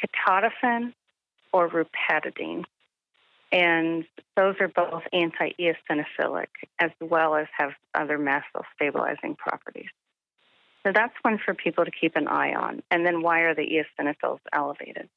ketotifen 0.00 0.94
or 1.52 1.68
rupatadine. 1.68 2.64
And 3.52 4.04
those 4.36 4.54
are 4.60 4.68
both 4.68 5.02
anti 5.12 5.50
eosinophilic 5.58 6.46
as 6.78 6.90
well 7.00 7.34
as 7.34 7.48
have 7.58 7.72
other 7.94 8.16
mast 8.16 8.46
cell 8.52 8.64
stabilizing 8.76 9.34
properties. 9.34 9.90
So 10.86 10.92
that's 10.94 11.12
one 11.22 11.38
for 11.44 11.52
people 11.52 11.84
to 11.84 11.90
keep 11.90 12.14
an 12.16 12.28
eye 12.28 12.54
on. 12.54 12.82
And 12.90 13.04
then 13.04 13.20
why 13.22 13.40
are 13.40 13.54
the 13.54 13.66
eosinophils 13.66 14.38
elevated? 14.52 15.08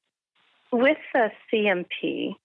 With 0.71 0.97
the 1.13 1.29
CMP, 1.51 2.35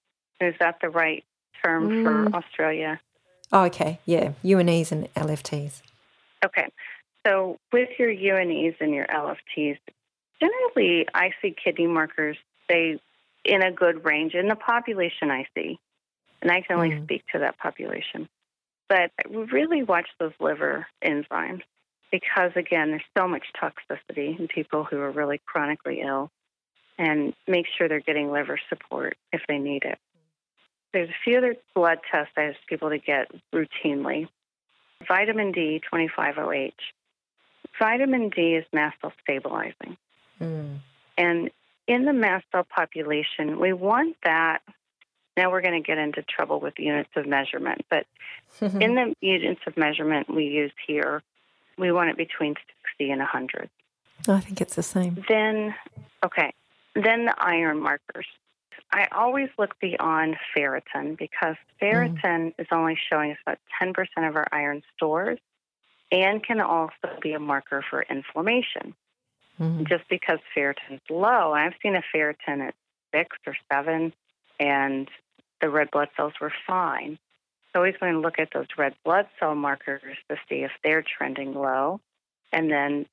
is 0.40 0.54
that 0.60 0.76
the 0.82 0.90
right 0.90 1.24
term 1.64 1.88
Mm. 1.88 2.04
for 2.04 2.36
Australia? 2.36 3.00
Oh, 3.52 3.64
okay. 3.64 3.98
Yeah. 4.04 4.32
UNEs 4.44 4.92
and 4.92 5.12
LFTs. 5.14 5.82
Okay. 6.44 6.68
So 7.26 7.58
with 7.72 7.88
your 7.98 8.10
UNEs 8.10 8.74
and 8.80 8.94
your 8.94 9.06
LFTs, 9.06 9.78
generally 10.40 11.06
I 11.14 11.30
see 11.42 11.54
kidney 11.62 11.86
markers 11.86 12.36
stay 12.64 13.00
in 13.44 13.62
a 13.62 13.72
good 13.72 14.04
range 14.04 14.34
in 14.34 14.48
the 14.48 14.56
population 14.56 15.30
I 15.30 15.46
see. 15.54 15.78
And 16.40 16.50
I 16.50 16.60
can 16.60 16.76
only 16.76 16.90
Mm. 16.90 17.04
speak 17.04 17.24
to 17.32 17.40
that 17.40 17.58
population. 17.58 18.28
But 18.88 19.10
we 19.28 19.42
really 19.44 19.82
watch 19.82 20.08
those 20.18 20.32
liver 20.38 20.86
enzymes 21.04 21.62
because, 22.10 22.52
again, 22.54 22.90
there's 22.90 23.02
so 23.16 23.26
much 23.26 23.44
toxicity 23.60 24.38
in 24.38 24.48
people 24.48 24.84
who 24.84 24.98
are 25.00 25.10
really 25.10 25.38
chronically 25.44 26.00
ill 26.00 26.30
and 26.96 27.34
make 27.46 27.66
sure 27.76 27.88
they're 27.88 28.00
getting 28.00 28.30
liver 28.30 28.58
support 28.68 29.16
if 29.32 29.42
they 29.48 29.58
need 29.58 29.84
it. 29.84 29.98
There's 30.92 31.10
a 31.10 31.14
few 31.24 31.38
other 31.38 31.56
blood 31.74 31.98
tests 32.10 32.32
I 32.36 32.42
ask 32.42 32.58
people 32.68 32.90
to 32.90 32.98
get 32.98 33.30
routinely. 33.52 34.28
Vitamin 35.06 35.52
D, 35.52 35.80
25OH. 35.92 36.72
Vitamin 37.78 38.30
D 38.30 38.54
is 38.54 38.64
mast 38.72 38.96
cell 39.00 39.12
stabilizing. 39.22 39.96
Mm. 40.40 40.78
And 41.16 41.50
in 41.86 42.04
the 42.04 42.12
mast 42.12 42.46
cell 42.52 42.64
population, 42.64 43.60
we 43.60 43.72
want 43.72 44.16
that. 44.24 44.60
Now 45.36 45.50
we're 45.52 45.60
going 45.60 45.80
to 45.80 45.86
get 45.86 45.98
into 45.98 46.22
trouble 46.22 46.58
with 46.58 46.74
units 46.78 47.10
of 47.14 47.26
measurement, 47.26 47.84
but 47.88 48.06
in 48.60 48.94
the 48.94 49.14
units 49.20 49.60
of 49.66 49.76
measurement 49.76 50.32
we 50.34 50.44
use 50.44 50.72
here, 50.86 51.22
we 51.76 51.92
want 51.92 52.10
it 52.10 52.16
between 52.16 52.54
60 52.98 53.10
and 53.10 53.20
100. 53.20 53.70
I 54.26 54.40
think 54.40 54.60
it's 54.60 54.74
the 54.74 54.82
same. 54.82 55.24
Then, 55.28 55.74
okay, 56.24 56.52
then 56.94 57.26
the 57.26 57.34
iron 57.38 57.80
markers. 57.80 58.26
I 58.90 59.06
always 59.12 59.48
look 59.58 59.78
beyond 59.80 60.36
ferritin 60.56 61.18
because 61.18 61.56
ferritin 61.80 62.54
is 62.58 62.66
only 62.72 62.98
showing 63.10 63.32
us 63.32 63.38
about 63.46 63.58
10% 63.82 63.94
of 64.28 64.36
our 64.36 64.46
iron 64.50 64.82
stores 64.96 65.38
and 66.10 66.42
can 66.42 66.60
also 66.60 66.94
be 67.20 67.32
a 67.32 67.38
marker 67.38 67.84
for 67.88 68.02
inflammation. 68.02 68.94
Mm. 69.60 69.86
Just 69.86 70.08
because 70.08 70.38
ferritin's 70.56 71.02
low, 71.10 71.52
I've 71.52 71.74
seen 71.82 71.96
a 71.96 72.02
ferritin 72.14 72.60
at 72.68 72.74
six 73.14 73.36
or 73.46 73.56
seven, 73.70 74.14
and 74.58 75.08
the 75.60 75.68
red 75.68 75.90
blood 75.90 76.08
cells 76.16 76.34
were 76.40 76.52
fine. 76.66 77.18
So 77.72 77.80
always 77.80 77.96
going 78.00 78.14
to 78.14 78.20
look 78.20 78.38
at 78.38 78.50
those 78.54 78.66
red 78.78 78.94
blood 79.04 79.26
cell 79.38 79.54
markers 79.54 80.02
to 80.30 80.36
see 80.48 80.62
if 80.62 80.70
they're 80.82 81.02
trending 81.02 81.54
low, 81.54 82.00
and 82.52 82.70
then 82.70 83.06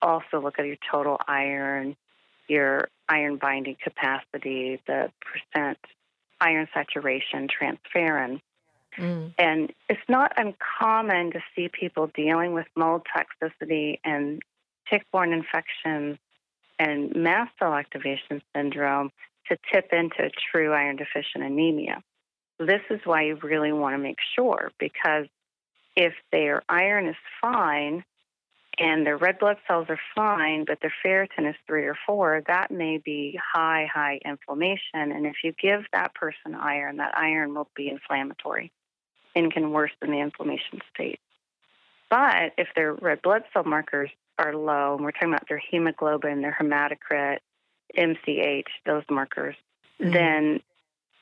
also 0.00 0.40
look 0.40 0.58
at 0.58 0.66
your 0.66 0.76
total 0.90 1.18
iron, 1.28 1.96
your 2.50 2.88
iron 3.08 3.36
binding 3.36 3.76
capacity, 3.82 4.80
the 4.86 5.10
percent 5.20 5.78
iron 6.40 6.68
saturation, 6.74 7.48
transferrin. 7.48 8.40
Mm. 8.98 9.34
And 9.38 9.72
it's 9.88 10.00
not 10.08 10.32
uncommon 10.36 11.32
to 11.32 11.40
see 11.54 11.68
people 11.68 12.10
dealing 12.14 12.52
with 12.52 12.66
mold 12.76 13.06
toxicity 13.14 14.00
and 14.04 14.42
tick-borne 14.88 15.32
infections 15.32 16.18
and 16.78 17.14
mast 17.14 17.52
cell 17.58 17.74
activation 17.74 18.42
syndrome 18.54 19.12
to 19.48 19.56
tip 19.72 19.92
into 19.92 20.24
a 20.24 20.30
true 20.50 20.72
iron 20.72 20.96
deficient 20.96 21.44
anemia. 21.44 22.02
This 22.58 22.82
is 22.90 23.00
why 23.04 23.24
you 23.24 23.38
really 23.42 23.72
want 23.72 23.94
to 23.94 23.98
make 23.98 24.18
sure 24.34 24.72
because 24.78 25.26
if 25.96 26.14
their 26.32 26.62
iron 26.68 27.06
is 27.08 27.16
fine 27.40 28.04
and 28.80 29.06
their 29.06 29.18
red 29.18 29.38
blood 29.38 29.58
cells 29.68 29.86
are 29.90 30.00
fine, 30.14 30.64
but 30.64 30.78
their 30.80 30.92
ferritin 31.04 31.48
is 31.48 31.54
three 31.66 31.84
or 31.84 31.96
four, 32.06 32.42
that 32.46 32.70
may 32.70 32.96
be 32.96 33.38
high, 33.52 33.86
high 33.92 34.18
inflammation. 34.24 35.12
And 35.12 35.26
if 35.26 35.36
you 35.44 35.52
give 35.52 35.82
that 35.92 36.14
person 36.14 36.54
iron, 36.54 36.96
that 36.96 37.16
iron 37.16 37.54
will 37.54 37.68
be 37.76 37.90
inflammatory 37.90 38.72
and 39.36 39.52
can 39.52 39.70
worsen 39.70 40.10
the 40.10 40.18
inflammation 40.18 40.80
state. 40.94 41.20
But 42.08 42.54
if 42.56 42.68
their 42.74 42.94
red 42.94 43.20
blood 43.20 43.44
cell 43.52 43.64
markers 43.64 44.10
are 44.38 44.54
low, 44.56 44.94
and 44.94 45.04
we're 45.04 45.12
talking 45.12 45.28
about 45.28 45.46
their 45.46 45.62
hemoglobin, 45.70 46.40
their 46.40 46.56
hematocrit, 46.58 47.38
MCH, 47.96 48.64
those 48.86 49.04
markers, 49.10 49.56
mm-hmm. 50.00 50.12
then 50.12 50.60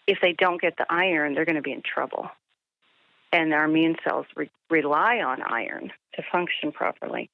if 0.06 0.18
they 0.22 0.32
don't 0.32 0.60
get 0.60 0.76
the 0.76 0.86
iron, 0.88 1.34
they're 1.34 1.44
going 1.44 1.56
to 1.56 1.62
be 1.62 1.72
in 1.72 1.82
trouble. 1.82 2.30
And 3.32 3.52
our 3.52 3.64
immune 3.64 3.96
cells 4.04 4.26
re- 4.36 4.50
rely 4.70 5.18
on 5.18 5.42
iron 5.42 5.90
to 6.14 6.22
function 6.32 6.70
properly. 6.70 7.30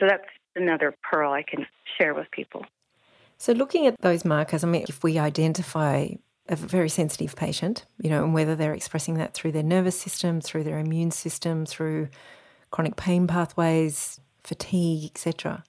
So 0.00 0.06
that's 0.08 0.28
another 0.56 0.94
pearl 1.02 1.32
I 1.32 1.42
can 1.42 1.66
share 1.98 2.14
with 2.14 2.30
people. 2.30 2.64
So, 3.38 3.52
looking 3.52 3.86
at 3.86 4.00
those 4.00 4.24
markers, 4.24 4.64
I 4.64 4.68
mean, 4.68 4.84
if 4.88 5.02
we 5.02 5.18
identify 5.18 6.08
a 6.48 6.56
very 6.56 6.88
sensitive 6.88 7.36
patient, 7.36 7.84
you 8.00 8.10
know, 8.10 8.22
and 8.22 8.34
whether 8.34 8.54
they're 8.54 8.74
expressing 8.74 9.14
that 9.14 9.34
through 9.34 9.52
their 9.52 9.62
nervous 9.62 9.98
system, 9.98 10.40
through 10.40 10.64
their 10.64 10.78
immune 10.78 11.10
system, 11.10 11.64
through 11.66 12.08
chronic 12.70 12.96
pain 12.96 13.26
pathways, 13.26 14.20
fatigue, 14.42 15.04
etc. 15.06 15.64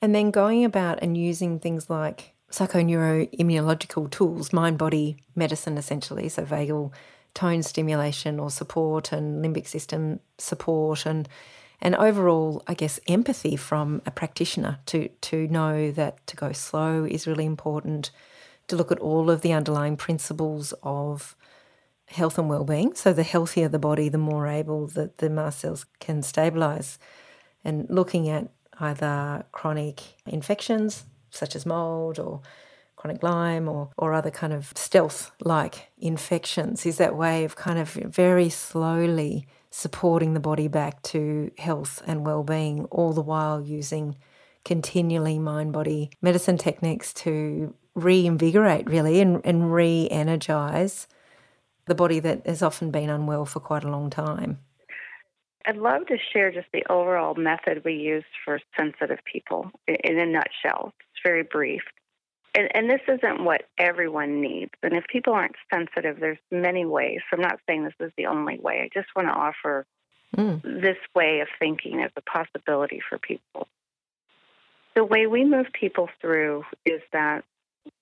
And 0.00 0.14
then 0.14 0.30
going 0.30 0.64
about 0.64 0.98
and 1.02 1.16
using 1.16 1.58
things 1.58 1.90
like 1.90 2.34
psychoneuroimmunological 2.50 4.10
tools, 4.10 4.52
mind 4.52 4.78
body 4.78 5.16
medicine 5.34 5.76
essentially, 5.76 6.28
so 6.28 6.44
vagal 6.44 6.92
tone 7.34 7.62
stimulation 7.62 8.40
or 8.40 8.50
support 8.50 9.12
and 9.12 9.44
limbic 9.44 9.66
system 9.66 10.20
support 10.38 11.04
and 11.04 11.28
and 11.80 11.94
overall, 11.94 12.62
I 12.66 12.74
guess, 12.74 12.98
empathy 13.06 13.56
from 13.56 14.02
a 14.06 14.10
practitioner 14.10 14.78
to 14.86 15.08
to 15.08 15.46
know 15.48 15.90
that 15.92 16.26
to 16.26 16.36
go 16.36 16.52
slow 16.52 17.04
is 17.04 17.26
really 17.26 17.44
important, 17.44 18.10
to 18.68 18.76
look 18.76 18.90
at 18.90 18.98
all 18.98 19.30
of 19.30 19.42
the 19.42 19.52
underlying 19.52 19.96
principles 19.96 20.72
of 20.82 21.36
health 22.08 22.38
and 22.38 22.48
well-being. 22.48 22.94
So 22.94 23.12
the 23.12 23.22
healthier 23.22 23.68
the 23.68 23.78
body, 23.78 24.08
the 24.08 24.18
more 24.18 24.46
able 24.46 24.86
that 24.88 25.18
the 25.18 25.28
mast 25.28 25.60
cells 25.60 25.86
can 25.98 26.22
stabilize. 26.22 26.98
And 27.64 27.86
looking 27.90 28.28
at 28.28 28.48
either 28.78 29.44
chronic 29.52 30.02
infections 30.26 31.04
such 31.30 31.56
as 31.56 31.66
mold 31.66 32.18
or 32.18 32.40
chronic 32.96 33.22
Lyme 33.22 33.68
or, 33.68 33.90
or 33.98 34.12
other 34.12 34.30
kind 34.30 34.52
of 34.52 34.72
stealth 34.74 35.30
like 35.44 35.90
infections 35.98 36.86
is 36.86 36.96
that 36.98 37.16
way 37.16 37.44
of 37.44 37.56
kind 37.56 37.78
of 37.78 37.90
very 37.90 38.48
slowly 38.48 39.46
supporting 39.76 40.32
the 40.32 40.40
body 40.40 40.68
back 40.68 41.02
to 41.02 41.50
health 41.58 42.02
and 42.06 42.24
well-being 42.24 42.86
all 42.86 43.12
the 43.12 43.20
while 43.20 43.60
using 43.60 44.16
continually 44.64 45.38
mind 45.38 45.70
body 45.70 46.08
medicine 46.22 46.56
techniques 46.56 47.12
to 47.12 47.74
reinvigorate 47.94 48.88
really 48.88 49.20
and, 49.20 49.38
and 49.44 49.70
re-energize 49.70 51.06
the 51.84 51.94
body 51.94 52.18
that 52.18 52.46
has 52.46 52.62
often 52.62 52.90
been 52.90 53.10
unwell 53.10 53.44
for 53.44 53.60
quite 53.60 53.84
a 53.84 53.90
long 53.90 54.08
time 54.08 54.58
I'd 55.66 55.76
love 55.76 56.06
to 56.06 56.16
share 56.32 56.50
just 56.50 56.68
the 56.72 56.84
overall 56.88 57.34
method 57.34 57.82
we 57.84 57.92
use 57.92 58.24
for 58.46 58.58
sensitive 58.78 59.18
people 59.30 59.72
in 59.88 60.16
a 60.16 60.24
nutshell. 60.24 60.94
It's 61.00 61.20
very 61.24 61.42
brief. 61.42 61.82
And, 62.56 62.68
and, 62.74 62.88
this 62.88 63.02
isn't 63.06 63.44
what 63.44 63.64
everyone 63.76 64.40
needs. 64.40 64.72
And 64.82 64.94
if 64.94 65.04
people 65.08 65.34
aren't 65.34 65.56
sensitive, 65.72 66.18
there's 66.18 66.38
many 66.50 66.86
ways. 66.86 67.20
So 67.28 67.36
I'm 67.36 67.42
not 67.42 67.58
saying 67.66 67.84
this 67.84 67.92
is 68.00 68.12
the 68.16 68.26
only 68.26 68.58
way. 68.58 68.80
I 68.80 68.88
just 68.98 69.08
want 69.14 69.28
to 69.28 69.32
offer 69.32 69.84
mm. 70.34 70.62
this 70.62 70.96
way 71.14 71.40
of 71.40 71.48
thinking 71.58 72.02
as 72.02 72.10
a 72.16 72.22
possibility 72.22 73.02
for 73.06 73.18
people. 73.18 73.68
The 74.94 75.04
way 75.04 75.26
we 75.26 75.44
move 75.44 75.66
people 75.78 76.08
through 76.22 76.64
is 76.86 77.02
that 77.12 77.44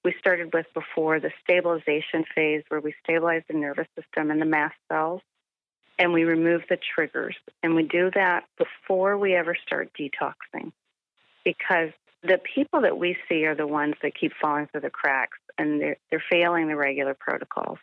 we 0.05 0.15
started 0.21 0.55
with 0.55 0.67
before 0.73 1.19
the 1.19 1.33
stabilization 1.43 2.25
phase, 2.35 2.63
where 2.69 2.81
we 2.81 2.95
stabilize 3.03 3.43
the 3.49 3.55
nervous 3.55 3.89
system 3.99 4.31
and 4.31 4.41
the 4.41 4.47
mast 4.47 4.77
cells 4.89 5.21
and 5.99 6.13
we 6.13 6.25
remove 6.25 6.63
the 6.69 6.79
triggers. 6.95 7.37
And 7.63 7.75
we 7.75 7.85
do 7.85 8.11
that 8.15 8.45
before 8.59 9.17
we 9.17 9.35
ever 9.35 9.57
start 9.67 9.91
detoxing 9.99 10.73
because 11.45 11.91
the 12.25 12.41
people 12.55 12.81
that 12.81 12.97
we 12.97 13.17
see 13.29 13.45
are 13.45 13.55
the 13.55 13.67
ones 13.67 13.95
that 14.03 14.19
keep 14.19 14.33
falling 14.41 14.67
through 14.67 14.81
the 14.81 14.91
cracks 14.91 15.39
and 15.59 15.81
they're, 15.81 15.97
they're 16.11 16.25
failing 16.31 16.69
the 16.69 16.77
regular 16.77 17.15
protocols. 17.15 17.79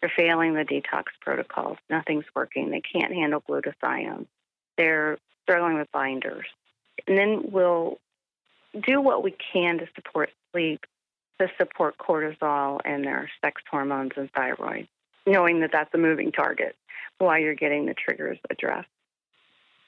They're 0.00 0.12
failing 0.16 0.54
the 0.54 0.64
detox 0.64 1.04
protocols. 1.20 1.76
Nothing's 1.90 2.24
working. 2.34 2.70
They 2.70 2.80
can't 2.80 3.12
handle 3.12 3.42
glutathione. 3.42 4.26
They're 4.78 5.18
struggling 5.42 5.78
with 5.78 5.92
binders. 5.92 6.46
And 7.06 7.18
then 7.18 7.42
we'll 7.52 7.98
do 8.86 9.00
what 9.00 9.22
we 9.22 9.36
can 9.52 9.78
to 9.78 9.86
support 9.94 10.30
sleep, 10.52 10.80
to 11.38 11.48
support 11.58 11.98
cortisol 11.98 12.80
and 12.84 13.04
their 13.04 13.30
sex 13.44 13.60
hormones 13.70 14.12
and 14.16 14.30
thyroid, 14.32 14.88
knowing 15.26 15.60
that 15.60 15.70
that's 15.72 15.92
a 15.94 15.98
moving 15.98 16.32
target 16.32 16.74
while 17.18 17.38
you're 17.38 17.54
getting 17.54 17.86
the 17.86 17.94
triggers 17.94 18.38
addressed. 18.50 18.88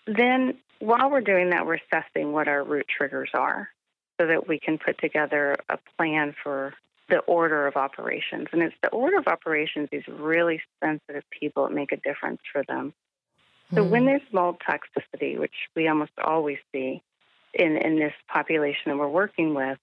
Then, 0.07 0.59
while 0.81 1.11
we're 1.11 1.23
doing 1.23 1.51
that, 1.51 1.67
we're 1.67 1.79
assessing 1.91 2.33
what 2.33 2.47
our 2.47 2.63
root 2.63 2.87
triggers 2.87 3.31
are 3.33 3.71
so 4.19 4.27
that 4.27 4.47
we 4.47 4.59
can 4.59 4.79
put 4.79 4.99
together 4.99 5.57
a 5.69 5.79
plan 5.97 6.35
for 6.43 6.75
the 7.09 7.19
order 7.19 7.67
of 7.67 7.77
operations. 7.77 8.49
And 8.53 8.63
it's 8.63 8.77
the 8.83 8.89
order 8.89 9.19
of 9.19 9.27
operations, 9.27 9.89
these 9.91 10.07
really 10.09 10.63
sensitive 10.83 11.25
people, 11.31 11.65
that 11.65 11.75
make 11.75 11.93
a 11.93 11.97
difference 11.97 12.41
for 12.51 12.63
them. 12.65 12.95
So, 13.75 13.83
mm. 13.83 13.91
when 13.91 14.03
hmm. 14.03 14.07
there's 14.07 14.33
mold 14.33 14.61
toxicity, 14.67 15.39
which 15.39 15.55
we 15.75 15.89
almost 15.89 16.13
always 16.23 16.59
see 16.73 17.03
in, 17.53 17.77
in 17.77 17.97
this 17.97 18.13
population 18.29 18.83
that 18.87 18.97
we're 18.97 19.09
working 19.09 19.55
with, 19.55 19.79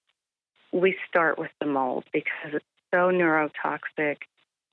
we 0.72 0.96
start 1.08 1.38
with 1.38 1.52
the 1.60 1.66
mold 1.66 2.06
because 2.14 2.54
it's 2.54 2.66
so 2.92 3.10
neurotoxic 3.10 4.18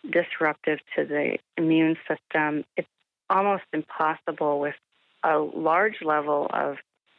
disruptive 0.09 0.79
to 0.97 1.05
the 1.05 1.39
immune 1.57 1.97
system. 2.07 2.65
It's 2.77 2.89
almost 3.29 3.65
impossible 3.73 4.61
with 4.61 4.75
a 5.23 5.39
large 5.39 6.01
level 6.03 6.49
of 6.53 6.77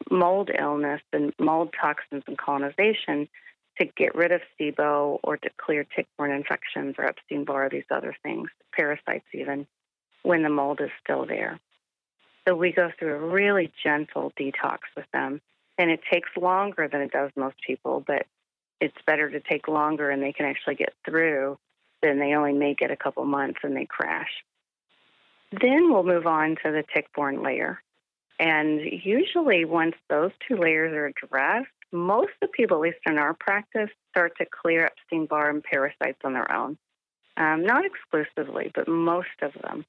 mold 0.10 0.50
illness 0.58 1.02
and 1.14 1.34
mold 1.39 1.74
toxins 1.80 2.24
and 2.28 2.38
colonization 2.38 3.28
to 3.78 3.86
get 3.86 4.16
rid 4.16 4.32
of 4.32 4.41
SIBO 4.60 5.20
or 5.24 5.38
to 5.38 5.50
clear 5.58 5.86
tick-borne 5.95 6.32
infections 6.32 6.95
or 6.97 7.06
Epstein-Barr, 7.06 7.70
these 7.70 7.86
other 7.91 8.16
things, 8.24 8.50
parasites 8.74 9.26
even, 9.34 9.66
when 10.24 10.43
the 10.43 10.50
mold 10.50 10.82
is 10.82 10.89
still 11.02 11.26
there. 11.26 11.60
So 12.47 12.56
we 12.56 12.72
go 12.72 12.91
through 12.97 13.16
a 13.16 13.20
really 13.20 13.72
gentle 13.84 14.34
detox 14.38 14.80
with 14.95 15.06
them. 15.14 15.41
And 15.78 15.89
it 15.89 16.02
takes 16.12 16.30
longer 16.36 16.89
than 16.89 17.02
it 17.02 17.12
does 17.12 17.32
most 17.38 17.56
people, 17.66 18.04
but 18.06 18.26
it's 18.82 18.97
better 19.06 19.30
to 19.30 19.39
take 19.39 19.70
longer 19.70 20.10
and 20.10 20.22
they 20.22 20.34
can 20.34 20.45
actually 20.45 20.76
get 20.76 20.93
through 21.06 21.58
then 22.02 22.20
they 22.20 22.34
only 22.34 22.54
make 22.54 22.82
it 22.82 22.91
a 22.91 22.97
couple 22.97 23.24
months 23.26 23.60
and 23.64 23.76
they 23.76 23.86
crash. 23.86 24.43
Then 25.52 25.91
we'll 25.91 26.04
move 26.04 26.28
on 26.28 26.56
to 26.64 26.72
the 26.72 26.84
tick-borne 26.93 27.41
layer. 27.43 27.82
And 28.40 28.80
usually, 29.04 29.66
once 29.66 29.96
those 30.10 30.32
two 30.48 30.56
layers 30.56 30.94
are 30.94 31.08
addressed, 31.08 31.68
most 31.92 32.30
of 32.42 32.42
the 32.42 32.48
people, 32.48 32.78
at 32.78 32.82
least 32.82 33.00
in 33.06 33.18
our 33.18 33.34
practice, 33.34 33.90
start 34.12 34.34
to 34.38 34.46
clear 34.46 34.86
Epstein 34.86 35.26
Barr 35.26 35.50
and 35.50 35.64
parasites 35.64 36.20
on 36.24 36.34
their 36.34 36.52
own. 36.52 36.78
Um, 37.36 37.66
not 37.66 37.84
exclusively, 37.86 38.72
but 38.74 38.88
most 38.88 39.28
of 39.42 39.52
them. 39.62 39.86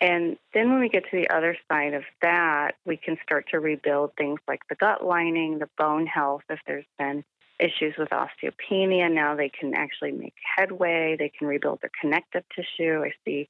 And 0.00 0.36
then 0.54 0.70
when 0.70 0.80
we 0.80 0.88
get 0.88 1.04
to 1.10 1.16
the 1.16 1.28
other 1.30 1.56
side 1.70 1.94
of 1.94 2.04
that, 2.22 2.72
we 2.86 2.96
can 2.96 3.16
start 3.22 3.46
to 3.50 3.58
rebuild 3.58 4.12
things 4.16 4.40
like 4.46 4.60
the 4.68 4.76
gut 4.76 5.04
lining, 5.04 5.58
the 5.58 5.68
bone 5.76 6.06
health, 6.06 6.42
if 6.48 6.60
there's 6.66 6.84
been 6.98 7.24
issues 7.58 7.94
with 7.98 8.10
osteopenia. 8.10 9.12
Now 9.12 9.34
they 9.34 9.48
can 9.48 9.74
actually 9.74 10.12
make 10.12 10.34
headway. 10.56 11.16
They 11.18 11.32
can 11.36 11.48
rebuild 11.48 11.80
their 11.80 11.90
connective 12.00 12.44
tissue. 12.54 13.02
I 13.04 13.12
see 13.24 13.48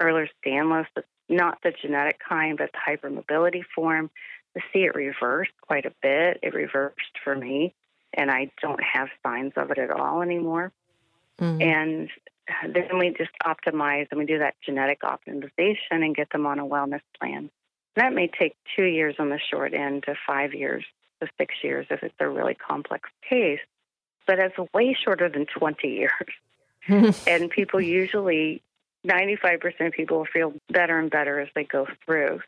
Ehlers-Danlos, 0.00 0.86
not 1.28 1.58
the 1.62 1.72
genetic 1.82 2.18
kind, 2.26 2.58
but 2.58 2.70
the 2.72 2.78
hypermobility 2.78 3.62
form. 3.74 4.10
I 4.56 4.60
see 4.72 4.80
it 4.80 4.94
reversed 4.94 5.52
quite 5.60 5.86
a 5.86 5.92
bit. 6.02 6.40
It 6.42 6.54
reversed 6.54 7.18
for 7.22 7.34
me, 7.34 7.74
and 8.12 8.30
I 8.30 8.50
don't 8.60 8.82
have 8.82 9.08
signs 9.22 9.52
of 9.56 9.70
it 9.70 9.78
at 9.78 9.90
all 9.90 10.22
anymore. 10.22 10.72
Mm-hmm. 11.40 11.62
And 11.62 12.08
then 12.74 12.98
we 12.98 13.10
just 13.10 13.30
optimize 13.44 14.08
and 14.10 14.18
we 14.18 14.26
do 14.26 14.38
that 14.38 14.54
genetic 14.64 15.02
optimization 15.02 15.76
and 15.90 16.16
get 16.16 16.30
them 16.30 16.46
on 16.46 16.58
a 16.58 16.66
wellness 16.66 17.02
plan. 17.20 17.50
That 17.96 18.12
may 18.12 18.28
take 18.28 18.56
two 18.76 18.84
years 18.84 19.16
on 19.18 19.28
the 19.28 19.38
short 19.50 19.74
end 19.74 20.04
to 20.04 20.14
five 20.26 20.54
years 20.54 20.84
to 21.20 21.28
six 21.38 21.54
years 21.62 21.86
if 21.90 22.02
it's 22.02 22.14
a 22.20 22.28
really 22.28 22.54
complex 22.54 23.08
case, 23.28 23.60
but 24.26 24.38
it's 24.38 24.56
way 24.72 24.96
shorter 24.98 25.28
than 25.28 25.46
20 25.46 25.88
years. 25.88 27.16
and 27.26 27.50
people 27.50 27.80
usually 27.80 28.62
95% 29.08 29.86
of 29.86 29.92
people 29.92 30.26
feel 30.32 30.52
better 30.70 30.98
and 30.98 31.10
better 31.10 31.40
as 31.40 31.48
they 31.54 31.64
go 31.64 31.86
through. 32.04 32.40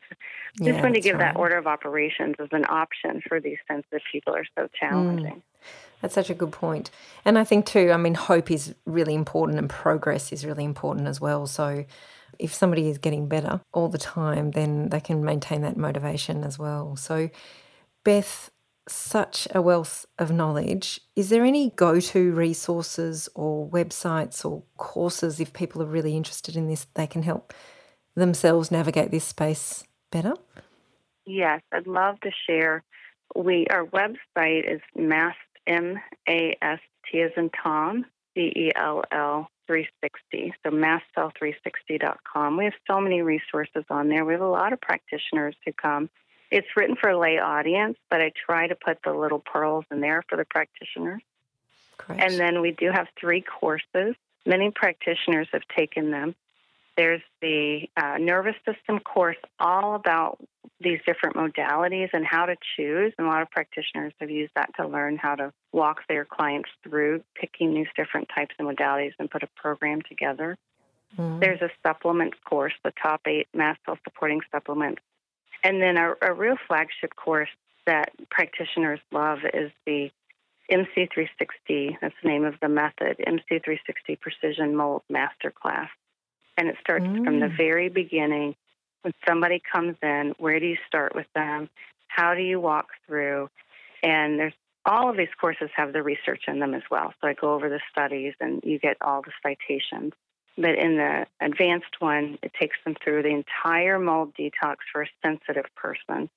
Just 0.57 0.67
yeah, 0.67 0.81
want 0.81 0.95
to 0.95 1.01
give 1.01 1.17
right. 1.17 1.33
that 1.33 1.39
order 1.39 1.57
of 1.57 1.67
operations 1.67 2.35
as 2.39 2.49
an 2.51 2.65
option 2.69 3.21
for 3.27 3.39
these 3.39 3.57
sensitive 3.67 4.01
people 4.11 4.35
are 4.35 4.45
so 4.57 4.67
challenging. 4.79 5.35
Mm. 5.35 5.41
That's 6.01 6.15
such 6.15 6.29
a 6.29 6.33
good 6.33 6.51
point. 6.51 6.89
And 7.23 7.37
I 7.37 7.43
think, 7.43 7.65
too, 7.65 7.91
I 7.91 7.97
mean, 7.97 8.15
hope 8.15 8.49
is 8.51 8.73
really 8.85 9.13
important 9.13 9.59
and 9.59 9.69
progress 9.69 10.31
is 10.31 10.45
really 10.45 10.63
important 10.63 11.07
as 11.07 11.21
well. 11.21 11.45
So 11.47 11.85
if 12.39 12.53
somebody 12.53 12.89
is 12.89 12.97
getting 12.97 13.27
better 13.27 13.61
all 13.71 13.87
the 13.87 13.99
time, 13.99 14.51
then 14.51 14.89
they 14.89 14.99
can 14.99 15.23
maintain 15.23 15.61
that 15.61 15.77
motivation 15.77 16.43
as 16.43 16.57
well. 16.57 16.95
So, 16.95 17.29
Beth, 18.03 18.49
such 18.87 19.47
a 19.53 19.61
wealth 19.61 20.05
of 20.17 20.31
knowledge. 20.31 20.99
Is 21.15 21.29
there 21.29 21.45
any 21.45 21.71
go 21.75 21.99
to 21.99 22.31
resources 22.33 23.29
or 23.35 23.69
websites 23.69 24.43
or 24.43 24.63
courses 24.77 25.39
if 25.39 25.53
people 25.53 25.81
are 25.81 25.85
really 25.85 26.15
interested 26.15 26.55
in 26.55 26.67
this, 26.67 26.87
they 26.95 27.07
can 27.07 27.23
help 27.23 27.53
themselves 28.15 28.71
navigate 28.71 29.11
this 29.11 29.25
space 29.25 29.83
better? 30.11 30.33
Yes, 31.25 31.61
I'd 31.71 31.87
love 31.87 32.19
to 32.21 32.31
share. 32.47 32.83
We 33.35 33.67
our 33.69 33.85
website 33.85 34.69
is 34.69 34.81
MAST 34.95 35.37
M 35.67 35.97
A 36.27 36.57
S 36.61 36.79
T 37.09 37.21
as 37.21 37.31
in 37.37 37.49
Tom 37.63 38.05
C 38.33 38.51
E 38.55 38.71
L 38.75 39.03
L 39.11 39.47
360. 39.67 40.53
So 40.63 40.71
mastcell360.com. 40.71 42.57
We 42.57 42.65
have 42.65 42.73
so 42.89 42.99
many 42.99 43.21
resources 43.21 43.85
on 43.89 44.09
there. 44.09 44.25
We 44.25 44.33
have 44.33 44.41
a 44.41 44.47
lot 44.47 44.73
of 44.73 44.81
practitioners 44.81 45.55
who 45.65 45.71
come 45.73 46.09
it's 46.51 46.67
written 46.75 46.97
for 46.97 47.09
a 47.09 47.17
lay 47.17 47.39
audience, 47.39 47.97
but 48.09 48.21
I 48.21 48.31
try 48.45 48.67
to 48.67 48.75
put 48.75 48.99
the 49.03 49.13
little 49.13 49.39
pearls 49.39 49.85
in 49.89 50.01
there 50.01 50.23
for 50.27 50.37
the 50.37 50.45
practitioners. 50.45 51.21
And 52.09 52.39
then 52.39 52.61
we 52.61 52.71
do 52.71 52.91
have 52.91 53.07
three 53.19 53.41
courses. 53.41 54.15
Many 54.45 54.71
practitioners 54.71 55.47
have 55.53 55.61
taken 55.75 56.11
them. 56.11 56.35
There's 56.97 57.21
the 57.41 57.89
uh, 57.95 58.17
nervous 58.19 58.55
system 58.65 58.99
course, 58.99 59.37
all 59.59 59.95
about 59.95 60.39
these 60.81 60.99
different 61.05 61.35
modalities 61.35 62.09
and 62.11 62.25
how 62.25 62.47
to 62.47 62.55
choose. 62.75 63.13
And 63.17 63.27
a 63.27 63.29
lot 63.29 63.43
of 63.43 63.49
practitioners 63.49 64.13
have 64.19 64.29
used 64.29 64.51
that 64.55 64.71
to 64.77 64.87
learn 64.87 65.17
how 65.17 65.35
to 65.35 65.53
walk 65.71 66.01
their 66.09 66.25
clients 66.25 66.69
through 66.83 67.23
picking 67.35 67.73
these 67.73 67.87
different 67.95 68.27
types 68.35 68.55
of 68.59 68.65
modalities 68.65 69.13
and 69.19 69.31
put 69.31 69.43
a 69.43 69.47
program 69.55 70.01
together. 70.01 70.57
Mm-hmm. 71.17 71.39
There's 71.39 71.61
a 71.61 71.69
supplement 71.83 72.33
course, 72.43 72.73
the 72.83 72.93
top 73.01 73.21
eight 73.25 73.47
mast 73.53 73.79
cell 73.85 73.97
supporting 74.03 74.41
supplements 74.51 75.01
and 75.63 75.81
then 75.81 75.97
a, 75.97 76.13
a 76.21 76.33
real 76.33 76.55
flagship 76.67 77.15
course 77.15 77.49
that 77.85 78.11
practitioners 78.29 78.99
love 79.11 79.39
is 79.53 79.71
the 79.85 80.11
MC360. 80.71 81.97
That's 82.01 82.15
the 82.23 82.29
name 82.29 82.45
of 82.45 82.55
the 82.61 82.69
method, 82.69 83.17
MC360 83.27 84.19
Precision 84.19 84.75
Mold 84.75 85.03
Masterclass. 85.11 85.89
And 86.57 86.67
it 86.67 86.75
starts 86.79 87.05
mm. 87.05 87.23
from 87.23 87.39
the 87.39 87.47
mm. 87.47 87.57
very 87.57 87.89
beginning. 87.89 88.55
When 89.01 89.13
somebody 89.27 89.61
comes 89.71 89.95
in, 90.01 90.35
where 90.37 90.59
do 90.59 90.65
you 90.67 90.77
start 90.87 91.15
with 91.15 91.27
them? 91.33 91.69
How 92.07 92.35
do 92.35 92.41
you 92.41 92.59
walk 92.59 92.87
through? 93.07 93.49
And 94.03 94.39
there's 94.39 94.53
all 94.85 95.09
of 95.09 95.17
these 95.17 95.29
courses 95.39 95.69
have 95.75 95.93
the 95.93 96.03
research 96.03 96.43
in 96.47 96.59
them 96.59 96.73
as 96.73 96.83
well. 96.89 97.13
So 97.21 97.27
I 97.27 97.33
go 97.33 97.53
over 97.53 97.69
the 97.69 97.79
studies 97.91 98.33
and 98.39 98.61
you 98.63 98.79
get 98.79 98.97
all 99.01 99.21
the 99.21 99.31
citations. 99.43 100.13
But 100.57 100.75
in 100.77 100.97
the 100.97 101.25
advanced 101.39 101.99
one, 101.99 102.37
it 102.43 102.51
takes 102.59 102.77
them 102.83 102.95
through 103.03 103.23
the 103.23 103.29
entire 103.29 103.99
mold 103.99 104.33
detox 104.37 104.77
for 104.91 105.03
a 105.03 105.09
sensitive 105.23 105.65
person 105.75 106.29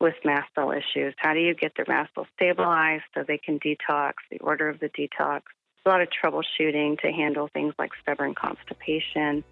with 0.00 0.14
mast 0.24 0.48
cell 0.54 0.72
issues. 0.72 1.14
How 1.18 1.34
do 1.34 1.40
you 1.40 1.54
get 1.54 1.72
their 1.76 1.84
mast 1.86 2.14
cell 2.14 2.26
stabilized 2.34 3.04
so 3.14 3.22
they 3.22 3.38
can 3.38 3.60
detox, 3.60 4.14
the 4.30 4.38
order 4.38 4.68
of 4.68 4.80
the 4.80 4.88
detox, 4.88 5.42
a 5.84 5.88
lot 5.88 6.00
of 6.00 6.08
troubleshooting 6.08 6.98
to 7.00 7.12
handle 7.12 7.48
things 7.52 7.74
like 7.78 7.90
stubborn 8.02 8.34
constipation, 8.34 9.44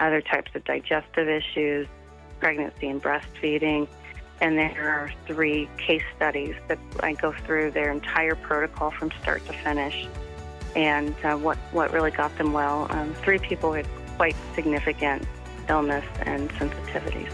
other 0.00 0.20
types 0.20 0.50
of 0.54 0.64
digestive 0.64 1.28
issues, 1.28 1.86
pregnancy 2.40 2.88
and 2.88 3.02
breastfeeding. 3.02 3.88
And 4.40 4.58
there 4.58 4.90
are 4.90 5.12
three 5.26 5.68
case 5.78 6.02
studies 6.16 6.54
that 6.68 6.78
I 7.00 7.14
go 7.14 7.32
through 7.32 7.70
their 7.72 7.90
entire 7.90 8.34
protocol 8.34 8.90
from 8.90 9.10
start 9.22 9.44
to 9.46 9.52
finish 9.52 10.06
and 10.76 11.14
uh, 11.24 11.36
what, 11.36 11.56
what 11.72 11.92
really 11.92 12.10
got 12.10 12.36
them 12.38 12.52
well. 12.52 12.86
Um, 12.90 13.14
three 13.14 13.38
people 13.38 13.70
with 13.70 13.88
quite 14.16 14.36
significant 14.54 15.26
illness 15.68 16.04
and 16.22 16.50
sensitivities. 16.52 17.32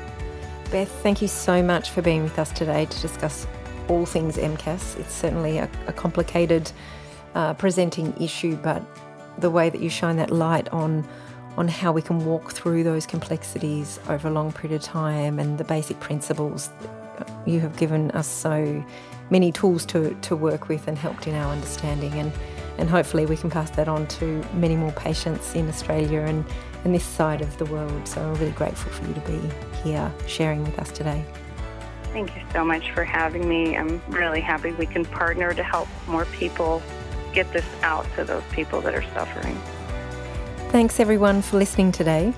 Beth, 0.70 0.90
thank 1.02 1.20
you 1.20 1.28
so 1.28 1.62
much 1.62 1.90
for 1.90 2.02
being 2.02 2.22
with 2.22 2.38
us 2.38 2.52
today 2.52 2.86
to 2.86 3.00
discuss 3.00 3.46
all 3.88 4.06
things 4.06 4.36
MCAS. 4.36 4.98
It's 4.98 5.12
certainly 5.12 5.58
a, 5.58 5.68
a 5.86 5.92
complicated 5.92 6.70
uh, 7.34 7.54
presenting 7.54 8.14
issue, 8.20 8.56
but 8.56 8.82
the 9.38 9.50
way 9.50 9.70
that 9.70 9.80
you 9.80 9.90
shine 9.90 10.16
that 10.16 10.30
light 10.30 10.68
on 10.68 11.06
on 11.56 11.66
how 11.66 11.90
we 11.90 12.00
can 12.00 12.24
walk 12.24 12.52
through 12.52 12.84
those 12.84 13.06
complexities 13.06 13.98
over 14.08 14.28
a 14.28 14.30
long 14.30 14.52
period 14.52 14.80
of 14.80 14.82
time 14.82 15.38
and 15.38 15.58
the 15.58 15.64
basic 15.64 15.98
principles 15.98 16.70
you 17.44 17.60
have 17.60 17.76
given 17.76 18.10
us 18.12 18.26
so 18.26 18.84
many 19.30 19.52
tools 19.52 19.84
to, 19.84 20.14
to 20.22 20.36
work 20.36 20.68
with 20.68 20.86
and 20.88 20.96
helped 20.96 21.26
in 21.26 21.34
our 21.34 21.52
understanding 21.52 22.12
and 22.14 22.32
and 22.80 22.88
hopefully 22.88 23.26
we 23.26 23.36
can 23.36 23.50
pass 23.50 23.70
that 23.72 23.88
on 23.88 24.06
to 24.06 24.42
many 24.54 24.74
more 24.74 24.90
patients 24.92 25.54
in 25.54 25.68
Australia 25.68 26.20
and, 26.20 26.44
and 26.82 26.94
this 26.94 27.04
side 27.04 27.42
of 27.42 27.56
the 27.58 27.66
world. 27.66 28.08
So 28.08 28.22
I'm 28.22 28.34
really 28.36 28.52
grateful 28.52 28.90
for 28.90 29.06
you 29.06 29.14
to 29.14 29.20
be 29.20 29.40
here 29.84 30.10
sharing 30.26 30.64
with 30.64 30.78
us 30.78 30.90
today. 30.90 31.22
Thank 32.04 32.34
you 32.34 32.42
so 32.52 32.64
much 32.64 32.90
for 32.92 33.04
having 33.04 33.46
me. 33.46 33.76
I'm 33.76 34.02
really 34.08 34.40
happy 34.40 34.72
we 34.72 34.86
can 34.86 35.04
partner 35.04 35.52
to 35.52 35.62
help 35.62 35.88
more 36.08 36.24
people 36.24 36.82
get 37.34 37.52
this 37.52 37.66
out 37.82 38.06
to 38.16 38.24
those 38.24 38.42
people 38.50 38.80
that 38.80 38.94
are 38.94 39.04
suffering. 39.12 39.60
Thanks 40.70 40.98
everyone 40.98 41.42
for 41.42 41.58
listening 41.58 41.92
today. 41.92 42.32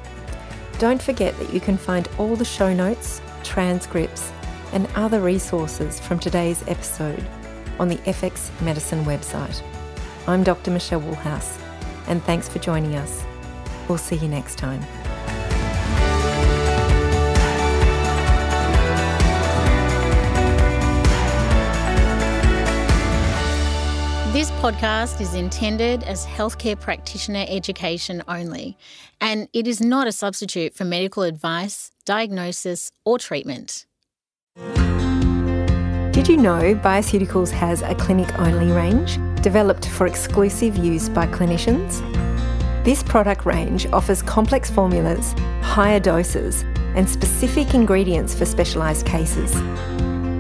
Don't 0.79 1.01
forget 1.01 1.39
that 1.39 1.55
you 1.55 1.61
can 1.61 1.77
find 1.77 2.09
all 2.19 2.35
the 2.35 2.45
show 2.45 2.75
notes, 2.75 3.23
transcripts, 3.45 4.33
and 4.73 4.89
other 4.97 5.21
resources 5.21 6.01
from 6.01 6.19
today's 6.19 6.67
episode 6.67 7.25
on 7.79 7.89
the 7.89 7.97
FX 7.99 8.51
Medicine 8.61 9.05
website. 9.05 9.63
I'm 10.29 10.45
Dr. 10.45 10.71
Michelle 10.71 11.01
Woolhouse, 11.01 11.59
and 12.07 12.23
thanks 12.23 12.49
for 12.49 12.61
joining 12.61 12.95
us. 12.95 13.25
We'll 13.89 13.99
see 13.99 14.15
you 14.15 14.29
next 14.29 14.57
time. 14.57 14.81
This 24.33 24.53
podcast 24.53 25.21
is 25.21 25.35
intended 25.35 26.05
as 26.05 26.25
healthcare 26.25 26.79
practitioner 26.79 27.45
education 27.49 28.23
only, 28.29 28.79
and 29.21 29.49
it 29.53 29.67
is 29.67 29.81
not 29.81 30.07
a 30.07 30.13
substitute 30.13 30.73
for 30.73 30.85
medical 30.85 31.25
advice, 31.25 31.91
diagnosis, 32.05 32.93
or 33.05 33.19
treatment. 33.19 33.87
Did 36.13 36.29
you 36.29 36.37
know 36.37 36.77
Bioceuticals 36.77 37.51
has 37.51 37.83
a 37.83 37.97
clinic 37.97 38.39
only 38.39 38.71
range? 38.71 39.19
Developed 39.43 39.89
for 39.89 40.07
exclusive 40.07 40.77
use 40.77 41.09
by 41.09 41.27
clinicians. 41.27 42.01
This 42.85 43.03
product 43.03 43.45
range 43.45 43.87
offers 43.93 44.23
complex 44.23 44.71
formulas, 44.71 45.35
higher 45.61 46.01
doses, 46.01 46.65
and 46.95 47.09
specific 47.09 47.75
ingredients 47.75 48.35
for 48.35 48.45
specialised 48.45 49.07
cases. 49.07 49.53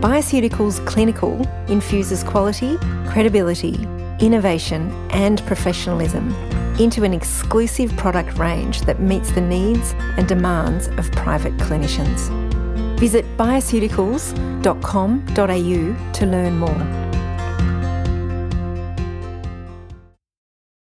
Bioceuticals 0.03 0.84
Clinical 0.86 1.46
infuses 1.68 2.24
quality, 2.24 2.76
credibility, 3.07 3.86
innovation, 4.20 4.90
and 5.11 5.44
professionalism 5.46 6.34
into 6.80 7.05
an 7.05 7.12
exclusive 7.12 7.94
product 7.96 8.38
range 8.38 8.80
that 8.82 9.00
meets 9.00 9.30
the 9.32 9.40
needs 9.40 9.92
and 10.16 10.26
demands 10.26 10.88
of 10.88 11.12
private 11.12 11.57
clinicians. 11.59 12.28
Visit 12.98 13.24
bioceuticals.com.au 13.36 16.12
to 16.12 16.26
learn 16.26 16.59
more. 16.59 17.11